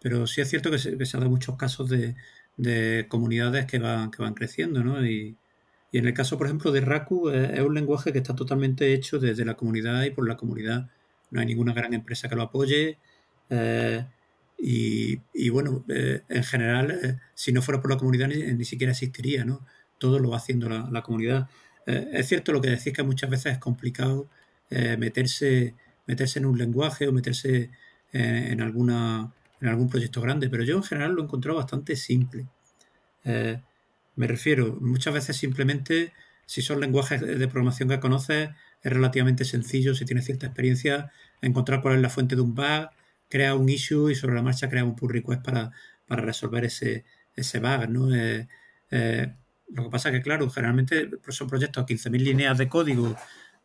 pero 0.00 0.26
sí 0.26 0.40
es 0.40 0.50
cierto 0.50 0.70
que 0.70 0.78
se, 0.78 0.90
han 0.90 1.20
dado 1.20 1.30
muchos 1.30 1.56
casos 1.56 1.88
de, 1.88 2.16
de 2.56 3.06
comunidades 3.08 3.66
que 3.66 3.78
van, 3.78 4.10
que 4.10 4.22
van 4.22 4.34
creciendo, 4.34 4.82
¿no? 4.82 5.04
Y, 5.06 5.36
y 5.96 5.98
en 5.98 6.06
el 6.06 6.12
caso, 6.12 6.36
por 6.36 6.46
ejemplo, 6.46 6.72
de 6.72 6.80
Raku, 6.80 7.30
eh, 7.30 7.52
es 7.54 7.60
un 7.60 7.74
lenguaje 7.74 8.12
que 8.12 8.18
está 8.18 8.34
totalmente 8.34 8.92
hecho 8.92 9.18
desde 9.18 9.44
la 9.44 9.54
comunidad 9.54 10.04
y 10.04 10.10
por 10.10 10.28
la 10.28 10.36
comunidad. 10.36 10.90
No 11.30 11.40
hay 11.40 11.46
ninguna 11.46 11.72
gran 11.72 11.94
empresa 11.94 12.28
que 12.28 12.36
lo 12.36 12.42
apoye. 12.42 12.98
Eh, 13.50 14.04
y, 14.58 15.48
bueno, 15.48 15.84
eh, 15.88 16.22
en 16.28 16.44
general, 16.44 17.20
si 17.34 17.52
no 17.52 17.62
fuera 17.62 17.80
por 17.80 17.90
la 17.90 17.96
comunidad, 17.96 18.28
ni, 18.28 18.64
siquiera 18.64 18.92
existiría, 18.92 19.44
¿no? 19.46 19.64
Todo 19.98 20.18
lo 20.18 20.30
va 20.30 20.38
haciendo 20.38 20.68
la, 20.68 21.02
comunidad. 21.02 21.48
es 21.86 22.28
cierto 22.28 22.52
lo 22.52 22.60
que 22.60 22.68
decís 22.70 22.92
que 22.92 23.02
muchas 23.02 23.30
veces 23.30 23.52
es 23.54 23.58
complicado 23.58 24.28
meterse, 24.70 25.74
meterse 26.06 26.38
en 26.40 26.46
un 26.46 26.58
lenguaje 26.58 27.08
o 27.08 27.12
meterse 27.12 27.70
en, 28.12 28.60
alguna, 28.60 29.32
en 29.60 29.68
algún 29.68 29.88
proyecto 29.88 30.20
grande, 30.20 30.48
pero 30.50 30.64
yo 30.64 30.76
en 30.76 30.82
general 30.82 31.12
lo 31.12 31.22
he 31.22 31.24
encontrado 31.24 31.58
bastante 31.58 31.96
simple. 31.96 32.46
Me 34.16 34.26
refiero, 34.26 34.78
muchas 34.80 35.12
veces 35.12 35.36
simplemente, 35.36 36.12
si 36.46 36.62
son 36.62 36.80
lenguajes 36.80 37.20
de 37.20 37.48
programación 37.48 37.88
que 37.88 38.00
conoces, 38.00 38.50
es 38.82 38.92
relativamente 38.92 39.44
sencillo, 39.44 39.94
si 39.94 40.04
tienes 40.04 40.24
cierta 40.24 40.46
experiencia, 40.46 41.10
encontrar 41.42 41.82
cuál 41.82 41.96
es 41.96 42.00
la 42.00 42.08
fuente 42.08 42.34
de 42.34 42.42
un 42.42 42.54
bug, 42.54 42.88
crea 43.28 43.54
un 43.54 43.68
issue 43.68 44.10
y 44.10 44.14
sobre 44.14 44.36
la 44.36 44.42
marcha 44.42 44.70
crea 44.70 44.84
un 44.84 44.96
pull 44.96 45.12
request 45.12 45.42
para, 45.42 45.72
para 46.06 46.22
resolver 46.22 46.64
ese, 46.64 47.04
ese 47.34 47.60
bug, 47.60 47.88
¿no? 47.88 48.14
Eh, 48.14 48.48
eh, 48.90 49.34
lo 49.68 49.84
que 49.84 49.90
pasa 49.90 50.12
que, 50.12 50.22
claro, 50.22 50.48
generalmente 50.48 51.10
son 51.28 51.48
proyectos 51.48 51.82
a 51.82 51.86
15.000 51.86 52.22
líneas 52.22 52.56
de 52.56 52.68
código, 52.68 53.16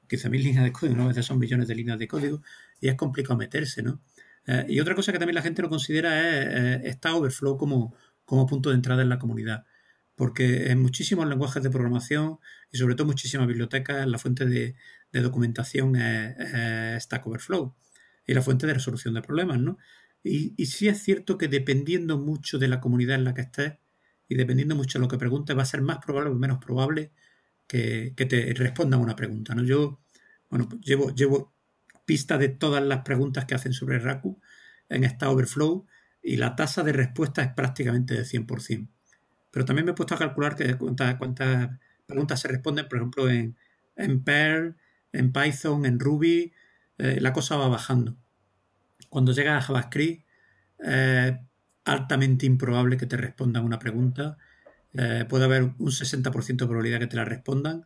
15.000 0.10 0.44
líneas 0.44 0.64
de 0.64 0.72
código, 0.72 0.98
¿no? 0.98 1.04
a 1.04 1.08
veces 1.10 1.26
son 1.26 1.38
millones 1.38 1.68
de 1.68 1.76
líneas 1.76 2.00
de 2.00 2.08
código, 2.08 2.42
y 2.80 2.90
es 2.90 2.96
complicado 2.96 3.38
meterse, 3.38 3.84
¿no? 3.84 4.02
Eh, 4.48 4.66
y 4.70 4.80
otra 4.80 4.96
cosa 4.96 5.12
que 5.12 5.20
también 5.20 5.36
la 5.36 5.42
gente 5.42 5.62
no 5.62 5.70
considera 5.70 6.76
es 6.76 6.86
esta 6.86 7.16
overflow 7.16 7.58
como, 7.58 7.96
como 8.26 8.48
punto 8.48 8.70
de 8.70 8.76
entrada 8.76 9.02
en 9.02 9.10
la 9.10 9.20
comunidad 9.20 9.66
porque 10.22 10.70
en 10.70 10.80
muchísimos 10.80 11.28
lenguajes 11.28 11.64
de 11.64 11.72
programación 11.72 12.38
y 12.72 12.78
sobre 12.78 12.94
todo 12.94 13.08
muchísimas 13.08 13.48
bibliotecas 13.48 14.06
la 14.08 14.20
fuente 14.20 14.46
de, 14.46 14.76
documentación 15.12 15.96
es, 15.96 17.04
Stack 17.06 17.26
Overflow 17.26 17.76
y 18.28 18.34
la 18.36 18.44
fuente 18.44 18.68
de 18.68 18.76
resolución 18.76 19.16
de 19.16 19.24
problemas, 19.24 19.60
¿no? 19.60 19.80
Y, 20.24 20.54
y, 20.58 20.68
sí 20.68 20.88
es 20.88 21.02
cierto 21.02 21.40
que 21.40 21.48
dependiendo 21.48 22.20
mucho 22.20 22.60
de 22.60 22.68
la 22.68 22.80
comunidad 22.80 23.16
en 23.16 23.24
la 23.24 23.34
que 23.34 23.42
estés 23.42 23.74
y 24.28 24.36
dependiendo 24.36 24.76
mucho 24.76 25.00
de 25.00 25.06
lo 25.06 25.10
que 25.10 25.18
preguntes, 25.18 25.58
va 25.58 25.64
a 25.64 25.66
ser 25.66 25.82
más 25.82 25.98
probable 25.98 26.30
o 26.30 26.36
menos 26.36 26.60
probable 26.64 27.12
que, 27.66 28.14
te 28.16 28.54
respondan 28.54 29.02
una 29.02 29.16
pregunta, 29.16 29.56
¿no? 29.56 29.64
Yo, 29.64 30.02
bueno, 30.52 30.70
llevo, 30.82 31.10
llevo 31.16 31.56
pista 32.06 32.38
de 32.38 32.50
todas 32.50 32.84
las 32.84 33.02
preguntas 33.02 33.46
que 33.46 33.56
hacen 33.56 33.74
sobre 33.74 34.00
Raku 34.00 34.40
en 34.90 35.04
Stack 35.04 35.30
Overflow 35.30 35.86
y 36.22 36.38
la 36.38 36.56
tasa 36.56 36.84
de 36.84 36.94
respuesta 36.94 37.42
es 37.42 37.54
prácticamente 37.54 38.14
de 38.14 38.24
100%. 38.24 38.88
Pero 39.52 39.66
también 39.66 39.86
me 39.86 39.92
he 39.92 39.96
puesto 39.96 40.16
a 40.16 40.20
calcular 40.20 40.56
que 40.56 40.78
cuántas, 40.78 41.18
preguntas 42.06 42.40
se 42.40 42.48
responden, 42.48 42.88
por 42.88 42.98
ejemplo, 42.98 43.30
en, 43.30 43.58
en 43.96 44.24
Perl, 44.24 44.76
en 45.12 45.34
Python, 45.34 45.86
en 45.86 46.00
Ruby, 46.00 46.54
eh, 46.98 47.20
la 47.20 47.34
cosa 47.34 47.58
va 47.58 47.68
bajando. 47.68 48.16
Cuando 49.10 49.34
llega 49.34 49.58
a 49.58 49.62
JavaScript, 49.62 50.26
es 50.80 51.34
altamente 51.86 52.46
improbable 52.46 52.98
que 52.98 53.06
te 53.06 53.18
respondan 53.18 53.66
una 53.66 53.80
pregunta. 53.80 54.38
Eh, 54.94 55.26
puede 55.28 55.46
haber 55.46 55.64
un 55.64 55.92
60% 55.92 56.66
de 56.66 56.68
probabilidad 56.68 57.00
que 57.00 57.08
te 57.08 57.16
la 57.16 57.26
respondan. 57.26 57.86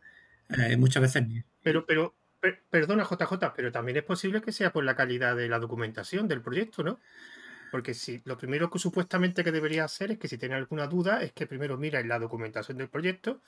Eh, 0.50 0.76
muchas 0.76 1.02
veces 1.02 1.24
Pero, 1.62 1.86
pero, 1.86 2.14
perdona, 2.70 3.04
JJ, 3.04 3.54
pero 3.54 3.72
también 3.72 3.98
es 3.98 4.04
posible 4.04 4.40
que 4.40 4.52
sea 4.52 4.72
por 4.72 4.84
la 4.84 4.96
calidad 4.96 5.36
de 5.36 5.48
la 5.48 5.58
documentación 5.58 6.28
del 6.28 6.42
proyecto, 6.42 6.82
¿no? 6.82 7.00
Porque 7.70 7.94
si 7.94 8.22
lo 8.24 8.38
primero 8.38 8.70
que 8.70 8.78
supuestamente 8.78 9.44
que 9.44 9.52
debería 9.52 9.84
hacer 9.84 10.12
es 10.12 10.18
que 10.18 10.28
si 10.28 10.38
tiene 10.38 10.54
alguna 10.54 10.86
duda, 10.86 11.22
es 11.22 11.32
que 11.32 11.46
primero 11.46 11.76
mira 11.76 12.00
en 12.00 12.08
la 12.08 12.18
documentación 12.18 12.78
del 12.78 12.88
proyecto 12.88 13.42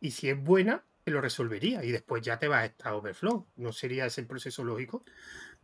y 0.00 0.10
si 0.10 0.28
es 0.28 0.42
buena, 0.42 0.84
lo 1.06 1.20
resolvería 1.20 1.84
y 1.84 1.90
después 1.90 2.22
ya 2.22 2.38
te 2.38 2.48
va 2.48 2.60
a 2.60 2.64
estar 2.66 2.92
overflow. 2.92 3.46
¿No 3.56 3.72
sería 3.72 4.06
ese 4.06 4.20
el 4.20 4.26
proceso 4.26 4.62
lógico? 4.62 5.02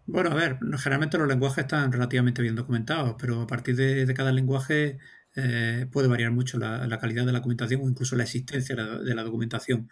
Bueno, 0.06 0.30
a 0.30 0.34
ver, 0.34 0.58
generalmente 0.78 1.18
los 1.18 1.28
lenguajes 1.28 1.64
están 1.64 1.92
relativamente 1.92 2.40
bien 2.40 2.54
documentados, 2.54 3.16
pero 3.20 3.42
a 3.42 3.46
partir 3.46 3.76
de, 3.76 4.12
cada 4.14 4.32
lenguaje 4.32 4.98
eh, 5.36 5.86
puede 5.92 6.08
variar 6.08 6.30
mucho 6.32 6.58
la, 6.58 6.98
calidad 6.98 7.26
de 7.26 7.32
la 7.32 7.40
documentación 7.40 7.82
o 7.82 7.88
incluso 7.88 8.16
la 8.16 8.22
existencia 8.22 8.74
de 8.74 9.14
la, 9.14 9.22
documentación. 9.22 9.90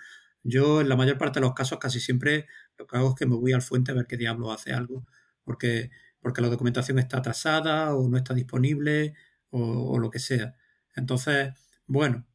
Yo, 0.49 0.81
en 0.81 0.89
la 0.89 0.97
mayor 0.97 1.19
parte 1.19 1.41
de 1.41 1.47
los 1.47 1.55
casos, 1.55 1.79
casi 1.79 2.01
siempre 2.01 2.47
lo 2.79 2.87
que 2.87 2.97
hago 2.97 3.11
es 3.11 3.15
que 3.17 3.27
me 3.27 3.37
voy 3.37 3.53
al 3.53 3.63
fuente 3.63 3.93
a 3.93 3.95
ver 3.95 4.07
qué 4.07 4.17
diablo 4.17 4.53
hace 4.53 4.73
algo, 4.73 5.07
porque 5.45 5.91
porque 6.27 6.41
la 6.41 6.49
documentación 6.49 6.99
está 6.99 7.19
atrasada 7.19 7.95
o 7.95 8.09
no 8.09 8.17
está 8.17 8.35
disponible 8.35 9.15
o, 9.51 9.97
lo 10.01 10.11
que 10.11 10.19
sea. 10.19 10.57
Entonces, 10.97 11.53
bueno, 11.87 12.27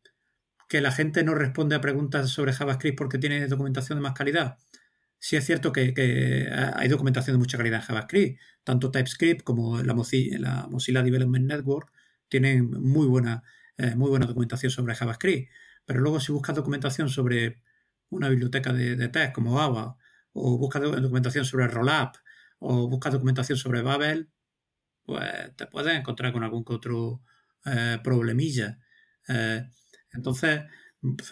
que 0.69 0.79
la 0.79 0.93
gente 0.93 1.25
no 1.25 1.35
responde 1.35 1.75
a 1.75 1.81
preguntas 1.81 2.29
sobre 2.29 2.53
JavaScript 2.53 2.97
porque 2.97 3.17
tiene 3.17 3.45
documentación 3.47 3.97
de 3.97 4.03
más 4.03 4.13
calidad. 4.13 4.57
sí 5.19 5.35
es 5.35 5.45
cierto 5.45 5.73
que, 5.73 5.93
hay 6.75 6.87
documentación 6.87 7.35
de 7.35 7.39
mucha 7.39 7.57
calidad 7.57 7.81
en 7.81 7.85
JavaScript. 7.85 8.39
Tanto 8.63 8.91
TypeScript 8.91 9.43
como 9.43 9.83
la 9.83 9.93
Mozilla, 9.93 11.03
Development 11.03 11.45
Network 11.45 11.91
tienen 12.29 12.71
muy 12.71 13.07
buena, 13.07 13.43
eh, 13.77 13.95
muy 13.95 14.09
buena 14.09 14.25
documentación 14.25 14.71
sobre 14.71 14.95
JavaScript. 14.95 15.51
Pero 15.85 15.99
luego 15.99 16.21
si 16.21 16.31
buscas 16.31 16.55
documentación 16.55 17.09
sobre 17.09 17.61
una 18.11 18.29
biblioteca 18.29 18.71
de, 18.71 18.95
de 18.95 19.09
test 19.09 19.33
como 19.33 19.57
Java, 19.57 19.97
o 20.33 20.57
buscas 20.57 20.83
documentación 20.83 21.45
sobre 21.45 21.67
Rollup, 21.67 22.15
o 22.59 22.87
buscas 22.87 23.13
documentación 23.13 23.57
sobre 23.57 23.81
Babel, 23.81 24.29
pues 25.03 25.55
te 25.55 25.65
puedes 25.65 25.97
encontrar 25.97 26.31
con 26.31 26.43
algún 26.43 26.63
que 26.63 26.73
otro 26.73 27.23
eh, 27.65 27.99
problemilla. 28.03 28.77
Eh, 29.27 29.67
entonces, 30.13 30.61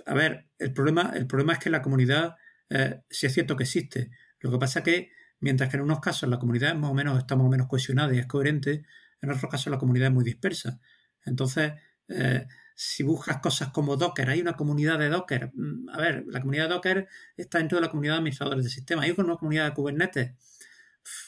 a 0.05 0.13
ver, 0.13 0.47
el 0.57 0.73
problema, 0.73 1.11
el 1.15 1.27
problema 1.27 1.53
es 1.53 1.59
que 1.59 1.69
la 1.69 1.81
comunidad 1.81 2.35
eh, 2.69 3.01
sí 3.09 3.27
es 3.27 3.33
cierto 3.33 3.55
que 3.55 3.63
existe. 3.63 4.11
Lo 4.39 4.51
que 4.51 4.57
pasa 4.57 4.83
que, 4.83 5.11
mientras 5.39 5.69
que 5.69 5.77
en 5.77 5.83
unos 5.83 5.99
casos 5.99 6.29
la 6.29 6.39
comunidad 6.39 6.75
más 6.75 6.91
o 6.91 6.93
menos 6.93 7.17
está 7.17 7.35
más 7.35 7.45
o 7.45 7.49
menos 7.49 7.67
cohesionada 7.67 8.13
y 8.13 8.19
es 8.19 8.25
coherente, 8.25 8.83
en 9.21 9.31
otros 9.31 9.51
casos 9.51 9.71
la 9.71 9.77
comunidad 9.77 10.07
es 10.07 10.13
muy 10.13 10.23
dispersa. 10.23 10.79
Entonces, 11.25 11.73
eh, 12.07 12.47
si 12.81 13.03
buscas 13.03 13.39
cosas 13.39 13.71
como 13.73 13.97
Docker, 13.97 14.29
hay 14.29 14.39
una 14.39 14.53
comunidad 14.53 14.97
de 14.97 15.09
Docker. 15.09 15.51
Mm, 15.53 15.89
a 15.89 15.97
ver, 15.97 16.23
la 16.27 16.39
comunidad 16.39 16.69
de 16.69 16.75
Docker 16.75 17.07
está 17.35 17.57
dentro 17.57 17.77
de 17.77 17.81
la 17.81 17.89
comunidad 17.89 18.13
de 18.13 18.19
administradores 18.19 18.63
de 18.63 18.71
sistemas. 18.71 19.03
Hay 19.03 19.13
una 19.17 19.35
comunidad 19.35 19.65
de 19.65 19.73
Kubernetes. 19.73 20.31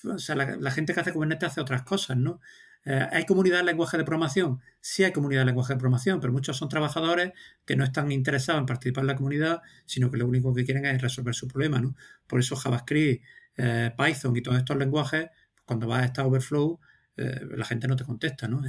O 0.06 0.18
sea, 0.18 0.36
la, 0.36 0.72
gente 0.72 0.94
que 0.94 1.02
hace 1.02 1.12
Kubernetes 1.12 1.50
hace 1.50 1.60
otras 1.60 1.82
cosas, 1.84 2.16
¿no? 2.16 2.40
Eh, 2.86 3.06
¿Hay 3.12 3.26
comunidad 3.26 3.58
de 3.58 3.64
lenguaje 3.66 3.98
de 3.98 4.06
programación? 4.06 4.62
Sí 4.80 5.04
hay 5.04 5.12
comunidad 5.12 5.42
de 5.42 5.48
lenguaje 5.48 5.74
de 5.74 5.80
programación, 5.80 6.22
pero 6.22 6.32
muchos 6.32 6.56
son 6.56 6.70
trabajadores 6.70 7.34
que 7.66 7.76
no 7.76 7.84
están 7.84 8.14
interesados 8.14 8.62
en 8.62 8.66
participar 8.66 9.02
en 9.02 9.08
la 9.08 9.18
comunidad, 9.18 9.62
sino 9.86 10.10
que 10.10 10.18
lo 10.20 10.28
único 10.28 10.54
que 10.54 10.64
quieren 10.64 10.86
es 10.86 11.02
resolver 11.02 11.36
su 11.36 11.50
problema. 11.50 11.82
¿no? 11.82 11.98
Por 12.28 12.40
eso 12.40 12.56
JavaScript, 12.56 13.26
eh, 13.58 13.92
Python 13.98 14.38
y 14.38 14.42
todos 14.42 14.58
estos 14.58 14.78
lenguajes, 14.78 15.30
cuando 15.66 15.86
vas 15.86 16.04
a 16.04 16.06
esta 16.06 16.26
Overflow, 16.26 16.80
eh, 17.18 17.42
la 17.58 17.66
gente 17.66 17.90
no 17.90 17.98
te 17.98 18.06
contesta. 18.06 18.48
¿no? 18.48 18.62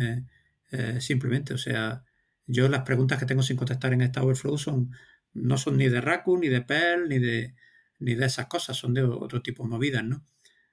simplemente, 0.98 1.52
o 1.52 1.58
sea, 1.58 2.02
yo 2.46 2.68
las 2.68 2.82
preguntas 2.82 3.18
que 3.18 3.26
tengo 3.26 3.42
sin 3.42 3.56
contestar 3.56 3.92
en 3.92 4.02
esta 4.02 4.22
Overflow 4.22 4.58
son 4.58 4.90
no 5.34 5.56
son 5.56 5.76
ni 5.76 5.88
de 5.88 6.00
Raccoon, 6.00 6.40
ni 6.40 6.48
de 6.48 6.62
Perl, 6.62 7.08
ni 7.08 7.18
de, 7.18 7.54
ni 7.98 8.14
de 8.14 8.26
esas 8.26 8.46
cosas, 8.46 8.76
son 8.76 8.94
de 8.94 9.02
otro 9.02 9.42
tipo 9.42 9.62
de 9.62 9.70
movidas. 9.70 10.04
¿no? 10.04 10.24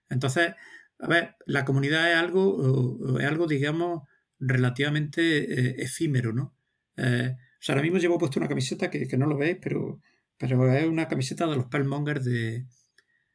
Entonces, 0.09 0.53
a 0.99 1.07
ver, 1.07 1.35
la 1.45 1.65
comunidad 1.65 2.11
es 2.11 2.17
algo, 2.17 3.19
es 3.19 3.25
algo 3.25 3.47
digamos, 3.47 4.03
relativamente 4.39 5.21
eh, 5.59 5.75
efímero, 5.79 6.33
¿no? 6.33 6.55
Eh, 6.97 7.35
o 7.37 7.61
sea, 7.61 7.75
ahora 7.75 7.83
mismo 7.83 7.99
llevo 7.99 8.17
puesto 8.17 8.39
una 8.39 8.47
camiseta 8.47 8.89
que, 8.89 9.05
no 9.17 9.27
lo 9.27 9.37
veis, 9.37 9.57
pero, 9.61 10.01
pero 10.37 10.71
es 10.73 10.85
una 10.85 11.07
camiseta 11.07 11.47
de 11.47 11.55
los 11.55 11.65
Perlmongers 11.65 12.25
de... 12.25 12.65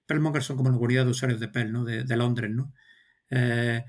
Perlmongers 0.07 0.45
son 0.45 0.57
como 0.57 0.70
la 0.70 0.76
comunidad 0.76 1.05
de 1.05 1.11
usuarios 1.11 1.41
de 1.41 1.49
Perl, 1.49 1.72
¿no? 1.72 1.85
De, 1.85 2.16
Londres, 2.16 2.51
¿no? 2.51 2.74
Eh, 3.30 3.85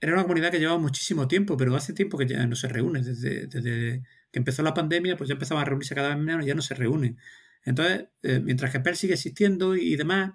era 0.00 0.12
una 0.12 0.22
comunidad 0.22 0.50
que 0.50 0.60
llevaba 0.60 0.78
muchísimo 0.78 1.28
tiempo, 1.28 1.56
pero 1.56 1.74
hace 1.74 1.92
tiempo 1.92 2.18
que 2.18 2.26
ya 2.26 2.46
no 2.46 2.56
se 2.56 2.68
reúne. 2.68 3.02
Desde, 3.02 4.02
que 4.30 4.38
empezó 4.38 4.62
la 4.62 4.74
pandemia, 4.74 5.16
pues 5.16 5.28
ya 5.28 5.34
empezaban 5.34 5.62
a 5.62 5.64
reunirse 5.64 5.94
cada 5.94 6.14
vez 6.14 6.18
menos 6.18 6.44
y 6.44 6.48
ya 6.48 6.54
no 6.54 6.62
se 6.62 6.74
reúnen. 6.74 7.18
Entonces, 7.64 8.08
mientras 8.22 8.70
que 8.70 8.80
Perl 8.80 8.96
sigue 8.96 9.14
existiendo 9.14 9.74
y 9.76 9.96
demás, 9.96 10.32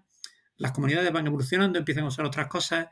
las 0.57 0.71
comunidades 0.71 1.11
van 1.11 1.27
evolucionando, 1.27 1.79
empiezan 1.79 2.03
a 2.03 2.07
usar 2.07 2.25
otras 2.25 2.47
cosas. 2.47 2.87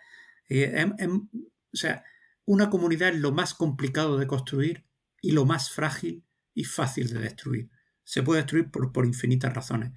Em, 0.47 0.93
em, 0.97 1.29
o 1.73 1.77
sea, 1.77 2.03
una 2.45 2.69
comunidad 2.69 3.09
es 3.09 3.19
lo 3.19 3.31
más 3.31 3.53
complicado 3.53 4.17
de 4.17 4.27
construir 4.27 4.85
y 5.21 5.31
lo 5.31 5.45
más 5.45 5.69
frágil 5.69 6.25
y 6.53 6.63
fácil 6.65 7.13
de 7.13 7.19
destruir. 7.19 7.69
Se 8.03 8.23
puede 8.23 8.41
destruir 8.41 8.69
por, 8.71 9.05
infinitas 9.05 9.53
razones. 9.53 9.91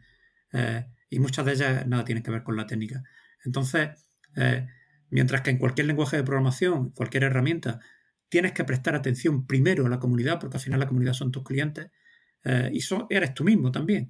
Eh, 0.53 0.87
y 1.11 1.19
muchas 1.19 1.45
de 1.47 1.53
ellas 1.53 1.87
nada 1.87 2.05
tienen 2.05 2.23
que 2.23 2.31
ver 2.31 2.43
con 2.43 2.57
la 2.57 2.67
técnica. 2.67 3.03
Entonces, 3.45 3.91
eh, 4.37 4.69
mientras 5.11 5.43
que 5.43 5.51
en 5.51 5.59
cualquier 5.59 5.87
lenguaje 5.87 6.17
de 6.17 6.25
programación, 6.25 6.91
cualquier 6.91 7.25
herramienta, 7.25 7.81
tienes 8.29 8.53
que 8.53 8.65
prestar 8.65 8.95
atención 8.95 9.47
primero 9.47 9.87
a 9.87 9.89
la 9.89 9.99
comunidad, 9.99 10.41
porque 10.41 10.57
al 10.57 10.63
final 10.63 10.81
la 10.81 10.89
comunidad 10.89 11.13
son 11.13 11.31
tus 11.31 11.45
clientes, 11.45 11.91
eh, 12.45 12.71
y 12.73 12.81
eres 13.11 13.35
tú 13.35 13.45
mismo 13.45 13.71
también. 13.71 14.09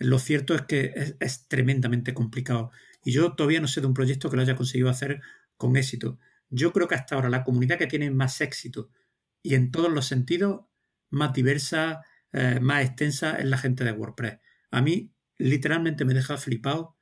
Lo 0.00 0.18
cierto 0.18 0.54
es 0.54 0.62
que 0.62 1.14
es, 1.20 1.46
tremendamente 1.46 2.14
complicado. 2.14 2.70
Y 3.04 3.12
yo 3.12 3.34
todavía 3.34 3.60
no 3.60 3.68
sé 3.68 3.82
de 3.82 3.86
un 3.86 3.94
proyecto 3.94 4.30
que 4.30 4.36
lo 4.36 4.42
haya 4.42 4.56
conseguido 4.56 4.88
hacer 4.88 5.20
con 5.58 5.76
éxito. 5.76 6.18
Yo 6.48 6.72
creo 6.72 6.88
que 6.88 6.94
hasta 6.94 7.14
ahora 7.14 7.28
la 7.28 7.44
comunidad 7.44 7.76
que 7.76 7.86
tiene 7.86 8.10
más 8.10 8.40
éxito 8.40 8.90
y 9.42 9.54
en 9.54 9.70
todos 9.70 9.92
los 9.92 10.06
sentidos 10.06 10.62
más 11.10 11.34
diversa, 11.34 12.02
eh, 12.32 12.60
más 12.60 12.82
extensa 12.84 13.36
es 13.36 13.44
la 13.44 13.58
gente 13.58 13.84
de 13.84 13.92
WordPress. 13.92 14.38
A 14.70 14.80
mí 14.80 15.12
literalmente 15.36 16.06
me 16.06 16.14
deja 16.14 16.38
flipado 16.38 16.96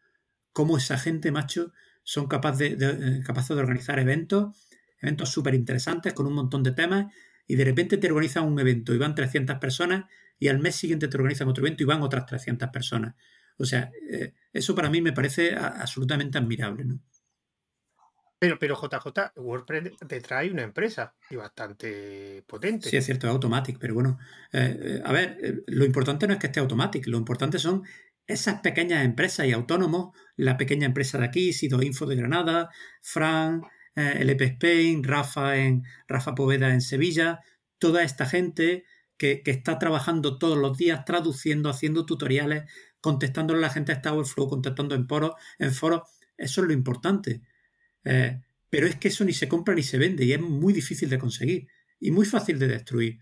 cómo 0.53 0.76
esa 0.76 0.99
gente, 0.99 1.30
macho, 1.30 1.72
son 2.09 2.26
capaces 2.26 2.78
de, 2.78 2.88
eh, 2.88 3.22
capaces 3.22 3.54
de 3.54 3.61
organizar 3.61 3.98
eventos, 3.98 4.56
eventos 5.02 5.28
súper 5.28 5.54
interesantes 5.54 6.14
con 6.14 6.26
un 6.26 6.32
montón 6.32 6.62
de 6.62 6.72
temas 6.72 7.12
y 7.46 7.54
de 7.54 7.66
repente 7.66 7.98
te 7.98 8.06
organizan 8.06 8.44
un 8.44 8.59
evento 8.59 8.94
y 8.94 8.98
van 8.98 9.14
300 9.14 9.59
personas 9.59 10.06
y 10.38 10.48
al 10.48 10.59
mes 10.59 10.74
siguiente 10.74 11.09
te 11.09 11.18
organizan 11.18 11.48
otro 11.48 11.62
evento 11.66 11.82
y 11.82 11.86
van 11.86 12.00
otras 12.00 12.24
300 12.24 12.70
personas. 12.70 13.14
O 13.59 13.66
sea, 13.66 13.90
eh, 14.11 14.32
eso 14.54 14.74
para 14.74 14.88
mí 14.88 15.02
me 15.02 15.12
parece 15.12 15.54
absolutamente 15.54 16.38
admirable, 16.38 16.86
¿no? 16.86 16.98
Pero, 18.38 18.59
pero 18.59 18.74
JJ, 18.74 19.32
WordPress 19.36 19.98
te 20.06 20.20
trae 20.22 20.50
una 20.50 20.62
empresa 20.62 21.14
y 21.28 21.36
bastante 21.36 22.42
potente. 22.46 22.88
Sí, 22.88 22.96
es 22.96 23.04
cierto, 23.04 23.26
es 23.26 23.32
Automatic, 23.32 23.78
pero 23.78 23.92
bueno, 23.92 24.18
eh, 24.52 24.78
eh, 24.80 25.02
a 25.04 25.12
ver, 25.12 25.62
lo 25.66 25.84
importante 25.84 26.26
no 26.26 26.32
es 26.32 26.38
que 26.38 26.46
esté 26.46 26.61
Automatic, 26.61 27.06
lo 27.09 27.18
importante 27.18 27.59
son 27.59 27.82
esas 28.29 28.61
pequeñas 28.61 29.05
empresas 29.05 29.47
y 29.47 29.53
autónomos, 29.53 30.16
la 30.37 30.57
pequeña 30.57 30.87
empresa 30.87 31.18
de 31.18 31.24
aquí, 31.24 31.53
Sido 31.53 31.83
Info 31.83 32.07
de 32.07 32.14
Granada, 32.14 32.70
Fran, 33.01 33.62
LP 33.97 34.45
Spain, 34.45 35.03
Rafa, 35.03 35.57
en, 35.57 35.83
Rafa 36.07 36.35
Poveda 36.35 36.72
en 36.72 36.81
Sevilla, 36.81 37.41
toda 37.79 38.05
esta 38.05 38.26
gente 38.26 38.85
que, 39.16 39.43
está 39.45 39.79
trabajando 39.79 40.39
todos 40.39 40.57
los 40.57 40.76
días, 40.79 41.05
traduciendo, 41.05 41.68
haciendo 41.68 42.07
tutoriales, 42.07 42.70
contestando 43.01 43.55
a 43.55 43.57
la 43.57 43.70
gente 43.70 43.93
a 43.93 43.97
esta 43.97 44.12
Overflow, 44.12 44.49
contestando 44.49 44.95
en 44.95 45.09
foros, 45.09 45.33
en 45.59 45.72
foros. 45.72 46.03
Eso 46.37 46.61
es 46.61 46.66
lo 46.68 46.72
importante. 46.72 47.43
Eh, 48.05 48.41
pero 48.70 48.87
es 48.87 48.97
que 48.97 49.09
eso 49.09 49.24
ni 49.24 49.33
se 49.33 49.49
compra 49.49 49.74
ni 49.74 49.83
se 49.83 49.99
vende 49.99 50.24
y 50.24 50.33
es 50.33 50.41
muy 50.41 50.72
difícil 50.72 51.09
de 51.09 51.18
conseguir 51.18 51.66
y 51.99 52.11
muy 52.11 52.26
fácil 52.26 52.59
de 52.59 52.68
destruir. 52.68 53.18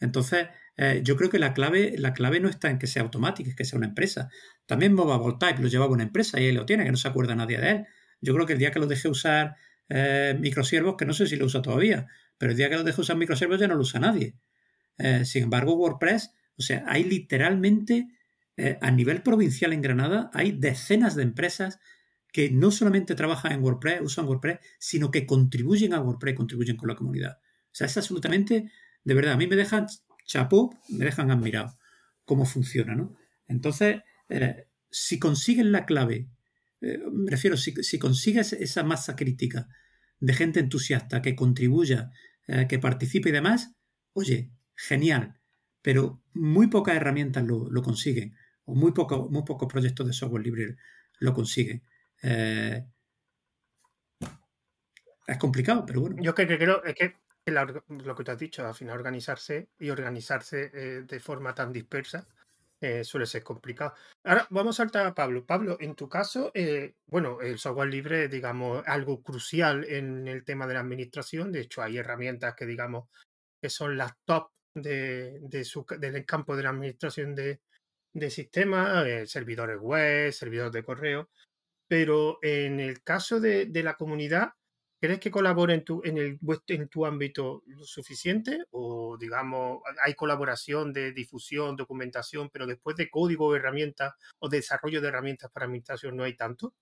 Entonces, 0.00 0.48
eh, 0.82 1.02
yo 1.04 1.14
creo 1.14 1.28
que 1.28 1.38
la 1.38 1.52
clave, 1.52 1.94
la 1.98 2.14
clave 2.14 2.40
no 2.40 2.48
está 2.48 2.70
en 2.70 2.78
que 2.78 2.86
sea 2.86 3.02
automático, 3.02 3.50
es 3.50 3.54
que 3.54 3.66
sea 3.66 3.76
una 3.76 3.88
empresa. 3.88 4.30
También 4.64 4.94
Mobile 4.94 5.36
Type 5.38 5.60
lo 5.60 5.68
llevaba 5.68 5.92
una 5.92 6.04
empresa 6.04 6.40
y 6.40 6.46
ahí 6.46 6.52
lo 6.52 6.64
tiene, 6.64 6.84
que 6.84 6.90
no 6.90 6.96
se 6.96 7.06
acuerda 7.06 7.34
nadie 7.34 7.58
de 7.58 7.70
él. 7.70 7.86
Yo 8.22 8.32
creo 8.32 8.46
que 8.46 8.54
el 8.54 8.58
día 8.58 8.70
que 8.70 8.78
lo 8.78 8.86
dejé 8.86 9.08
usar 9.08 9.56
eh, 9.90 10.34
microsiervos, 10.40 10.96
que 10.96 11.04
no 11.04 11.12
sé 11.12 11.26
si 11.26 11.36
lo 11.36 11.44
usa 11.44 11.60
todavía, 11.60 12.06
pero 12.38 12.52
el 12.52 12.56
día 12.56 12.70
que 12.70 12.76
lo 12.76 12.82
dejé 12.82 12.98
usar 12.98 13.18
microsiervos 13.18 13.60
ya 13.60 13.68
no 13.68 13.74
lo 13.74 13.82
usa 13.82 14.00
nadie. 14.00 14.36
Eh, 14.96 15.26
sin 15.26 15.42
embargo, 15.42 15.74
WordPress, 15.74 16.30
o 16.56 16.62
sea, 16.62 16.82
hay 16.86 17.04
literalmente 17.04 18.08
eh, 18.56 18.78
a 18.80 18.90
nivel 18.90 19.22
provincial 19.22 19.74
en 19.74 19.82
Granada, 19.82 20.30
hay 20.32 20.52
decenas 20.52 21.14
de 21.14 21.24
empresas 21.24 21.78
que 22.32 22.50
no 22.50 22.70
solamente 22.70 23.14
trabajan 23.14 23.52
en 23.52 23.62
WordPress, 23.62 24.00
usan 24.00 24.24
WordPress, 24.24 24.60
sino 24.78 25.10
que 25.10 25.26
contribuyen 25.26 25.92
a 25.92 26.00
WordPress, 26.00 26.36
contribuyen 26.36 26.76
con 26.76 26.88
la 26.88 26.94
comunidad. 26.94 27.38
O 27.42 27.72
sea, 27.74 27.86
es 27.86 27.98
absolutamente, 27.98 28.70
de 29.04 29.14
verdad, 29.14 29.34
a 29.34 29.36
mí 29.36 29.46
me 29.46 29.56
dejan 29.56 29.86
chapó, 30.30 30.78
me 30.88 31.04
dejan 31.04 31.30
admirado 31.30 31.76
cómo 32.24 32.44
funciona, 32.46 32.94
¿no? 32.94 33.16
Entonces, 33.48 34.02
eh, 34.28 34.68
si 34.90 35.18
consiguen 35.18 35.72
la 35.72 35.84
clave, 35.86 36.28
me 36.80 37.30
refiero, 37.30 37.56
si, 37.56 37.74
si, 37.82 37.98
consigues 37.98 38.52
esa 38.52 38.84
masa 38.84 39.16
crítica 39.16 39.68
de 40.20 40.32
gente 40.32 40.60
entusiasta 40.60 41.20
que 41.20 41.34
contribuya, 41.34 42.10
que 42.68 42.78
participe 42.78 43.28
y 43.28 43.32
demás, 43.32 43.74
oye, 44.14 44.50
genial, 44.74 45.40
pero 45.82 46.22
muy 46.32 46.68
pocas 46.68 46.96
herramientas 46.96 47.44
lo, 47.44 47.82
consiguen, 47.82 48.36
o 48.64 48.74
muy, 48.74 48.92
poco, 48.92 49.28
muy 49.30 49.42
pocos 49.44 49.70
proyectos 49.70 50.06
de 50.06 50.12
software 50.12 50.44
libre 50.44 50.76
lo 51.18 51.34
consiguen. 51.34 51.82
Eh, 52.22 52.84
es 55.26 55.38
complicado, 55.38 55.84
pero 55.86 56.00
bueno. 56.00 56.16
Yo 56.22 56.34
creo 56.34 56.84
es 56.84 56.94
que 56.94 57.16
lo 57.50 58.14
que 58.14 58.24
te 58.24 58.30
has 58.30 58.38
dicho, 58.38 58.66
al 58.66 58.74
final 58.74 58.96
organizarse 58.96 59.68
y 59.78 59.90
organizarse 59.90 60.70
eh, 60.72 61.02
de 61.06 61.20
forma 61.20 61.54
tan 61.54 61.72
dispersa 61.72 62.26
eh, 62.80 63.04
suele 63.04 63.26
ser 63.26 63.42
complicado. 63.42 63.94
Ahora 64.24 64.46
vamos 64.50 64.76
a 64.76 64.84
saltar 64.84 65.06
a 65.06 65.14
Pablo. 65.14 65.44
Pablo, 65.44 65.76
en 65.80 65.94
tu 65.94 66.08
caso, 66.08 66.50
bueno, 67.06 67.40
el 67.42 67.58
software 67.58 67.90
libre, 67.90 68.28
digamos, 68.28 68.82
algo 68.86 69.22
crucial 69.22 69.84
en 69.84 70.26
el 70.26 70.44
tema 70.44 70.66
de 70.66 70.74
la 70.74 70.80
administración. 70.80 71.52
De 71.52 71.60
hecho, 71.60 71.82
hay 71.82 71.98
herramientas 71.98 72.54
que, 72.54 72.64
digamos, 72.64 73.08
que 73.60 73.68
son 73.68 73.96
las 73.96 74.12
top 74.24 74.50
de, 74.74 75.40
del 75.98 76.26
campo 76.26 76.56
de 76.56 76.62
la 76.62 76.70
administración 76.70 77.34
de, 77.34 77.60
sistemas, 78.30 79.06
eh, 79.06 79.26
servidores 79.26 79.78
web, 79.78 80.32
servidores 80.32 80.72
de 80.72 80.84
correo, 80.84 81.30
pero 81.88 82.38
en 82.42 82.80
el 82.80 83.02
caso 83.02 83.40
de, 83.40 83.68
la 83.82 83.94
comunidad, 83.94 84.52
¿Crees 85.00 85.18
que 85.18 85.30
colabora 85.30 85.72
en 85.72 85.82
tu, 85.82 86.02
en, 86.04 86.88
tu 86.88 87.06
ámbito 87.06 87.62
lo 87.66 87.84
suficiente? 87.84 88.64
¿O, 88.70 89.16
digamos, 89.18 89.80
hay 90.04 90.14
colaboración 90.14 90.92
de 90.92 91.12
difusión, 91.12 91.74
documentación, 91.74 92.50
pero 92.50 92.66
después 92.66 92.96
de 92.96 93.08
código 93.08 93.46
o 93.46 93.56
herramientas 93.56 94.12
o 94.40 94.50
desarrollo 94.50 95.00
de 95.00 95.08
herramientas 95.08 95.50
para 95.50 95.64
administración 95.64 96.16
no 96.18 96.24
hay 96.24 96.36
tanto? 96.36 96.74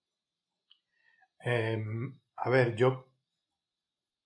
Em, 1.38 2.18
a 2.34 2.50
ver, 2.50 2.74
yo 2.74 3.08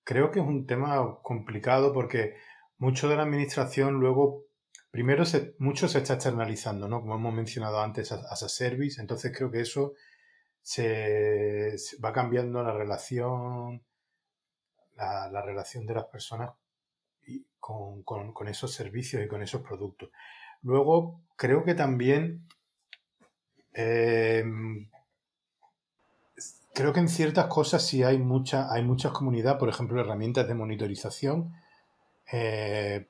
creo 0.05 0.31
que 0.31 0.41
es 0.41 0.47
un 0.47 0.67
tema 0.67 1.19
complicado 1.23 1.93
porque 1.93 2.37
mucho 2.79 3.11
de 3.11 3.17
la 3.17 3.25
administración 3.25 4.01
luego, 4.01 4.47
primero, 4.91 5.27
se, 5.27 5.55
mucho 5.59 5.87
se 5.87 5.99
está 5.99 6.15
externalizando, 6.15 6.89
¿no? 6.89 7.03
Como 7.03 7.17
hemos 7.17 7.35
mencionado 7.35 7.79
antes, 7.83 8.11
as 8.11 8.43
a 8.43 8.49
service. 8.49 8.99
Entonces 8.99 9.37
creo 9.37 9.51
que 9.51 9.61
eso 9.61 9.93
se, 10.63 11.77
va 12.03 12.13
cambiando 12.13 12.63
la 12.63 12.73
relación, 12.73 13.83
la, 14.97 15.43
relación 15.43 15.87
de 15.87 15.95
las 15.95 16.05
personas 16.07 16.53
con, 17.59 18.03
con, 18.03 18.49
esos 18.49 18.73
servicios 18.73 19.25
y 19.25 19.29
con 19.29 19.43
esos 19.43 19.63
productos. 19.63 20.11
Luego, 20.63 21.21
creo 21.37 21.65
que 21.65 21.75
también 21.75 22.47
em, 23.73 24.89
creo 26.75 26.93
que 26.93 27.01
en 27.01 27.09
ciertas 27.09 27.47
cosas 27.47 27.85
sí 27.85 28.03
hay 28.03 28.19
mucha, 28.19 28.73
hay 28.73 28.83
muchas 28.83 29.13
comunidades, 29.13 29.59
por 29.59 29.69
ejemplo, 29.69 30.01
herramientas 30.01 30.47
de 30.49 30.55
monitorización, 30.55 31.53
eh, 32.33 33.09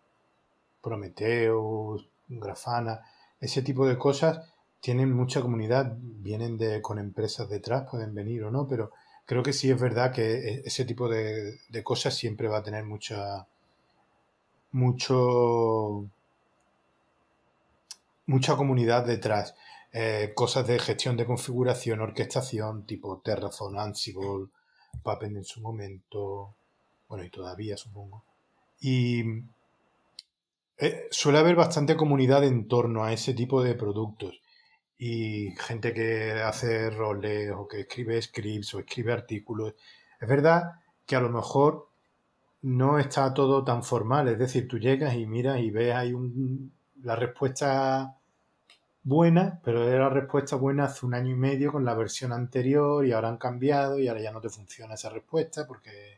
Prometheus, 0.83 2.09
Grafana, 2.29 3.01
ese 3.41 3.63
tipo 3.63 3.87
de 3.87 3.99
cosas 3.99 4.52
tienen 4.83 5.13
mucha 5.13 5.41
comunidad, 5.41 5.97
vienen 5.97 6.59
de, 6.59 6.83
con 6.83 6.99
empresas 6.99 7.49
detrás, 7.49 7.89
pueden 7.89 8.15
venir 8.15 8.43
o 8.43 8.51
no, 8.51 8.67
pero 8.67 8.91
creo 9.25 9.43
que 9.43 9.53
sí 9.53 9.71
es 9.71 9.81
verdad 9.81 10.13
que 10.13 10.25
e, 10.35 10.63
ese 10.65 10.85
tipo 10.85 11.09
de, 11.09 11.61
cosas 11.85 12.17
siempre 12.17 12.49
va 12.49 12.59
a 12.59 12.63
tener 12.65 12.85
mucha 12.85 13.47
mucha 18.27 18.57
comunidad 18.57 19.07
detrás. 19.07 19.55
Eh, 19.93 20.33
cosas 20.35 20.67
de 20.67 20.79
gestión 20.81 21.17
de 21.17 21.27
configuración, 21.27 22.01
orquestación, 22.01 22.85
tipo 22.85 23.21
Terraform, 23.25 23.79
Ansible, 23.79 24.49
Puppet 25.03 25.31
en 25.31 25.45
su 25.45 25.61
momento, 25.61 26.55
bueno, 27.09 27.25
y 27.25 27.31
todavía 27.31 27.77
supongo. 27.77 28.25
Y 28.81 29.23
eh, 30.79 31.07
suele 31.11 31.39
haber 31.39 31.55
bastante 31.55 31.97
comunidad 31.97 32.43
en 32.43 32.67
torno 32.67 33.05
a 33.05 33.13
ese 33.13 33.33
tipo 33.35 33.63
de 33.63 33.75
productos 33.77 34.43
y 35.05 35.53
gente 35.57 35.93
que 35.93 36.31
hace 36.45 36.89
roles 36.89 37.51
o 37.51 37.67
que 37.67 37.81
escribe 37.81 38.23
scripts 38.23 38.73
o 38.75 38.79
escribe 38.79 39.13
artículos. 39.13 39.75
Es 40.21 40.29
verdad 40.29 40.75
que 41.05 41.17
a 41.17 41.21
lo 41.21 41.29
mejor 41.29 41.89
no 42.61 43.01
está 43.01 43.35
todo 43.35 43.65
tan 43.65 43.83
formal, 43.83 44.29
es 44.29 44.39
decir, 44.39 44.69
tú 44.69 44.79
llegas 44.79 45.15
y 45.17 45.27
miras 45.27 45.59
y 45.59 45.73
ves 45.73 45.93
hay 45.97 46.13
un, 46.13 46.73
la 47.03 47.17
respuesta 47.17 48.17
buena, 49.03 49.61
pero 49.65 49.89
era 49.89 50.05
la 50.05 50.11
respuesta 50.11 50.55
buena 50.55 50.85
hace 50.85 51.05
un 51.05 51.15
año 51.15 51.33
y 51.33 51.37
medio 51.37 51.73
con 51.73 51.85
la 51.85 51.95
versión 51.95 52.33
anterior 52.33 53.05
y 53.05 53.11
ahora 53.11 53.31
han 53.31 53.39
cambiado 53.39 53.99
y 53.99 54.07
ahora 54.07 54.21
ya 54.21 54.31
no 54.31 54.41
te 54.41 54.51
funciona 54.51 54.95
esa 54.95 55.11
respuesta 55.11 55.67
porque 55.67 56.17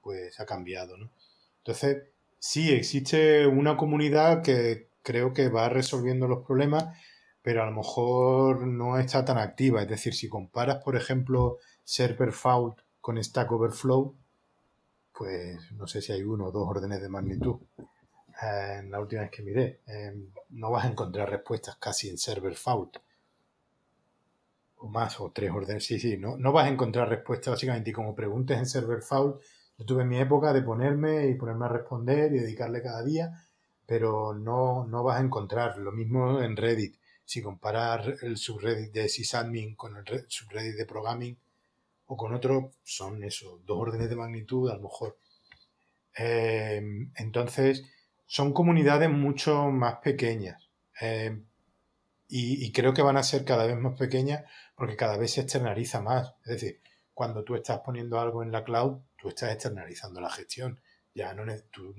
pues 0.00 0.40
ha 0.40 0.46
cambiado, 0.46 0.96
¿no? 0.96 1.10
Entonces, 1.58 2.04
sí, 2.38 2.72
existe 2.72 3.46
una 3.46 3.76
comunidad 3.76 4.40
que 4.40 4.88
creo 5.02 5.34
que 5.34 5.50
va 5.50 5.68
resolviendo 5.68 6.26
los 6.26 6.46
problemas 6.46 6.96
pero 7.46 7.62
a 7.62 7.66
lo 7.66 7.76
mejor 7.76 8.66
no 8.66 8.98
está 8.98 9.24
tan 9.24 9.38
activa. 9.38 9.80
Es 9.80 9.88
decir, 9.88 10.14
si 10.14 10.28
comparas, 10.28 10.82
por 10.82 10.96
ejemplo, 10.96 11.58
Server 11.84 12.32
Fault 12.32 12.80
con 13.00 13.22
Stack 13.22 13.52
Overflow, 13.52 14.16
pues 15.16 15.70
no 15.70 15.86
sé 15.86 16.02
si 16.02 16.10
hay 16.10 16.24
uno 16.24 16.46
o 16.46 16.50
dos 16.50 16.68
órdenes 16.68 17.00
de 17.00 17.08
magnitud. 17.08 17.60
Eh, 17.78 18.78
en 18.80 18.90
la 18.90 18.98
última 18.98 19.22
vez 19.22 19.30
que 19.30 19.44
miré, 19.44 19.80
eh, 19.86 20.12
no 20.50 20.72
vas 20.72 20.86
a 20.86 20.88
encontrar 20.88 21.30
respuestas 21.30 21.76
casi 21.76 22.08
en 22.08 22.18
Server 22.18 22.56
Fault. 22.56 22.96
O 24.78 24.88
más, 24.88 25.20
o 25.20 25.30
tres 25.30 25.52
órdenes. 25.52 25.84
Sí, 25.84 26.00
sí, 26.00 26.16
no, 26.16 26.36
no 26.36 26.50
vas 26.50 26.66
a 26.66 26.70
encontrar 26.70 27.08
respuestas 27.08 27.52
básicamente. 27.52 27.90
Y 27.90 27.92
como 27.92 28.16
preguntes 28.16 28.58
en 28.58 28.66
Server 28.66 29.02
Fault, 29.02 29.40
yo 29.78 29.86
tuve 29.86 30.04
mi 30.04 30.18
época 30.18 30.52
de 30.52 30.62
ponerme 30.62 31.28
y 31.28 31.34
ponerme 31.36 31.66
a 31.66 31.68
responder 31.68 32.32
y 32.32 32.40
dedicarle 32.40 32.82
cada 32.82 33.04
día, 33.04 33.40
pero 33.86 34.34
no, 34.34 34.84
no 34.88 35.04
vas 35.04 35.20
a 35.20 35.24
encontrar. 35.24 35.78
Lo 35.78 35.92
mismo 35.92 36.42
en 36.42 36.56
Reddit 36.56 36.96
si 37.26 37.42
comparar 37.42 38.16
el 38.22 38.38
subreddit 38.38 38.92
de 38.92 39.08
sysadmin 39.08 39.74
con 39.74 39.96
el 39.96 40.24
subreddit 40.28 40.76
de 40.76 40.86
programming 40.86 41.36
o 42.06 42.16
con 42.16 42.32
otro, 42.32 42.72
son 42.84 43.22
eso, 43.24 43.60
dos 43.66 43.78
órdenes 43.78 44.08
de 44.08 44.16
magnitud 44.16 44.70
a 44.70 44.76
lo 44.76 44.82
mejor. 44.82 45.18
Em, 46.14 47.12
entonces, 47.16 47.84
son 48.26 48.52
comunidades 48.52 49.10
mucho 49.10 49.66
más 49.70 49.96
pequeñas. 49.96 50.68
Em, 51.00 51.44
y, 52.28 52.72
creo 52.72 52.94
que 52.94 53.02
van 53.02 53.16
a 53.16 53.22
ser 53.22 53.44
cada 53.44 53.66
vez 53.66 53.76
más 53.76 53.98
pequeñas 53.98 54.44
porque 54.76 54.96
cada 54.96 55.16
vez 55.16 55.32
se 55.32 55.42
externaliza 55.42 56.00
más. 56.00 56.34
Es 56.44 56.60
decir, 56.60 56.80
cuando 57.14 57.44
tú 57.44 57.54
estás 57.56 57.80
poniendo 57.80 58.20
algo 58.20 58.42
en 58.42 58.52
la 58.52 58.64
cloud, 58.64 58.98
tú 59.16 59.28
estás 59.28 59.52
externalizando 59.52 60.20
la 60.20 60.30
gestión. 60.30 60.80
Ya 61.14 61.34
no, 61.34 61.44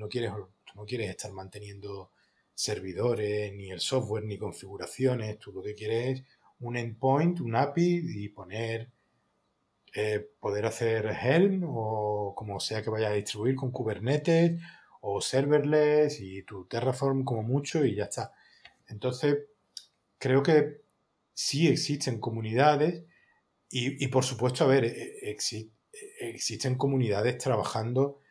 quieres, 0.09 0.33
tú 0.63 0.75
no 0.75 0.85
quieres 0.85 1.09
estar 1.09 1.31
manteniendo 1.31 2.11
servidores, 2.57 3.53
ni 3.53 3.69
el 3.69 3.79
software, 3.79 4.23
ni 4.23 4.37
configuraciones. 4.39 5.37
Tú 5.37 5.51
lo 5.53 5.61
que 5.61 5.75
quieres 5.75 6.21
es 6.21 6.25
un 6.59 6.75
endpoint, 6.75 7.39
un 7.39 7.55
API 7.55 8.23
y 8.23 8.29
poner, 8.29 8.89
eh, 9.93 10.27
poder 10.39 10.65
hacer 10.65 11.05
Helm 11.05 11.63
o 11.67 12.33
como 12.35 12.59
sea 12.59 12.81
que 12.81 12.89
vayas 12.89 13.11
a 13.11 13.13
distribuir 13.13 13.55
con 13.55 13.71
Kubernetes 13.71 14.59
o 15.01 15.21
serverless 15.21 16.19
y 16.19 16.41
tu 16.43 16.65
Terraform 16.65 17.23
como 17.23 17.43
mucho 17.43 17.85
y 17.85 17.93
ya 17.93 18.05
está. 18.05 18.33
Entonces, 18.87 19.37
creo 20.17 20.41
que 20.41 20.81
sí 21.35 21.67
existen 21.67 22.19
comunidades 22.19 23.03
y, 23.69 24.07
por 24.07 24.23
supuesto, 24.23 24.63
a 24.63 24.67
ver, 24.67 24.85
e, 24.85 25.29
e, 25.29 25.37
existen 26.21 26.75
comunidades 26.75 27.37
trabajando 27.37 28.21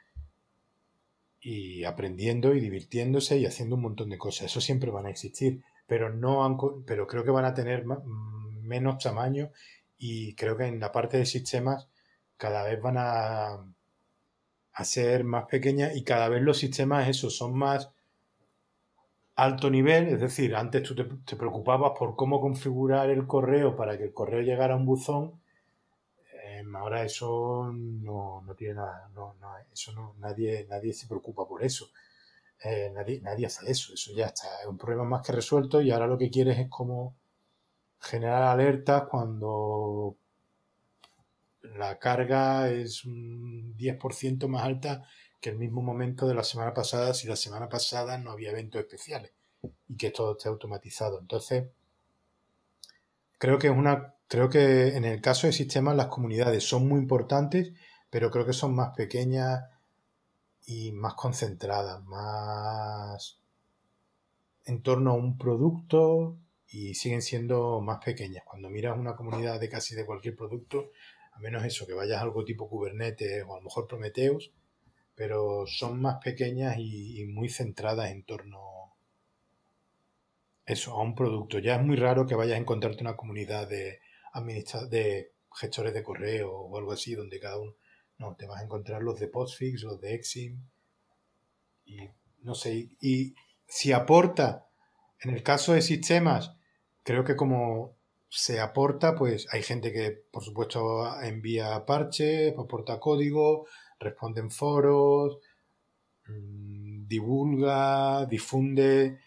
y 1.48 1.84
aprendiendo 1.84 2.54
y 2.54 2.60
divirtiéndose 2.60 3.38
y 3.38 3.46
haciendo 3.46 3.76
un 3.76 3.82
montón 3.82 4.10
de 4.10 4.18
cosas. 4.18 4.46
Eso 4.46 4.60
siempre 4.60 4.90
van 4.90 5.06
a 5.06 5.10
existir, 5.10 5.62
pero 5.86 6.12
no 6.12 6.58
pero 6.84 7.06
creo 7.06 7.22
que 7.22 7.30
van 7.30 7.44
a 7.44 7.54
tener 7.54 7.84
menos 8.62 8.98
tamaño 8.98 9.52
y 9.96 10.34
creo 10.34 10.56
que 10.56 10.66
en 10.66 10.80
la 10.80 10.90
parte 10.90 11.18
de 11.18 11.24
sistemas 11.24 11.88
cada 12.36 12.64
vez 12.64 12.82
van 12.82 12.96
a, 12.98 13.64
ser 14.82 15.22
más 15.22 15.44
pequeñas 15.46 15.94
y 15.94 16.02
cada 16.02 16.28
vez 16.28 16.42
los 16.42 16.58
sistemas 16.58 17.08
esos 17.08 17.36
son 17.36 17.56
más 17.56 17.90
alto 19.36 19.70
nivel, 19.70 20.08
es 20.08 20.20
decir, 20.20 20.56
antes 20.56 20.82
tú 20.82 20.96
te 20.96 21.36
preocupabas 21.36 21.92
por 21.96 22.16
cómo 22.16 22.40
configurar 22.40 23.08
el 23.10 23.28
correo 23.28 23.76
para 23.76 23.96
que 23.96 24.04
el 24.04 24.12
correo 24.12 24.40
llegara 24.40 24.74
a 24.74 24.78
un 24.78 24.84
buzón 24.84 25.40
ahora 26.74 27.04
eso 27.04 27.70
no, 27.72 28.42
tiene 28.56 28.74
nada, 28.74 29.10
no, 29.14 29.34
eso 29.72 29.92
no, 29.92 30.14
nadie, 30.18 30.66
nadie 30.68 30.92
se 30.92 31.06
preocupa 31.06 31.46
por 31.46 31.62
eso. 31.64 31.90
Eh, 32.64 32.90
nadie, 32.94 33.20
nadie 33.20 33.46
hace 33.46 33.70
eso, 33.70 33.92
eso 33.94 34.12
ya 34.14 34.26
está, 34.26 34.48
es 34.62 34.66
un 34.66 34.78
problema 34.78 35.04
más 35.04 35.26
que 35.26 35.32
resuelto 35.32 35.80
y 35.82 35.90
ahora 35.90 36.06
lo 36.06 36.16
que 36.16 36.30
quieres 36.30 36.58
es 36.58 36.68
como 36.70 37.14
generar 38.00 38.42
alertas 38.44 39.04
cuando 39.10 40.16
la 41.62 41.98
carga 41.98 42.70
es 42.70 43.04
un 43.04 43.76
10% 43.76 44.48
más 44.48 44.64
alta 44.64 45.04
que 45.40 45.50
el 45.50 45.58
mismo 45.58 45.82
momento 45.82 46.26
de 46.26 46.34
la 46.34 46.44
semana 46.44 46.72
pasada 46.72 47.12
si 47.14 47.28
la 47.28 47.36
semana 47.36 47.68
pasada 47.68 48.18
no 48.18 48.30
había 48.30 48.50
eventos 48.50 48.80
especiales 48.80 49.32
y 49.88 49.96
que 49.96 50.10
todo 50.10 50.32
esté 50.32 50.48
automatizado. 50.48 51.20
Entonces, 51.20 51.68
creo 53.38 53.58
que 53.58 53.68
es 53.68 53.76
una 53.76 54.15
Creo 54.28 54.48
que 54.48 54.96
en 54.96 55.04
el 55.04 55.20
caso 55.20 55.46
de 55.46 55.52
sistemas 55.52 55.96
las 55.96 56.08
comunidades 56.08 56.64
son 56.64 56.88
muy 56.88 56.98
importantes, 57.00 57.72
pero 58.10 58.30
creo 58.30 58.44
que 58.44 58.52
son 58.52 58.74
más 58.74 58.94
pequeñas 58.96 59.64
y 60.66 60.90
más 60.92 61.14
concentradas, 61.14 62.02
más 62.04 63.38
en 64.64 64.82
torno 64.82 65.12
a 65.12 65.14
un 65.14 65.38
producto 65.38 66.38
y 66.68 66.94
siguen 66.94 67.22
siendo 67.22 67.80
más 67.80 68.04
pequeñas. 68.04 68.42
Cuando 68.44 68.68
miras 68.68 68.98
una 68.98 69.14
comunidad 69.14 69.60
de 69.60 69.68
casi 69.68 69.94
de 69.94 70.04
cualquier 70.04 70.34
producto, 70.34 70.90
a 71.32 71.38
menos 71.38 71.64
eso, 71.64 71.86
que 71.86 71.94
vayas 71.94 72.18
a 72.18 72.22
algo 72.22 72.44
tipo 72.44 72.68
Kubernetes 72.68 73.44
o 73.46 73.54
a 73.54 73.58
lo 73.58 73.64
mejor 73.64 73.86
Prometheus, 73.86 74.50
pero 75.14 75.66
son 75.66 76.00
más 76.02 76.16
pequeñas 76.22 76.78
y, 76.78 77.20
y 77.20 77.26
muy 77.26 77.48
centradas 77.48 78.10
en 78.10 78.24
torno 78.24 78.96
eso, 80.66 80.94
a 80.94 81.02
un 81.02 81.14
producto. 81.14 81.60
Ya 81.60 81.76
es 81.76 81.82
muy 81.82 81.96
raro 81.96 82.26
que 82.26 82.34
vayas 82.34 82.56
a 82.56 82.60
encontrarte 82.60 83.02
una 83.02 83.16
comunidad 83.16 83.68
de 83.68 84.00
de 84.42 85.32
gestores 85.54 85.94
de 85.94 86.02
correo 86.02 86.52
o 86.52 86.78
algo 86.78 86.92
así, 86.92 87.14
donde 87.14 87.40
cada 87.40 87.58
uno, 87.58 87.74
no, 88.18 88.34
te 88.36 88.46
vas 88.46 88.60
a 88.60 88.64
encontrar 88.64 89.02
los 89.02 89.18
de 89.18 89.28
Postfix, 89.28 89.82
los 89.82 90.00
de 90.00 90.14
Exim, 90.14 90.62
y 91.84 91.98
no 92.42 92.54
sé, 92.54 92.90
y, 93.00 93.34
si 93.66 93.92
aporta, 93.92 94.68
en 95.20 95.30
el 95.34 95.42
caso 95.42 95.72
de 95.72 95.82
sistemas, 95.82 96.56
creo 97.02 97.24
que 97.24 97.36
como 97.36 97.96
se 98.28 98.60
aporta, 98.60 99.14
pues 99.14 99.46
hay 99.52 99.62
gente 99.62 99.92
que, 99.92 100.10
por 100.30 100.44
supuesto, 100.44 101.20
envía 101.22 101.84
parches, 101.86 102.54
aporta 102.56 103.00
código, 103.00 103.66
responde 103.98 104.40
en 104.40 104.50
foros, 104.50 105.38
mm, 106.28 107.06
divulga, 107.06 108.26
difunde. 108.26 109.20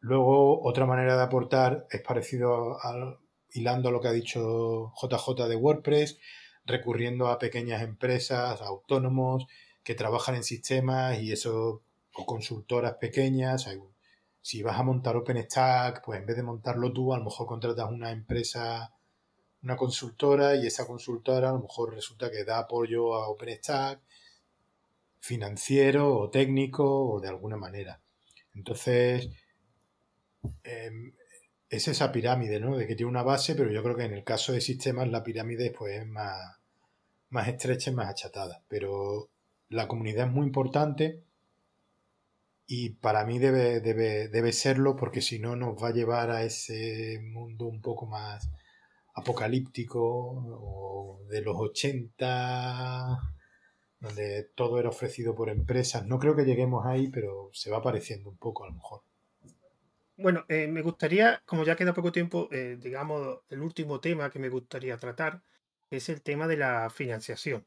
Luego, 0.00 0.62
otra 0.62 0.86
manera 0.86 1.16
de 1.16 1.22
aportar 1.22 1.86
es 1.90 2.02
parecido 2.02 2.80
al, 2.82 3.18
hilando 3.52 3.88
a 3.88 3.92
lo 3.92 4.00
que 4.00 4.08
ha 4.08 4.12
dicho 4.12 4.92
JJ 5.00 5.48
de 5.48 5.56
WordPress, 5.56 6.18
recurriendo 6.64 7.28
a 7.28 7.38
pequeñas 7.38 7.82
empresas, 7.82 8.60
autónomos 8.62 9.46
que 9.82 9.94
trabajan 9.94 10.36
en 10.36 10.44
sistemas 10.44 11.20
y 11.20 11.32
eso, 11.32 11.82
o 12.14 12.26
consultoras 12.26 12.94
pequeñas. 12.94 13.68
Si 14.42 14.62
vas 14.62 14.78
a 14.78 14.82
montar 14.82 15.16
OpenStack, 15.16 16.04
pues 16.04 16.20
en 16.20 16.26
vez 16.26 16.36
de 16.36 16.42
montarlo 16.42 16.92
tú, 16.92 17.12
a 17.12 17.18
lo 17.18 17.24
mejor 17.24 17.46
contratas 17.46 17.90
una 17.90 18.10
empresa, 18.10 18.94
una 19.62 19.76
consultora 19.76 20.56
y 20.56 20.66
esa 20.66 20.86
consultora 20.86 21.50
a 21.50 21.52
lo 21.52 21.60
mejor 21.60 21.94
resulta 21.94 22.30
que 22.30 22.44
da 22.44 22.60
apoyo 22.60 23.14
a 23.14 23.28
OpenStack 23.28 24.00
financiero 25.20 26.16
o 26.16 26.30
técnico 26.30 26.84
o 27.12 27.20
de 27.20 27.28
alguna 27.28 27.56
manera. 27.56 28.00
Entonces, 28.54 29.28
em, 30.64 31.12
es 31.70 31.86
esa 31.88 32.10
pirámide, 32.12 32.60
¿no? 32.60 32.76
De 32.76 32.86
que 32.86 32.96
tiene 32.96 33.10
una 33.10 33.22
base, 33.22 33.54
pero 33.54 33.70
yo 33.70 33.82
creo 33.82 33.96
que 33.96 34.04
en 34.04 34.12
el 34.12 34.24
caso 34.24 34.52
de 34.52 34.60
sistemas 34.60 35.08
la 35.08 35.22
pirámide 35.22 35.70
pues, 35.70 36.00
es 36.00 36.06
más, 36.06 36.58
más 37.30 37.48
estrecha 37.48 37.90
y 37.90 37.94
más 37.94 38.08
achatada. 38.08 38.62
Pero 38.68 39.30
la 39.68 39.86
comunidad 39.88 40.26
es 40.26 40.32
muy 40.32 40.46
importante 40.46 41.22
y 42.66 42.90
para 42.90 43.24
mí 43.24 43.38
debe, 43.38 43.80
debe, 43.80 44.28
debe 44.28 44.52
serlo 44.52 44.96
porque 44.96 45.20
si 45.22 45.38
no 45.38 45.56
nos 45.56 45.80
va 45.82 45.88
a 45.88 45.92
llevar 45.92 46.30
a 46.30 46.42
ese 46.42 47.20
mundo 47.22 47.66
un 47.66 47.80
poco 47.80 48.06
más 48.06 48.50
apocalíptico 49.14 50.00
o 50.02 51.20
de 51.28 51.40
los 51.42 51.56
80 51.56 53.18
donde 54.00 54.50
todo 54.54 54.80
era 54.80 54.88
ofrecido 54.88 55.34
por 55.34 55.50
empresas. 55.50 56.06
No 56.06 56.18
creo 56.18 56.34
que 56.34 56.44
lleguemos 56.44 56.86
ahí, 56.86 57.08
pero 57.08 57.50
se 57.52 57.70
va 57.70 57.82
pareciendo 57.82 58.30
un 58.30 58.38
poco 58.38 58.64
a 58.64 58.68
lo 58.68 58.74
mejor. 58.74 59.02
Bueno, 60.22 60.44
eh, 60.48 60.66
me 60.68 60.82
gustaría, 60.82 61.42
como 61.46 61.64
ya 61.64 61.76
queda 61.76 61.94
poco 61.94 62.12
tiempo, 62.12 62.48
eh, 62.52 62.76
digamos, 62.78 63.40
el 63.48 63.60
último 63.62 64.00
tema 64.00 64.30
que 64.30 64.38
me 64.38 64.50
gustaría 64.50 64.98
tratar 64.98 65.42
es 65.88 66.08
el 66.10 66.20
tema 66.22 66.46
de 66.46 66.56
la 66.58 66.90
financiación. 66.90 67.66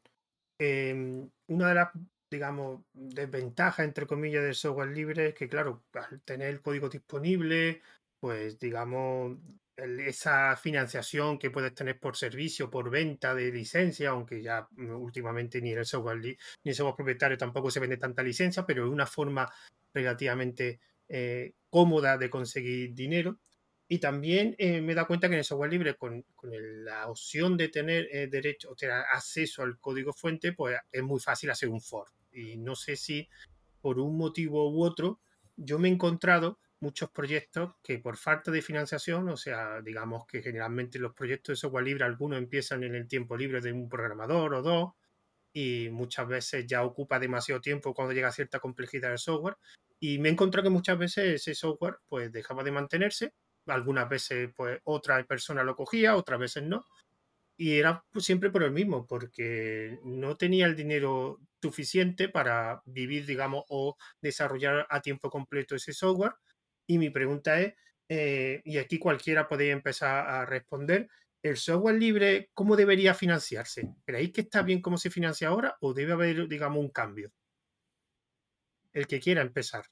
Em, 0.58 1.30
una 1.48 1.68
de 1.68 1.74
las, 1.74 1.90
digamos, 2.30 2.82
desventajas, 2.92 3.84
entre 3.86 4.06
comillas, 4.06 4.44
del 4.44 4.54
software 4.54 4.90
libre 4.90 5.28
es 5.28 5.34
que, 5.34 5.48
claro, 5.48 5.84
al 5.94 6.22
tener 6.22 6.48
el 6.50 6.62
código 6.62 6.88
disponible, 6.88 7.82
pues, 8.20 8.58
digamos, 8.60 9.38
esa 9.76 10.56
financiación 10.56 11.38
que 11.38 11.50
puedes 11.50 11.74
tener 11.74 11.98
por 11.98 12.16
servicio, 12.16 12.70
por 12.70 12.90
venta 12.90 13.34
de 13.34 13.50
licencia, 13.50 14.10
aunque 14.10 14.40
ya 14.42 14.68
mm, 14.72 14.90
últimamente 14.92 15.60
ni 15.60 15.72
el 15.72 15.84
software 15.84 16.18
ni 16.20 16.36
el 16.70 16.74
software 16.74 16.94
propietario 16.96 17.36
tampoco 17.38 17.70
se 17.70 17.80
vende 17.80 17.96
tanta 17.96 18.22
licencia, 18.22 18.64
pero 18.64 18.84
es 18.86 18.90
una 18.92 19.06
forma 19.06 19.50
relativamente 19.92 20.80
eh, 21.08 21.52
cómoda 21.74 22.16
de 22.16 22.30
conseguir 22.30 22.94
dinero. 22.94 23.40
Y 23.88 23.98
también 23.98 24.54
eh, 24.58 24.80
me 24.80 24.94
da 24.94 25.08
cuenta 25.08 25.26
que 25.26 25.34
en 25.34 25.40
el 25.40 25.44
software 25.44 25.72
libre, 25.72 25.96
con, 25.96 26.24
la 26.84 27.08
opción 27.08 27.56
de 27.56 27.68
tener 27.68 28.06
eh, 28.12 28.28
derecho 28.28 28.70
o 28.70 28.76
tener 28.76 28.94
acceso 29.12 29.64
al 29.64 29.80
código 29.80 30.12
fuente, 30.12 30.52
pues 30.52 30.78
es 30.92 31.02
muy 31.02 31.18
fácil 31.18 31.50
hacer 31.50 31.68
un 31.68 31.80
for. 31.80 32.06
Y 32.30 32.58
no 32.58 32.76
sé 32.76 32.94
si 32.94 33.28
por 33.80 33.98
un 33.98 34.16
motivo 34.16 34.70
u 34.70 34.84
otro, 34.84 35.18
yo 35.56 35.80
me 35.80 35.88
he 35.88 35.92
encontrado 35.92 36.60
muchos 36.78 37.10
proyectos 37.10 37.74
que 37.82 37.98
por 37.98 38.16
falta 38.18 38.52
de 38.52 38.62
financiación, 38.62 39.28
o 39.28 39.36
sea, 39.36 39.80
digamos 39.82 40.26
que 40.26 40.42
generalmente 40.42 41.00
los 41.00 41.12
proyectos 41.12 41.54
de 41.54 41.56
software 41.56 41.86
libre, 41.86 42.04
algunos 42.04 42.38
empiezan 42.38 42.84
en 42.84 42.94
el 42.94 43.08
tiempo 43.08 43.36
libre 43.36 43.60
de 43.60 43.72
un 43.72 43.88
programador 43.88 44.54
o 44.54 44.62
dos, 44.62 44.92
y 45.54 45.88
muchas 45.90 46.26
veces 46.26 46.66
ya 46.66 46.82
ocupa 46.82 47.20
demasiado 47.20 47.60
tiempo 47.60 47.94
cuando 47.94 48.12
llega 48.12 48.28
a 48.28 48.32
cierta 48.32 48.58
complejidad 48.58 49.10
del 49.10 49.18
software. 49.18 49.56
Y 50.00 50.18
me 50.18 50.28
he 50.28 50.32
encontrado 50.32 50.64
que 50.64 50.70
muchas 50.70 50.98
veces 50.98 51.36
ese 51.36 51.54
software 51.54 51.98
pues 52.08 52.32
dejaba 52.32 52.64
de 52.64 52.72
mantenerse, 52.72 53.32
algunas 53.66 54.08
veces 54.08 54.50
pues 54.54 54.80
otra 54.84 55.22
persona 55.24 55.62
lo 55.62 55.76
cogía, 55.76 56.16
otras 56.16 56.40
veces 56.40 56.64
no. 56.64 56.84
Y 57.56 57.78
era 57.78 58.04
pues, 58.12 58.24
siempre 58.24 58.50
por 58.50 58.64
el 58.64 58.72
mismo, 58.72 59.06
porque 59.06 60.00
no 60.04 60.36
tenía 60.36 60.66
el 60.66 60.74
dinero 60.74 61.38
suficiente 61.62 62.28
para 62.28 62.82
vivir, 62.84 63.24
digamos, 63.24 63.64
o 63.68 63.96
desarrollar 64.20 64.86
a 64.90 65.00
tiempo 65.00 65.30
completo 65.30 65.76
ese 65.76 65.92
software. 65.92 66.34
Y 66.88 66.98
mi 66.98 67.10
pregunta 67.10 67.60
es, 67.60 67.74
eh, 68.08 68.60
y 68.64 68.78
aquí 68.78 68.98
cualquiera 68.98 69.48
podría 69.48 69.72
empezar 69.72 70.26
a 70.28 70.44
responder, 70.46 71.08
¿el 71.44 71.58
software 71.58 71.96
libre 71.96 72.50
cómo 72.54 72.74
debería 72.74 73.12
financiarse? 73.12 73.94
¿Creéis 74.06 74.32
que 74.32 74.40
está 74.40 74.62
bien 74.62 74.80
cómo 74.80 74.96
se 74.96 75.10
financia 75.10 75.48
ahora 75.48 75.76
o 75.80 75.92
debe 75.92 76.14
haber, 76.14 76.48
digamos, 76.48 76.78
un 76.82 76.88
cambio? 76.88 77.32
El 78.94 79.06
que 79.06 79.20
quiera 79.20 79.42
empezar. 79.42 79.84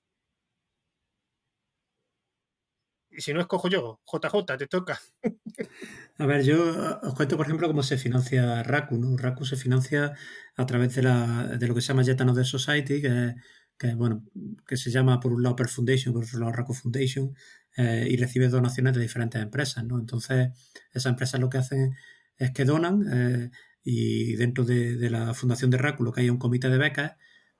Y 3.11 3.20
si 3.20 3.34
no 3.34 3.42
escojo 3.42 3.68
yo, 3.68 4.00
JJ, 4.11 4.57
te 4.57 4.66
toca. 4.66 4.98
A 6.18 6.24
ver, 6.24 6.42
yo 6.42 6.98
os 7.03 7.14
cuento, 7.14 7.36
por 7.36 7.44
ejemplo, 7.44 7.68
cómo 7.68 7.82
se 7.82 7.98
financia 7.98 8.62
Raku. 8.62 8.96
¿no? 8.96 9.14
Raku 9.18 9.44
se 9.44 9.57
financia 9.57 10.14
a 10.57 10.64
través 10.64 10.94
de, 10.94 11.03
la, 11.03 11.46
de 11.59 11.66
lo 11.68 11.74
que 11.74 11.82
se 11.82 11.88
llama 11.88 12.03
Jet 12.03 12.20
Another 12.22 12.46
Society, 12.46 13.03
que, 13.03 13.34
que, 13.76 13.94
bueno, 13.94 14.24
que 14.66 14.78
se 14.78 14.90
llama 14.90 15.20
por 15.20 15.34
un 15.34 15.42
lado 15.42 15.57
Per 15.57 15.68
Foundation, 15.68 16.14
por 16.14 16.24
otro 16.24 16.38
lado 16.38 16.53
Raku 16.53 16.72
Foundation, 16.72 17.34
eh, 17.76 18.06
y 18.10 18.16
recibe 18.16 18.48
donaciones 18.48 18.94
de 18.94 19.00
diferentes 19.00 19.40
empresas, 19.40 19.84
¿no? 19.84 19.98
Entonces, 19.98 20.50
esas 20.92 21.10
empresas 21.10 21.40
lo 21.40 21.48
que 21.48 21.58
hacen 21.58 21.96
es 22.36 22.50
que 22.52 22.64
donan 22.64 23.04
eh, 23.10 23.50
y 23.82 24.36
dentro 24.36 24.64
de, 24.64 25.08
la 25.10 25.32
fundación 25.34 25.70
de 25.70 25.78
Ráculo 25.78 26.12
que 26.12 26.20
hay 26.22 26.30
un 26.30 26.38
comité 26.38 26.68
de 26.68 26.78
becas 26.78 27.12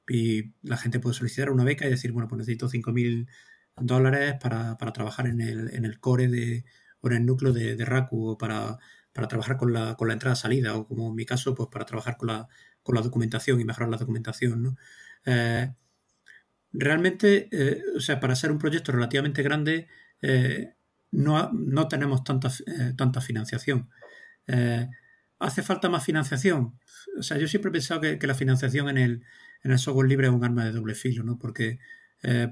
y 0.09 0.53
la 0.63 0.77
gente 0.77 1.01
puede 1.01 1.15
solicitar 1.15 1.51
una 1.51 1.65
beca 1.65 1.87
y 1.87 1.91
decir, 1.91 2.13
bueno, 2.13 2.29
pues 2.29 2.39
necesito 2.41 2.69
5.000 2.69 3.27
dólares 3.77 4.35
para, 4.41 4.77
trabajar 4.93 5.27
en 5.27 5.41
el, 5.41 5.75
en 5.75 5.85
el 5.87 5.99
core 5.99 6.29
de, 6.29 6.65
o 7.01 7.09
en 7.09 7.15
el 7.17 7.27
núcleo 7.27 7.53
de, 7.53 7.77
de 7.77 7.85
Raku 7.85 8.33
o 8.33 8.39
para, 8.39 8.79
para 9.13 9.29
trabajar 9.29 9.57
con 9.57 9.73
la, 9.73 9.95
con 9.97 10.09
la 10.09 10.15
entrada-salida 10.15 10.77
o 10.77 10.87
como 10.87 11.09
en 11.09 11.15
mi 11.15 11.25
caso, 11.25 11.55
pues 11.55 11.69
para 11.73 11.87
trabajar 11.87 12.17
con 12.19 12.29
la, 12.29 12.49
con 12.83 12.95
la 12.97 13.03
documentación 13.03 13.61
y 13.61 13.65
mejorar 13.65 13.89
la 13.89 13.97
documentación, 13.97 14.63
¿no? 14.63 14.77
Eh, 15.25 15.73
realmente, 16.73 17.49
o 17.97 18.01
sea, 18.01 18.21
para 18.21 18.35
ser 18.37 18.51
un 18.53 18.59
proyecto 18.59 18.93
relativamente 18.93 19.43
grande, 19.43 19.89
eh, 20.23 20.75
no, 21.11 21.51
no, 21.53 21.89
tenemos 21.89 22.25
tanta, 22.25 22.49
eh, 22.49 22.95
tanta 22.97 23.21
financiación. 23.21 23.91
Eh, 24.47 24.89
¿Hace 25.39 25.63
falta 25.63 25.89
más 25.91 26.05
financiación? 26.05 26.79
O 27.19 27.23
sea, 27.23 27.39
yo 27.39 27.49
siempre 27.49 27.71
he 27.71 27.73
pensado 27.73 28.01
que, 28.01 28.27
la 28.27 28.35
financiación 28.35 28.89
en 28.89 28.99
el, 28.99 29.25
en 29.65 29.73
el, 29.73 29.79
software 29.79 30.09
libre 30.09 30.29
es 30.29 30.33
un 30.33 30.45
arma 30.45 30.65
de 30.65 30.73
doble 30.73 30.95
filo, 30.95 31.25
¿no? 31.25 31.39
Porque, 31.39 31.79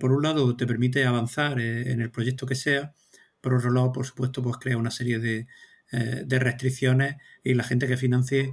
por 0.00 0.12
un 0.12 0.22
lado, 0.24 0.56
te 0.56 0.66
permite 0.66 1.06
avanzar 1.06 1.60
en 1.60 2.00
el 2.00 2.10
proyecto 2.10 2.46
que 2.46 2.56
sea, 2.56 2.92
por 3.40 3.54
otro 3.54 3.70
lado, 3.70 3.92
por 3.92 4.04
supuesto, 4.04 4.42
pues 4.42 4.56
crea 4.58 4.76
una 4.76 4.90
serie 4.90 5.20
de, 5.20 5.46
de 5.92 6.38
restricciones 6.40 7.16
y 7.44 7.54
la 7.54 7.62
gente 7.64 7.86
que 7.86 7.96
financie 7.96 8.52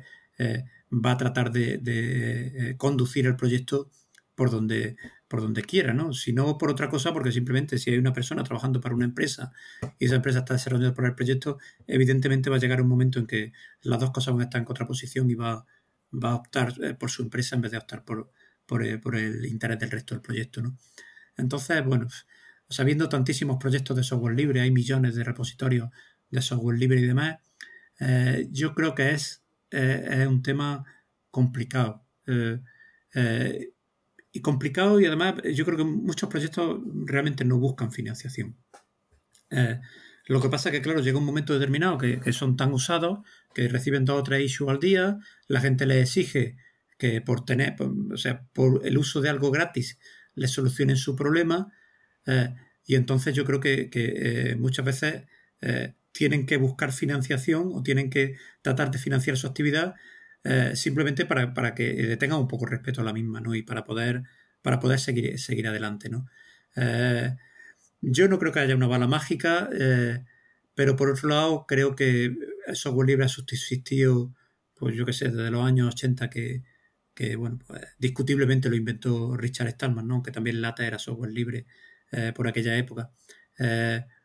va 0.91 1.11
a 1.13 1.17
tratar 1.17 1.51
de, 1.51 1.79
de 1.79 2.75
conducir 2.77 3.25
el 3.25 3.35
proyecto 3.35 3.89
por 4.35 4.51
donde, 4.51 4.97
por 5.27 5.41
donde 5.41 5.61
quiera, 5.63 5.93
¿no? 5.93 6.13
Si 6.13 6.31
no 6.33 6.57
por 6.57 6.69
otra 6.69 6.89
cosa, 6.89 7.13
porque 7.13 7.31
simplemente 7.31 7.77
si 7.77 7.91
hay 7.91 7.97
una 7.97 8.13
persona 8.13 8.43
trabajando 8.43 8.79
para 8.79 8.95
una 8.95 9.05
empresa 9.05 9.51
y 9.99 10.05
esa 10.05 10.15
empresa 10.15 10.39
está 10.39 10.53
desarrollando 10.53 10.93
por 10.93 11.05
el 11.05 11.15
proyecto, 11.15 11.57
evidentemente 11.85 12.49
va 12.49 12.55
a 12.55 12.59
llegar 12.59 12.81
un 12.81 12.87
momento 12.87 13.19
en 13.19 13.27
que 13.27 13.51
las 13.81 13.99
dos 13.99 14.11
cosas 14.11 14.33
van 14.33 14.41
a 14.41 14.43
estar 14.45 14.59
en 14.59 14.65
contraposición 14.65 15.29
y 15.29 15.35
va, 15.35 15.65
va 16.13 16.31
a 16.31 16.35
optar 16.35 16.73
eh, 16.81 16.93
por 16.93 17.09
su 17.09 17.23
empresa 17.23 17.55
en 17.55 17.61
vez 17.61 17.71
de 17.71 17.77
optar 17.77 18.05
por, 18.05 18.31
por, 18.65 18.85
eh, 18.85 18.99
el 19.13 19.45
interés 19.45 19.79
del 19.79 19.91
resto 19.91 20.15
del 20.15 20.21
proyecto, 20.21 20.61
¿no? 20.61 20.77
Entonces, 21.35 21.83
bueno, 21.85 22.07
sabiendo 22.69 23.09
tantísimos 23.09 23.57
proyectos 23.57 23.97
de 23.97 24.03
software 24.03 24.35
libre, 24.35 24.61
hay 24.61 24.71
millones 24.71 25.15
de 25.15 25.23
repositorios 25.23 25.89
de 26.29 26.41
software 26.41 26.77
libre 26.79 26.99
y 26.99 27.05
demás, 27.05 27.37
eh, 27.99 28.47
yo 28.51 28.73
creo 28.73 28.95
que 28.95 29.11
es, 29.11 29.43
es 29.69 30.27
un 30.27 30.41
tema 30.41 30.85
complicado 31.29 32.05
y 34.37 34.41
complicado 34.41 34.99
y 34.99 35.05
además 35.05 35.35
yo 35.53 35.65
creo 35.65 35.77
que 35.77 35.83
muchos 35.83 36.29
proyectos 36.29 36.79
realmente 37.05 37.43
no 37.43 37.57
buscan 37.57 37.91
financiación. 37.91 38.55
Eh, 39.49 39.79
lo 40.27 40.41
que 40.41 40.49
pasa 40.49 40.69
es 40.69 40.75
que, 40.75 40.81
claro, 40.81 40.99
llega 40.99 41.17
un 41.17 41.25
momento 41.25 41.53
determinado 41.53 41.97
que, 41.97 42.31
son 42.33 42.55
tan 42.55 42.71
usados 42.71 43.19
que 43.55 43.67
reciben 43.67 44.05
dos 44.05 44.19
o 44.19 44.23
tres 44.23 44.45
issues 44.45 44.69
al 44.69 44.79
día, 44.79 45.17
la 45.47 45.59
gente 45.59 45.87
les 45.87 46.03
exige 46.03 46.57
que 46.99 47.21
por 47.21 47.45
tener, 47.45 47.75
o 47.79 48.17
sea, 48.17 48.45
por 48.53 48.85
el 48.85 48.97
uso 48.97 49.21
de 49.21 49.29
algo 49.29 49.49
gratis 49.49 49.97
les 50.35 50.51
solucionen 50.51 50.97
su 50.97 51.15
problema 51.15 51.73
eh, 52.27 52.53
y 52.85 52.95
entonces 52.95 53.33
yo 53.33 53.43
creo 53.43 53.59
que, 53.59 53.89
eh, 53.91 54.55
muchas 54.55 54.85
veces 54.85 55.23
tienen 56.11 56.45
que 56.45 56.57
buscar 56.57 56.91
financiación 56.91 57.71
o 57.73 57.81
tienen 57.81 58.11
que 58.11 58.35
tratar 58.61 58.91
de 58.91 58.99
financiar 58.99 59.35
su 59.37 59.47
actividad 59.47 59.95
eh, 60.43 60.75
simplemente 60.75 61.25
para, 61.25 61.53
para, 61.53 61.75
que 61.75 62.15
tengan 62.17 62.39
un 62.39 62.47
poco 62.47 62.65
respeto 62.65 63.01
a 63.01 63.03
la 63.03 63.13
misma, 63.13 63.41
¿no? 63.41 63.55
Y 63.55 63.63
para 63.63 63.83
poder, 63.83 64.23
para 64.61 64.79
poder 64.79 64.99
seguir, 64.99 65.39
seguir 65.39 65.67
adelante, 65.67 66.09
¿no? 66.09 66.27
Eh, 66.75 67.35
yo 68.01 68.27
no 68.27 68.39
creo 68.39 68.51
que 68.51 68.59
haya 68.59 68.75
una 68.75 68.87
bala 68.87 69.07
mágica, 69.07 69.69
eh, 69.77 70.23
pero 70.75 70.95
por 70.95 71.09
otro 71.09 71.29
lado 71.29 71.65
creo 71.67 71.95
que 71.95 72.25
el 72.67 72.75
software 72.75 73.07
libre 73.07 73.25
ha 73.25 73.29
subsistido, 73.29 74.33
pues 74.75 74.95
yo 74.95 75.05
qué 75.05 75.13
sé, 75.13 75.29
desde 75.29 75.51
los 75.51 75.65
años 75.65 75.93
80 75.93 76.29
que, 76.29 76.63
que 77.13 77.35
bueno, 77.35 77.59
pues 77.67 77.81
discutiblemente 77.97 78.69
lo 78.69 78.75
inventó 78.75 79.35
Richard 79.35 79.69
Stallman, 79.71 80.07
¿no? 80.07 80.23
que 80.23 80.31
también 80.31 80.61
Lata 80.61 80.85
era 80.85 80.99
software 80.99 81.31
libre 81.31 81.65
por 82.35 82.47
aquella 82.47 82.77
época. 82.77 83.11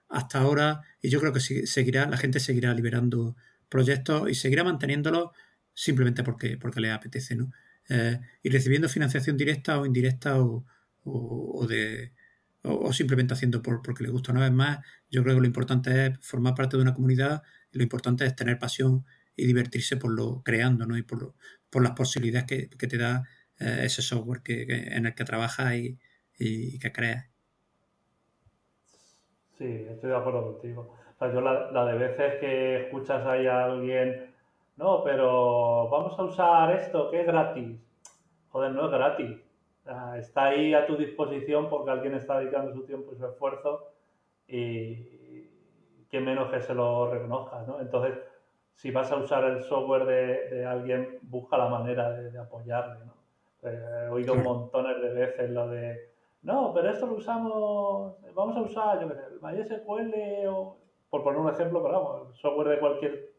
Hasta 0.09 0.41
ahora, 0.41 0.83
y 1.01 1.09
yo 1.09 1.21
creo 1.21 1.33
que 1.33 1.41
seguirá, 1.41 2.07
la 2.07 2.19
gente 2.19 2.39
seguirá 2.39 2.75
liberando 2.75 3.35
proyectos 3.71 4.31
y 4.31 4.35
seguirá 4.35 4.63
manteniéndolos 4.63 5.31
simplemente 5.75 6.23
porque, 6.23 6.57
porque 6.57 6.81
le 6.81 6.91
apetece, 6.91 7.37
¿no? 7.37 7.51
Eh, 7.89 8.21
y 8.43 8.51
recibiendo 8.51 8.89
financiación 8.89 9.37
directa 9.37 9.81
o 9.81 9.87
indirecta 9.87 10.41
o, 10.41 10.65
o, 11.05 11.67
de, 11.67 12.13
o, 12.63 12.93
simplemente 12.93 13.35
haciendo 13.35 13.63
por, 13.63 13.83
porque 13.83 14.05
le 14.05 14.11
gusta. 14.11 14.33
Una 14.33 14.43
vez 14.43 14.53
más, 14.53 14.79
yo 15.11 15.23
creo 15.23 15.35
que 15.35 15.41
lo 15.41 15.47
importante 15.47 16.07
es 16.07 16.19
formar 16.21 16.55
parte 16.55 16.77
de 16.77 16.83
una 16.83 16.95
comunidad 16.95 17.43
y 17.73 17.79
lo 17.79 17.83
importante 17.83 18.25
es 18.25 18.37
tener 18.37 18.59
pasión 18.59 19.05
y 19.37 19.47
divertirse 19.47 19.97
por 19.97 20.13
lo 20.13 20.43
creando, 20.43 20.87
¿no? 20.87 20.97
Y 20.97 21.03
por, 21.03 21.35
por 21.71 21.83
las 21.83 21.93
posibilidades 21.93 22.47
que, 22.47 22.69
que 22.71 22.87
te 22.87 22.99
da 22.99 23.25
eh, 23.59 23.81
ese 23.85 24.03
software 24.03 24.43
que, 24.43 24.63
en 24.63 25.07
el 25.07 25.15
que 25.15 25.25
trabajas 25.25 25.75
y, 25.75 25.99
y, 26.39 26.79
que 26.79 26.93
creas. 26.93 27.29
Sí, 29.59 29.87
estoy 29.89 30.11
de 30.11 30.17
acuerdo 30.17 30.53
contigo. 30.53 30.97
O 31.15 31.19
sea, 31.19 31.33
yo 31.33 31.41
la, 31.41 31.71
la 31.71 31.85
de 31.87 31.99
veces 31.99 32.35
que 32.41 32.85
escuchas 32.85 33.25
ahí 33.27 33.47
a 33.47 33.65
alguien, 33.65 34.32
no, 34.77 35.03
pero 35.05 35.89
vamos 35.89 36.19
a 36.19 36.25
usar 36.25 36.73
esto 36.73 37.11
que 37.11 37.21
es 37.21 37.27
gratis. 37.27 37.79
Joder, 38.49 38.73
no 38.73 38.87
es 38.87 38.91
gratis. 38.91 39.41
está 40.19 40.47
ahí 40.47 40.75
a 40.75 40.87
tu 40.87 40.97
disposición 40.97 41.69
porque 41.69 41.91
alguien 41.91 42.15
está 42.15 42.39
dedicando 42.39 42.73
su 42.73 42.85
tiempo 42.85 43.13
y 43.13 43.17
su 43.17 43.27
esfuerzo 43.27 43.89
y 44.47 45.47
que 46.11 46.21
menos 46.21 46.51
que 46.51 46.61
se 46.61 46.75
lo 46.75 47.11
reconozca, 47.11 47.63
¿no? 47.67 47.81
Entonces, 47.81 48.19
si 48.75 48.91
vas 48.91 49.11
a 49.13 49.17
usar 49.17 49.45
el 49.45 49.63
software 49.63 50.05
de, 50.05 50.67
alguien, 50.67 51.19
busca 51.23 51.57
la 51.57 51.69
manera 51.69 52.11
de, 52.11 52.39
apoyarle. 52.39 53.05
¿no? 53.07 53.13
he 53.69 54.09
oído 54.09 54.35
un 54.35 54.43
montones 54.43 55.01
de 55.01 55.09
veces 55.11 55.51
lo 55.51 55.69
de, 55.69 56.13
no, 56.43 56.73
pero 56.75 56.91
esto 56.91 57.07
lo 57.07 57.15
usamos, 57.15 58.17
vamos 58.35 58.57
a 58.57 58.63
usar, 58.63 59.01
yo 59.01 59.09
qué 59.09 59.15
sé, 59.15 59.23
el 59.31 59.41
MySQL 59.41 60.49
o, 60.49 60.77
por 61.09 61.23
poner 61.23 61.39
un 61.39 61.49
ejemplo, 61.49 61.81
pero 61.83 62.03
vamos, 62.03 62.29
el 62.29 62.35
software 62.35 62.69
de 62.69 62.81
cualquier, 62.81 63.32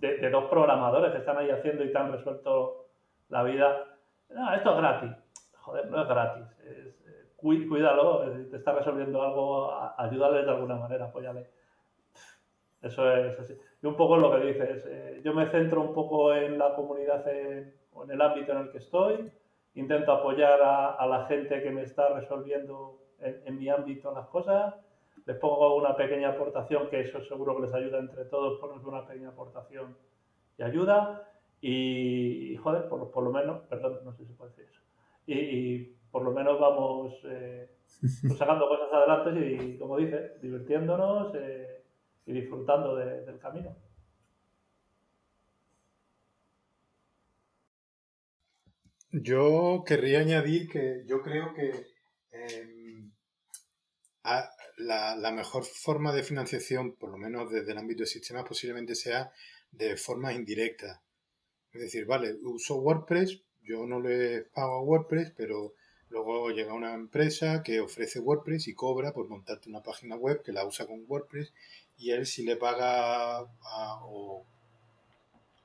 de, 0.00 0.30
dos 0.30 0.44
programadores 0.44 1.12
que 1.12 1.18
están 1.18 1.38
ahí 1.38 1.50
haciendo 1.50 1.84
y 1.84 1.92
te 1.92 1.98
han 1.98 2.12
resuelto 2.12 2.86
la 3.28 3.42
vida. 3.42 3.84
Esto 4.28 4.70
es 4.70 4.76
gratis. 4.76 5.10
Joder, 5.58 5.90
no 5.90 6.02
es 6.02 6.08
gratis. 6.08 6.46
Eh, 6.64 6.94
cuídalo, 7.36 8.30
te 8.50 8.56
está 8.56 8.72
resolviendo 8.72 9.22
algo, 9.22 9.72
ayúdale 9.96 10.42
de 10.42 10.50
alguna 10.50 10.76
manera, 10.76 11.06
apóyale. 11.06 11.48
Eso 12.82 13.10
es 13.12 13.38
así. 13.38 13.58
Y 13.82 13.86
un 13.86 13.96
poco 13.96 14.16
lo 14.16 14.30
que 14.30 14.46
dices, 14.46 14.84
eh, 14.86 15.20
yo 15.24 15.34
me 15.34 15.46
centro 15.46 15.82
un 15.82 15.94
poco 15.94 16.34
en 16.34 16.58
la 16.58 16.74
comunidad 16.74 17.24
o 17.92 18.04
en 18.04 18.10
el 18.10 18.20
ámbito 18.20 18.52
en 18.52 18.58
el 18.58 18.70
que 18.70 18.78
estoy, 18.78 19.30
intento 19.74 20.12
apoyar 20.12 20.60
a, 20.62 21.06
la 21.06 21.26
gente 21.26 21.62
que 21.62 21.70
me 21.70 21.82
está 21.82 22.08
resolviendo 22.08 22.98
en, 23.20 23.58
mi 23.58 23.68
ámbito 23.68 24.12
las 24.12 24.26
cosas, 24.28 24.74
les 25.26 25.36
pongo 25.36 25.76
una 25.76 25.96
pequeña 25.96 26.30
aportación, 26.30 26.88
que 26.88 27.00
eso 27.00 27.20
seguro 27.24 27.56
que 27.56 27.62
les 27.62 27.74
ayuda 27.74 27.98
entre 27.98 28.24
todos, 28.26 28.60
ponerles 28.60 28.86
una 28.86 29.06
pequeña 29.06 29.28
aportación 29.30 29.96
y 30.58 30.62
ayuda, 30.62 31.28
y, 31.60 32.56
joder, 32.56 32.88
por, 32.88 33.22
lo 33.22 33.30
menos, 33.30 33.62
perdón, 33.68 33.98
no 34.04 34.12
sé 34.14 34.24
si 34.24 34.32
puedo 34.32 34.50
decir 34.50 34.66
eso, 34.70 34.80
y, 35.26 35.96
por 36.10 36.22
lo 36.22 36.32
menos 36.32 36.58
vamos 36.58 37.14
eh, 37.24 37.70
pues 38.00 38.36
sacando 38.36 38.66
cosas 38.66 38.92
adelante 38.92 39.64
y, 39.64 39.78
como 39.78 39.96
dices, 39.96 40.40
divirtiéndonos. 40.40 41.32
Eh, 41.36 41.80
y 42.26 42.32
disfrutando 42.32 42.96
del 42.96 43.38
camino. 43.38 43.76
Yo 49.12 49.82
querría 49.84 50.20
añadir 50.20 50.68
que 50.68 51.04
yo 51.06 51.20
creo 51.22 51.52
que 51.52 51.72
em, 52.30 53.10
la, 54.80 55.30
mejor 55.32 55.64
forma 55.64 56.12
de 56.12 56.22
financiación, 56.22 56.92
por 56.92 57.10
lo 57.10 57.18
menos 57.18 57.50
desde 57.50 57.72
el 57.72 57.78
ámbito 57.78 58.00
de 58.00 58.06
sistemas, 58.06 58.44
posiblemente 58.44 58.94
sea 58.94 59.32
de 59.72 59.96
forma 59.96 60.32
indirecta. 60.32 61.00
Es 61.72 61.82
decir, 61.82 62.06
vale, 62.06 62.34
uso 62.42 62.76
WordPress, 62.76 63.42
yo 63.62 63.86
no 63.86 64.00
le 64.00 64.42
pago 64.42 64.72
a 64.72 64.82
WordPress, 64.82 65.32
pero 65.36 65.74
luego 66.08 66.50
llega 66.50 66.74
una 66.74 66.94
empresa 66.94 67.62
que 67.62 67.80
ofrece 67.80 68.18
WordPress 68.18 68.68
y 68.68 68.74
cobra 68.74 69.12
por 69.12 69.28
montarte 69.28 69.68
una 69.68 69.82
página 69.82 70.16
web 70.16 70.42
que 70.42 70.52
la 70.52 70.66
usa 70.66 70.86
con 70.86 71.04
WordPress 71.06 71.52
y 71.98 72.10
él 72.10 72.26
si 72.26 72.42
le 72.42 72.56
paga 72.56 73.42
o 74.02 74.44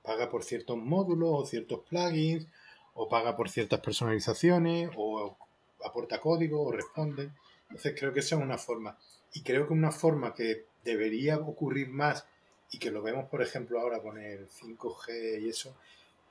paga 0.03 0.29
por 0.29 0.43
ciertos 0.43 0.77
módulos 0.77 1.29
o 1.33 1.45
ciertos 1.45 1.79
plugins 1.89 2.47
o 2.93 3.09
paga 3.09 3.35
por 3.35 3.49
ciertas 3.49 3.79
personalizaciones 3.79 4.91
o 4.95 5.35
aporta 5.83 6.21
código 6.21 6.61
o 6.61 6.71
responde. 6.71 7.31
Entonces 7.75 7.99
creo 7.99 8.13
que 8.13 8.21
esa 8.21 8.35
es 8.37 8.41
una 8.41 8.57
forma. 8.57 8.97
Y 9.33 9.41
creo 9.41 9.67
que 9.67 9.73
una 9.73 9.91
forma 9.91 10.33
que 10.33 10.63
debería 10.85 11.37
ocurrir 11.37 11.89
más 11.89 12.25
y 12.71 12.79
que 12.79 12.89
lo 12.89 13.01
vemos 13.01 13.27
por 13.29 13.41
ejemplo 13.41 13.81
ahora 13.81 14.01
con 14.01 14.17
el 14.17 14.47
5G 14.47 15.41
y 15.41 15.49
eso, 15.49 15.75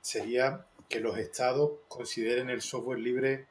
sería 0.01 0.65
que 0.89 0.99
los 0.99 1.15
estados 1.19 1.73
consideren 1.87 2.49
el 2.49 2.63
software 2.63 2.97
libre 2.97 3.45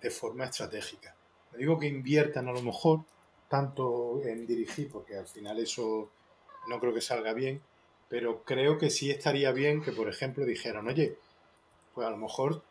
de 0.00 0.10
forma 0.10 0.44
estratégica. 0.44 1.16
No 1.50 1.58
digo 1.58 1.76
que 1.76 1.88
inviertan 1.88 2.46
a 2.46 2.52
lo 2.52 2.62
mejor, 2.62 3.00
tanto 3.48 4.22
en 4.22 4.46
dirigir, 4.46 4.88
porque 4.88 5.16
al 5.16 5.26
final 5.26 5.58
eso 5.58 6.08
no 6.68 6.78
creo 6.78 6.94
que 6.94 7.00
salga 7.00 7.32
bien, 7.32 7.60
pero 8.08 8.44
creo 8.44 8.78
que 8.78 8.90
sí 8.90 9.10
estaría 9.10 9.50
bien 9.50 9.82
que, 9.82 9.90
por 9.90 10.08
ejemplo, 10.08 10.44
dijeran, 10.44 10.86
oye, 10.86 11.16
pues 11.94 12.06
a 12.06 12.10
lo 12.10 12.16
mejor, 12.16 12.62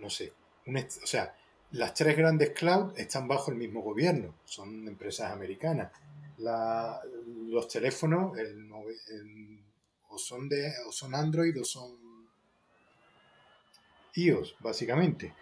no 0.00 0.10
sé, 0.10 0.32
o 0.66 1.06
sea, 1.06 1.36
las 1.72 1.94
tres 1.94 2.16
grandes 2.16 2.50
cloud 2.50 2.92
están 2.96 3.28
bajo 3.28 3.50
el 3.50 3.58
mismo 3.58 3.82
gobierno, 3.82 4.34
son 4.44 4.88
empresas 4.88 5.32
americanas. 5.32 5.92
los 6.38 7.68
teléfonos 7.68 8.32
o, 10.08 10.18
son 10.18 10.48
de, 10.48 10.72
o 10.86 10.92
son 10.92 11.14
Android 11.14 11.60
o 11.60 11.64
son 11.64 11.96
iOS, 14.14 14.56
básicamente. 14.60 15.34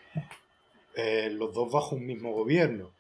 Eh, 0.94 1.30
los 1.30 1.54
dos 1.54 1.70
bajo 1.70 1.96
un 1.96 2.06
mismo 2.06 2.32
gobierno. 2.32 2.92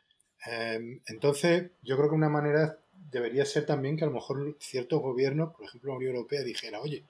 Em, 0.44 1.00
entonces, 1.06 1.70
yo 1.82 1.96
creo 1.96 2.08
que 2.08 2.14
una 2.14 2.28
manera 2.28 2.78
debería 3.10 3.44
ser 3.44 3.66
también 3.66 3.96
que 3.96 4.04
a 4.04 4.06
lo 4.06 4.12
mejor 4.12 4.56
ciertos 4.60 5.00
gobiernos, 5.00 5.54
por 5.54 5.66
ejemplo 5.66 5.92
la 5.92 5.96
Unión 5.98 6.14
Europea, 6.14 6.42
dijera, 6.42 6.80
oye, 6.80 7.04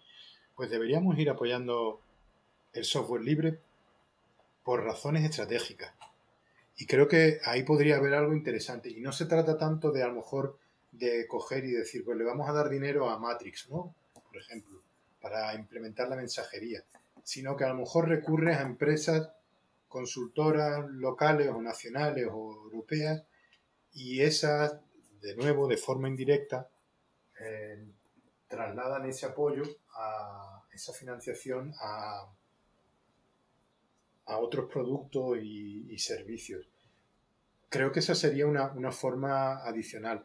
pues 0.54 0.70
deberíamos 0.70 1.18
ir 1.18 1.28
apoyando 1.30 2.00
el 2.72 2.84
software 2.84 3.22
libre 3.22 3.58
por 4.66 4.82
razones 4.82 5.22
estratégicas. 5.22 5.94
Y 6.76 6.86
creo 6.86 7.06
que 7.06 7.38
ahí 7.44 7.62
podría 7.62 7.98
haber 7.98 8.14
algo 8.14 8.34
interesante. 8.34 8.90
Y 8.90 9.00
no 9.00 9.12
se 9.12 9.26
trata 9.26 9.56
tanto 9.56 9.92
de 9.92 10.02
a 10.02 10.08
lo 10.08 10.14
mejor 10.14 10.58
de 10.90 11.28
coger 11.28 11.64
y 11.64 11.70
decir, 11.70 12.04
pues 12.04 12.18
le 12.18 12.24
vamos 12.24 12.48
a 12.48 12.52
dar 12.52 12.68
dinero 12.68 13.08
a 13.08 13.16
Matrix, 13.16 13.70
¿no? 13.70 13.94
Por 14.12 14.36
ejemplo, 14.36 14.82
para 15.20 15.54
implementar 15.54 16.08
la 16.08 16.16
mensajería. 16.16 16.82
Sino 17.22 17.56
que 17.56 17.62
a 17.62 17.68
lo 17.68 17.76
mejor 17.76 18.08
recurres 18.08 18.56
a 18.56 18.62
empresas 18.62 19.30
consultoras 19.86 20.84
locales 20.90 21.48
o 21.50 21.62
nacionales 21.62 22.26
o 22.28 22.52
europeas 22.64 23.22
y 23.92 24.22
esas, 24.22 24.80
de 25.20 25.36
nuevo, 25.36 25.68
de 25.68 25.76
forma 25.76 26.08
indirecta, 26.08 26.68
eh, 27.38 27.86
trasladan 28.48 29.08
ese 29.08 29.26
apoyo, 29.26 29.62
a 29.94 30.64
esa 30.72 30.92
financiación 30.92 31.72
a, 31.80 32.26
a 34.26 34.38
otros 34.38 34.70
productos 34.70 35.38
y, 35.42 35.98
servicios. 35.98 36.68
Creo 37.70 37.90
que 37.90 38.00
esa 38.00 38.14
sería 38.14 38.46
una, 38.46 38.70
una 38.72 38.92
forma 38.92 39.64
adicional, 39.64 40.24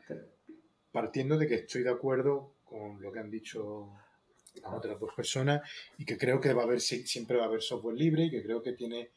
partiendo 0.92 1.38
de 1.38 1.48
que 1.48 1.56
estoy 1.56 1.84
de 1.84 1.92
acuerdo 1.92 2.56
con 2.66 3.02
lo 3.02 3.12
que 3.12 3.20
han 3.20 3.32
dicho 3.32 3.90
las 4.56 4.74
otras 4.74 5.00
dos 5.00 5.14
personas 5.14 5.62
y 5.98 6.04
que 6.04 6.18
creo 6.18 6.42
que 6.42 6.54
va 6.54 6.64
a 6.64 6.66
haber 6.66 6.82
siempre 6.82 7.38
va 7.38 7.44
a 7.44 7.48
haber 7.48 7.62
software 7.62 7.96
libre 7.96 8.26
y 8.26 8.30
que 8.30 8.44
creo 8.44 8.62
que 8.62 8.74
tiene 8.74 9.12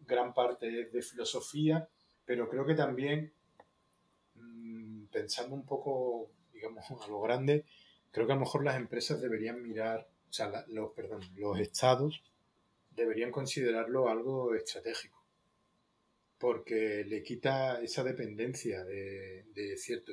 gran 0.00 0.34
parte 0.34 0.86
de 0.86 1.02
filosofía, 1.02 1.88
pero 2.24 2.48
creo 2.48 2.66
que 2.66 2.74
también, 2.74 3.32
mm, 4.34 5.04
pensando 5.06 5.54
un 5.54 5.64
poco, 5.64 6.30
digamos, 6.52 6.84
a 6.90 7.08
lo 7.08 7.20
grande, 7.20 7.66
creo 8.10 8.26
que 8.26 8.32
a 8.32 8.36
lo 8.36 8.42
mejor 8.42 8.64
las 8.64 8.76
empresas 8.76 9.20
deberían 9.20 9.62
mirar, 9.62 10.08
o 10.28 10.32
sea, 10.32 10.64
los, 10.68 10.92
perdón, 10.92 11.20
los 11.36 11.58
estados 11.60 12.22
deberían 12.90 13.30
considerarlo 13.30 14.08
algo 14.08 14.54
estratégico, 14.54 15.24
porque 16.38 17.04
le 17.06 17.22
quita 17.22 17.80
esa 17.82 18.04
dependencia 18.04 18.84
de, 18.84 19.76
cierto 19.76 20.12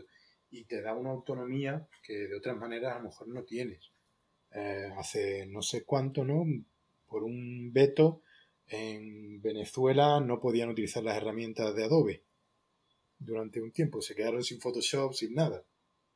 y 0.49 0.63
te 0.63 0.81
da 0.81 0.93
una 0.93 1.11
autonomía 1.11 1.87
que 2.03 2.27
de 2.27 2.35
otras 2.35 2.57
maneras 2.57 2.95
a 2.95 2.99
lo 2.99 3.09
mejor 3.09 3.27
no 3.27 3.43
tienes. 3.43 3.91
Eh, 4.51 4.89
hace 4.97 5.45
no 5.45 5.61
sé 5.61 5.83
cuánto, 5.83 6.23
¿no? 6.23 6.45
Por 7.07 7.23
un 7.23 7.73
veto 7.73 8.21
en 8.67 9.41
Venezuela 9.41 10.19
no 10.21 10.39
podían 10.39 10.69
utilizar 10.69 11.03
las 11.03 11.17
herramientas 11.17 11.75
de 11.75 11.83
Adobe 11.83 12.23
durante 13.19 13.61
un 13.61 13.71
tiempo, 13.71 14.01
se 14.01 14.15
quedaron 14.15 14.43
sin 14.43 14.59
Photoshop, 14.59 15.13
sin 15.13 15.33
nada. 15.33 15.63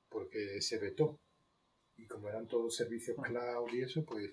porque 0.09 0.62
se 0.62 0.78
vetó. 0.78 1.20
Y 1.97 2.05
como 2.05 2.28
eran 2.30 2.47
todos 2.47 2.76
servicios 2.76 3.18
cloud 3.22 3.72
y 3.74 3.82
eso, 3.82 4.03
pues 4.03 4.32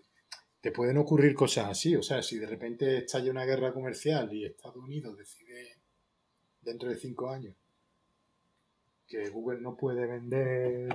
te 0.60 0.72
pueden 0.72 0.98
ocurrir 0.98 1.34
cosas 1.34 1.68
así. 1.70 1.96
O 1.96 2.02
sea, 2.02 2.22
si 2.22 2.38
de 2.38 2.46
repente 2.46 2.98
estalla 2.98 3.30
una 3.30 3.44
guerra 3.44 3.72
comercial 3.72 4.32
y 4.32 4.44
Estados 4.44 4.76
Unidos 4.76 5.16
decide 5.16 5.78
dentro 6.60 6.88
de 6.88 6.96
cinco 6.96 7.30
años 7.30 7.54
que 9.06 9.30
Google 9.30 9.60
no 9.60 9.74
puede 9.74 10.06
vender 10.06 10.94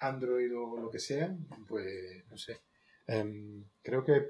Android 0.00 0.54
o 0.54 0.76
lo 0.76 0.90
que 0.90 0.98
sea, 0.98 1.34
pues 1.66 2.24
no 2.28 2.36
sé. 2.36 2.60
Em, 3.06 3.64
creo 3.82 4.04
que 4.04 4.28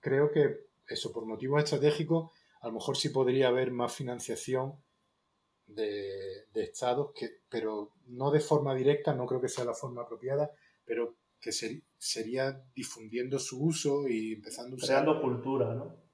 creo 0.00 0.30
que 0.30 0.66
eso, 0.88 1.12
por 1.12 1.26
motivos 1.26 1.62
estratégicos, 1.62 2.30
a 2.60 2.68
lo 2.68 2.74
mejor 2.74 2.96
sí 2.96 3.08
podría 3.08 3.48
haber 3.48 3.70
más 3.70 3.94
financiación 3.94 4.76
de, 5.66 6.46
estados, 6.54 7.12
que, 7.12 7.40
pero 7.48 7.92
no 8.06 8.30
de 8.30 8.40
forma 8.40 8.74
directa, 8.74 9.14
no 9.14 9.26
creo 9.26 9.40
que 9.40 9.48
sea 9.48 9.64
la 9.64 9.74
forma 9.74 10.02
apropiada, 10.02 10.50
pero 10.84 11.16
que 11.40 11.52
sería 11.98 12.62
difundiendo 12.74 13.38
su 13.38 13.64
uso 13.64 14.08
y 14.08 14.34
empezando 14.34 14.74
a 14.74 14.76
usar. 14.76 15.02
Creando 15.02 15.20
cultura, 15.20 15.74
¿no? 15.74 16.06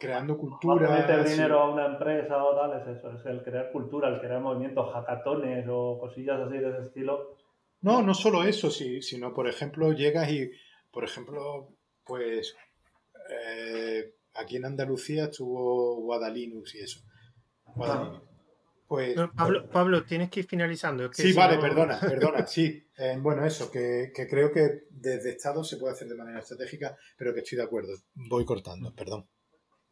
creando 0.00 0.36
cultura. 0.38 0.90
meter 0.90 1.28
dinero 1.28 1.60
a 1.60 1.70
una 1.70 1.86
empresa 1.86 2.42
o 2.42 2.56
tal, 2.56 2.80
es 2.80 2.98
eso, 2.98 3.12
es 3.12 3.26
el 3.26 3.42
crear 3.42 3.70
cultura, 3.70 4.08
el 4.08 4.18
crear 4.18 4.40
movimientos, 4.40 4.92
hackatones 4.92 5.66
o 5.68 5.98
cosillas 6.00 6.40
así 6.40 6.56
de 6.56 6.70
ese 6.70 6.86
estilo. 6.88 7.36
No, 7.82 8.02
no 8.02 8.14
solo 8.14 8.42
eso, 8.42 8.70
sí, 8.70 9.02
sino, 9.02 9.34
por 9.34 9.46
ejemplo, 9.46 9.92
llegas 9.92 10.30
y, 10.30 10.50
por 10.90 11.04
ejemplo, 11.04 11.68
pues 12.04 12.56
eh, 13.30 14.14
aquí 14.34 14.56
en 14.56 14.64
Andalucía 14.64 15.24
estuvo 15.24 16.00
Guadalinux 16.00 16.74
y 16.74 16.80
eso. 16.80 17.00
Pues, 18.90 19.14
Pablo, 19.72 20.02
tienes 20.02 20.30
que 20.30 20.40
ir 20.40 20.46
finalizando. 20.46 21.12
sí, 21.12 21.32
vale, 21.32 21.58
perdona, 21.58 22.00
perdona, 22.00 22.44
sí. 22.44 22.84
Eh, 22.98 23.16
bueno, 23.20 23.46
eso, 23.46 23.70
que, 23.70 24.10
creo 24.28 24.50
que 24.50 24.86
desde 24.90 25.30
Estado 25.30 25.62
se 25.62 25.76
puede 25.76 25.94
hacer 25.94 26.08
de 26.08 26.16
manera 26.16 26.40
estratégica, 26.40 26.96
pero 27.16 27.32
que 27.32 27.38
estoy 27.38 27.58
de 27.58 27.62
acuerdo. 27.62 27.92
Voy 28.14 28.44
cortando, 28.44 28.92
perdón. 28.92 29.28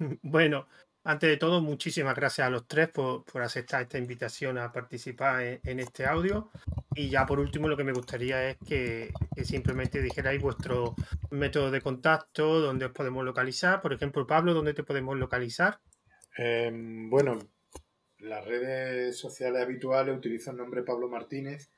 Bueno, 0.23 0.67
antes 1.05 1.31
de 1.31 1.37
todo, 1.37 1.61
muchísimas 1.61 2.17
gracias 2.17 2.49
a 2.49 2.51
los 2.51 2.67
tres 2.67 2.89
por, 2.89 3.23
aceptar 3.41 3.83
esta 3.83 3.99
invitación 3.99 4.59
a 4.59 4.73
participar 4.73 5.61
en, 5.63 5.79
este 5.79 6.05
audio. 6.05 6.51
Y 6.97 7.09
ya 7.09 7.25
por 7.25 7.39
último, 7.39 7.69
lo 7.69 7.77
que 7.77 7.85
me 7.85 7.93
gustaría 7.93 8.51
es 8.51 8.57
que, 8.67 9.13
simplemente 9.45 10.03
dijerais 10.03 10.43
vuestro 10.43 10.97
método 11.31 11.71
de 11.71 11.81
contacto, 11.81 12.61
dónde 12.61 12.87
os 12.87 12.93
podemos 12.93 13.25
localizar. 13.25 13.81
Por 13.81 13.93
ejemplo, 13.93 14.27
Pablo, 14.27 14.55
¿dónde 14.55 14.75
te 14.75 14.83
podemos 14.83 15.17
localizar? 15.17 15.79
Em, 16.37 17.09
bueno, 17.09 17.39
las 18.21 18.45
redes 18.45 19.19
sociales 19.19 19.63
habituales 19.63 20.17
utilizo 20.17 20.51
el 20.51 20.57
nombre 20.57 20.83
Pablo 20.83 21.09
Martínez 21.09 21.71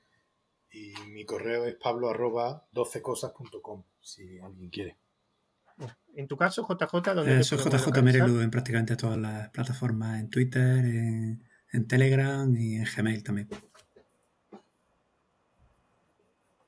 y 0.73 0.95
mi 1.09 1.25
correo 1.25 1.67
es 1.67 1.75
pablo 1.75 2.09
arroba 2.09 2.67
12cosas.com 2.73 3.83
si 4.01 4.39
alguien 4.39 4.71
quiere. 4.71 4.97
En 6.15 6.29
tu 6.29 6.37
caso, 6.37 6.67
JJ, 6.69 7.15
¿dónde 7.15 7.41
eh, 7.41 7.45
Soy 7.45 7.59
JJ 7.59 8.03
Merelu 8.03 8.41
en 8.41 8.51
prácticamente 8.51 8.97
todas 8.97 9.17
las 9.17 9.49
plataformas, 9.51 10.21
en 10.21 10.29
Twitter, 10.29 10.85
en, 10.85 11.87
Telegram 11.87 12.55
y 12.57 12.77
en 12.77 12.85
Gmail 12.85 13.23
también. 13.23 13.49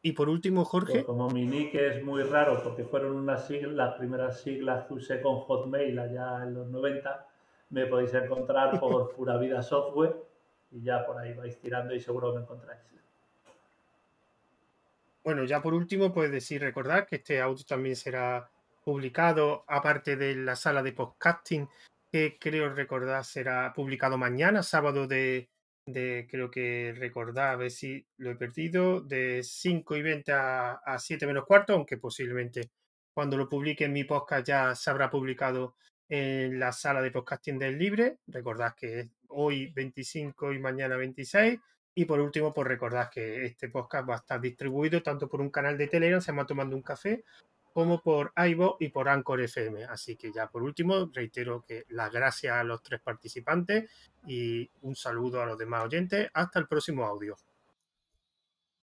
Y 0.01 0.13
por 0.13 0.29
último, 0.29 0.65
Jorge. 0.65 0.93
Pues 0.93 1.05
como 1.05 1.29
mi 1.31 1.45
nick 1.45 1.75
es 1.75 2.03
muy 2.05 2.23
raro 2.23 2.63
porque 2.63 2.85
fueron 2.85 3.17
unas 3.17 3.47
siglas, 3.47 3.73
las 3.73 3.95
primeras 3.95 4.41
siglas 4.41 4.87
que 4.87 4.95
usé 4.95 5.21
con 5.21 5.41
Hotmail 5.41 5.99
allá 5.99 6.43
en 6.45 6.55
los 6.55 6.69
90, 6.69 7.27
me 7.73 7.87
podéis 7.87 8.15
encontrar 8.15 8.79
por 8.79 9.13
Pura 9.17 9.37
Vida 9.39 9.63
Software 9.63 10.15
y 10.71 10.83
ya 10.83 11.05
por 11.05 11.19
ahí 11.19 11.35
vais 11.35 11.59
tirando 11.59 11.95
y 11.95 12.01
seguro 12.01 12.33
me 12.33 12.43
encontráis. 12.43 12.81
Bueno, 15.25 15.45
ya 15.45 15.63
por 15.63 15.75
último, 15.75 16.13
pues 16.13 16.33
decir, 16.33 16.61
recordar 16.61 17.07
que 17.07 17.17
este 17.17 17.41
audio 17.41 17.65
también 17.65 17.95
será 17.95 18.51
publicado, 18.85 19.65
aparte 19.69 20.17
de 20.17 20.35
la 20.35 20.57
sala 20.57 20.83
de 20.83 20.93
podcasting, 20.93 21.69
que 22.11 22.39
creo 22.41 22.75
recordar 22.75 23.25
será 23.25 23.73
publicado 23.73 24.19
mañana, 24.19 24.65
sábado 24.65 25.07
de, 25.07 25.49
creo 25.87 26.51
que 26.51 26.93
recordar, 26.99 27.51
a 27.51 27.57
ver 27.57 27.71
si 27.71 28.05
lo 28.17 28.33
he 28.33 28.35
perdido, 28.35 29.01
de 29.01 29.43
5 29.45 29.97
y 29.97 30.03
20 30.03 30.33
a, 30.33 30.73
a 30.85 30.99
7 30.99 31.25
menos 31.27 31.47
cuarto, 31.47 31.75
aunque 31.75 31.99
posiblemente 31.99 32.71
cuando 33.15 33.37
lo 33.37 33.49
publique 33.49 33.85
en 33.85 33.93
mi 33.93 34.03
podcast 34.03 34.47
ya 34.47 34.75
se 34.75 34.91
habrá 34.91 35.09
publicado 35.09 35.77
en 36.15 36.61
la 36.61 36.73
sala 36.73 37.01
de 37.01 37.11
podcasting 37.11 37.59
del 37.59 37.79
Libre. 37.79 38.19
Recordad 38.27 38.75
que 38.75 39.09
hoy 39.29 39.73
25 39.73 40.53
y 40.53 40.59
mañana 40.59 40.99
26. 40.99 41.59
Y 41.95 42.05
por 42.05 42.21
último, 42.21 42.53
pues 42.53 42.69
recordad 42.69 43.09
que 43.09 43.47
este 43.47 43.71
podcast 43.71 44.07
va 44.11 44.15
a 44.15 44.19
estar 44.19 44.39
distribuido 44.39 45.03
tanto 45.03 45.27
por 45.27 45.41
un 45.41 45.49
canal 45.49 45.79
de 45.79 45.89
Telegram, 45.89 46.21
se 46.21 46.31
llama 46.33 46.45
Tomando 46.45 46.77
un 46.77 46.83
Café, 46.83 47.25
como 47.73 48.03
por 48.03 48.31
Aibo 48.35 48.77
y 48.79 48.91
por 48.91 49.09
Anchor 49.09 49.41
FM. 49.41 49.85
Así 49.85 50.17
que 50.17 50.31
ya 50.31 50.49
por 50.49 50.63
último, 50.63 51.11
reitero 51.15 51.65
que 51.67 51.87
las 51.89 52.13
gracias 52.13 52.57
a 52.57 52.63
los 52.63 52.83
tres 52.83 53.01
participantes 53.01 53.91
y 54.27 54.69
un 54.83 54.95
saludo 54.95 55.41
a 55.41 55.47
los 55.47 55.57
demás 55.57 55.87
oyentes. 55.87 56.29
Hasta 56.35 56.59
el 56.59 56.69
próximo 56.69 57.07
audio. 57.07 57.39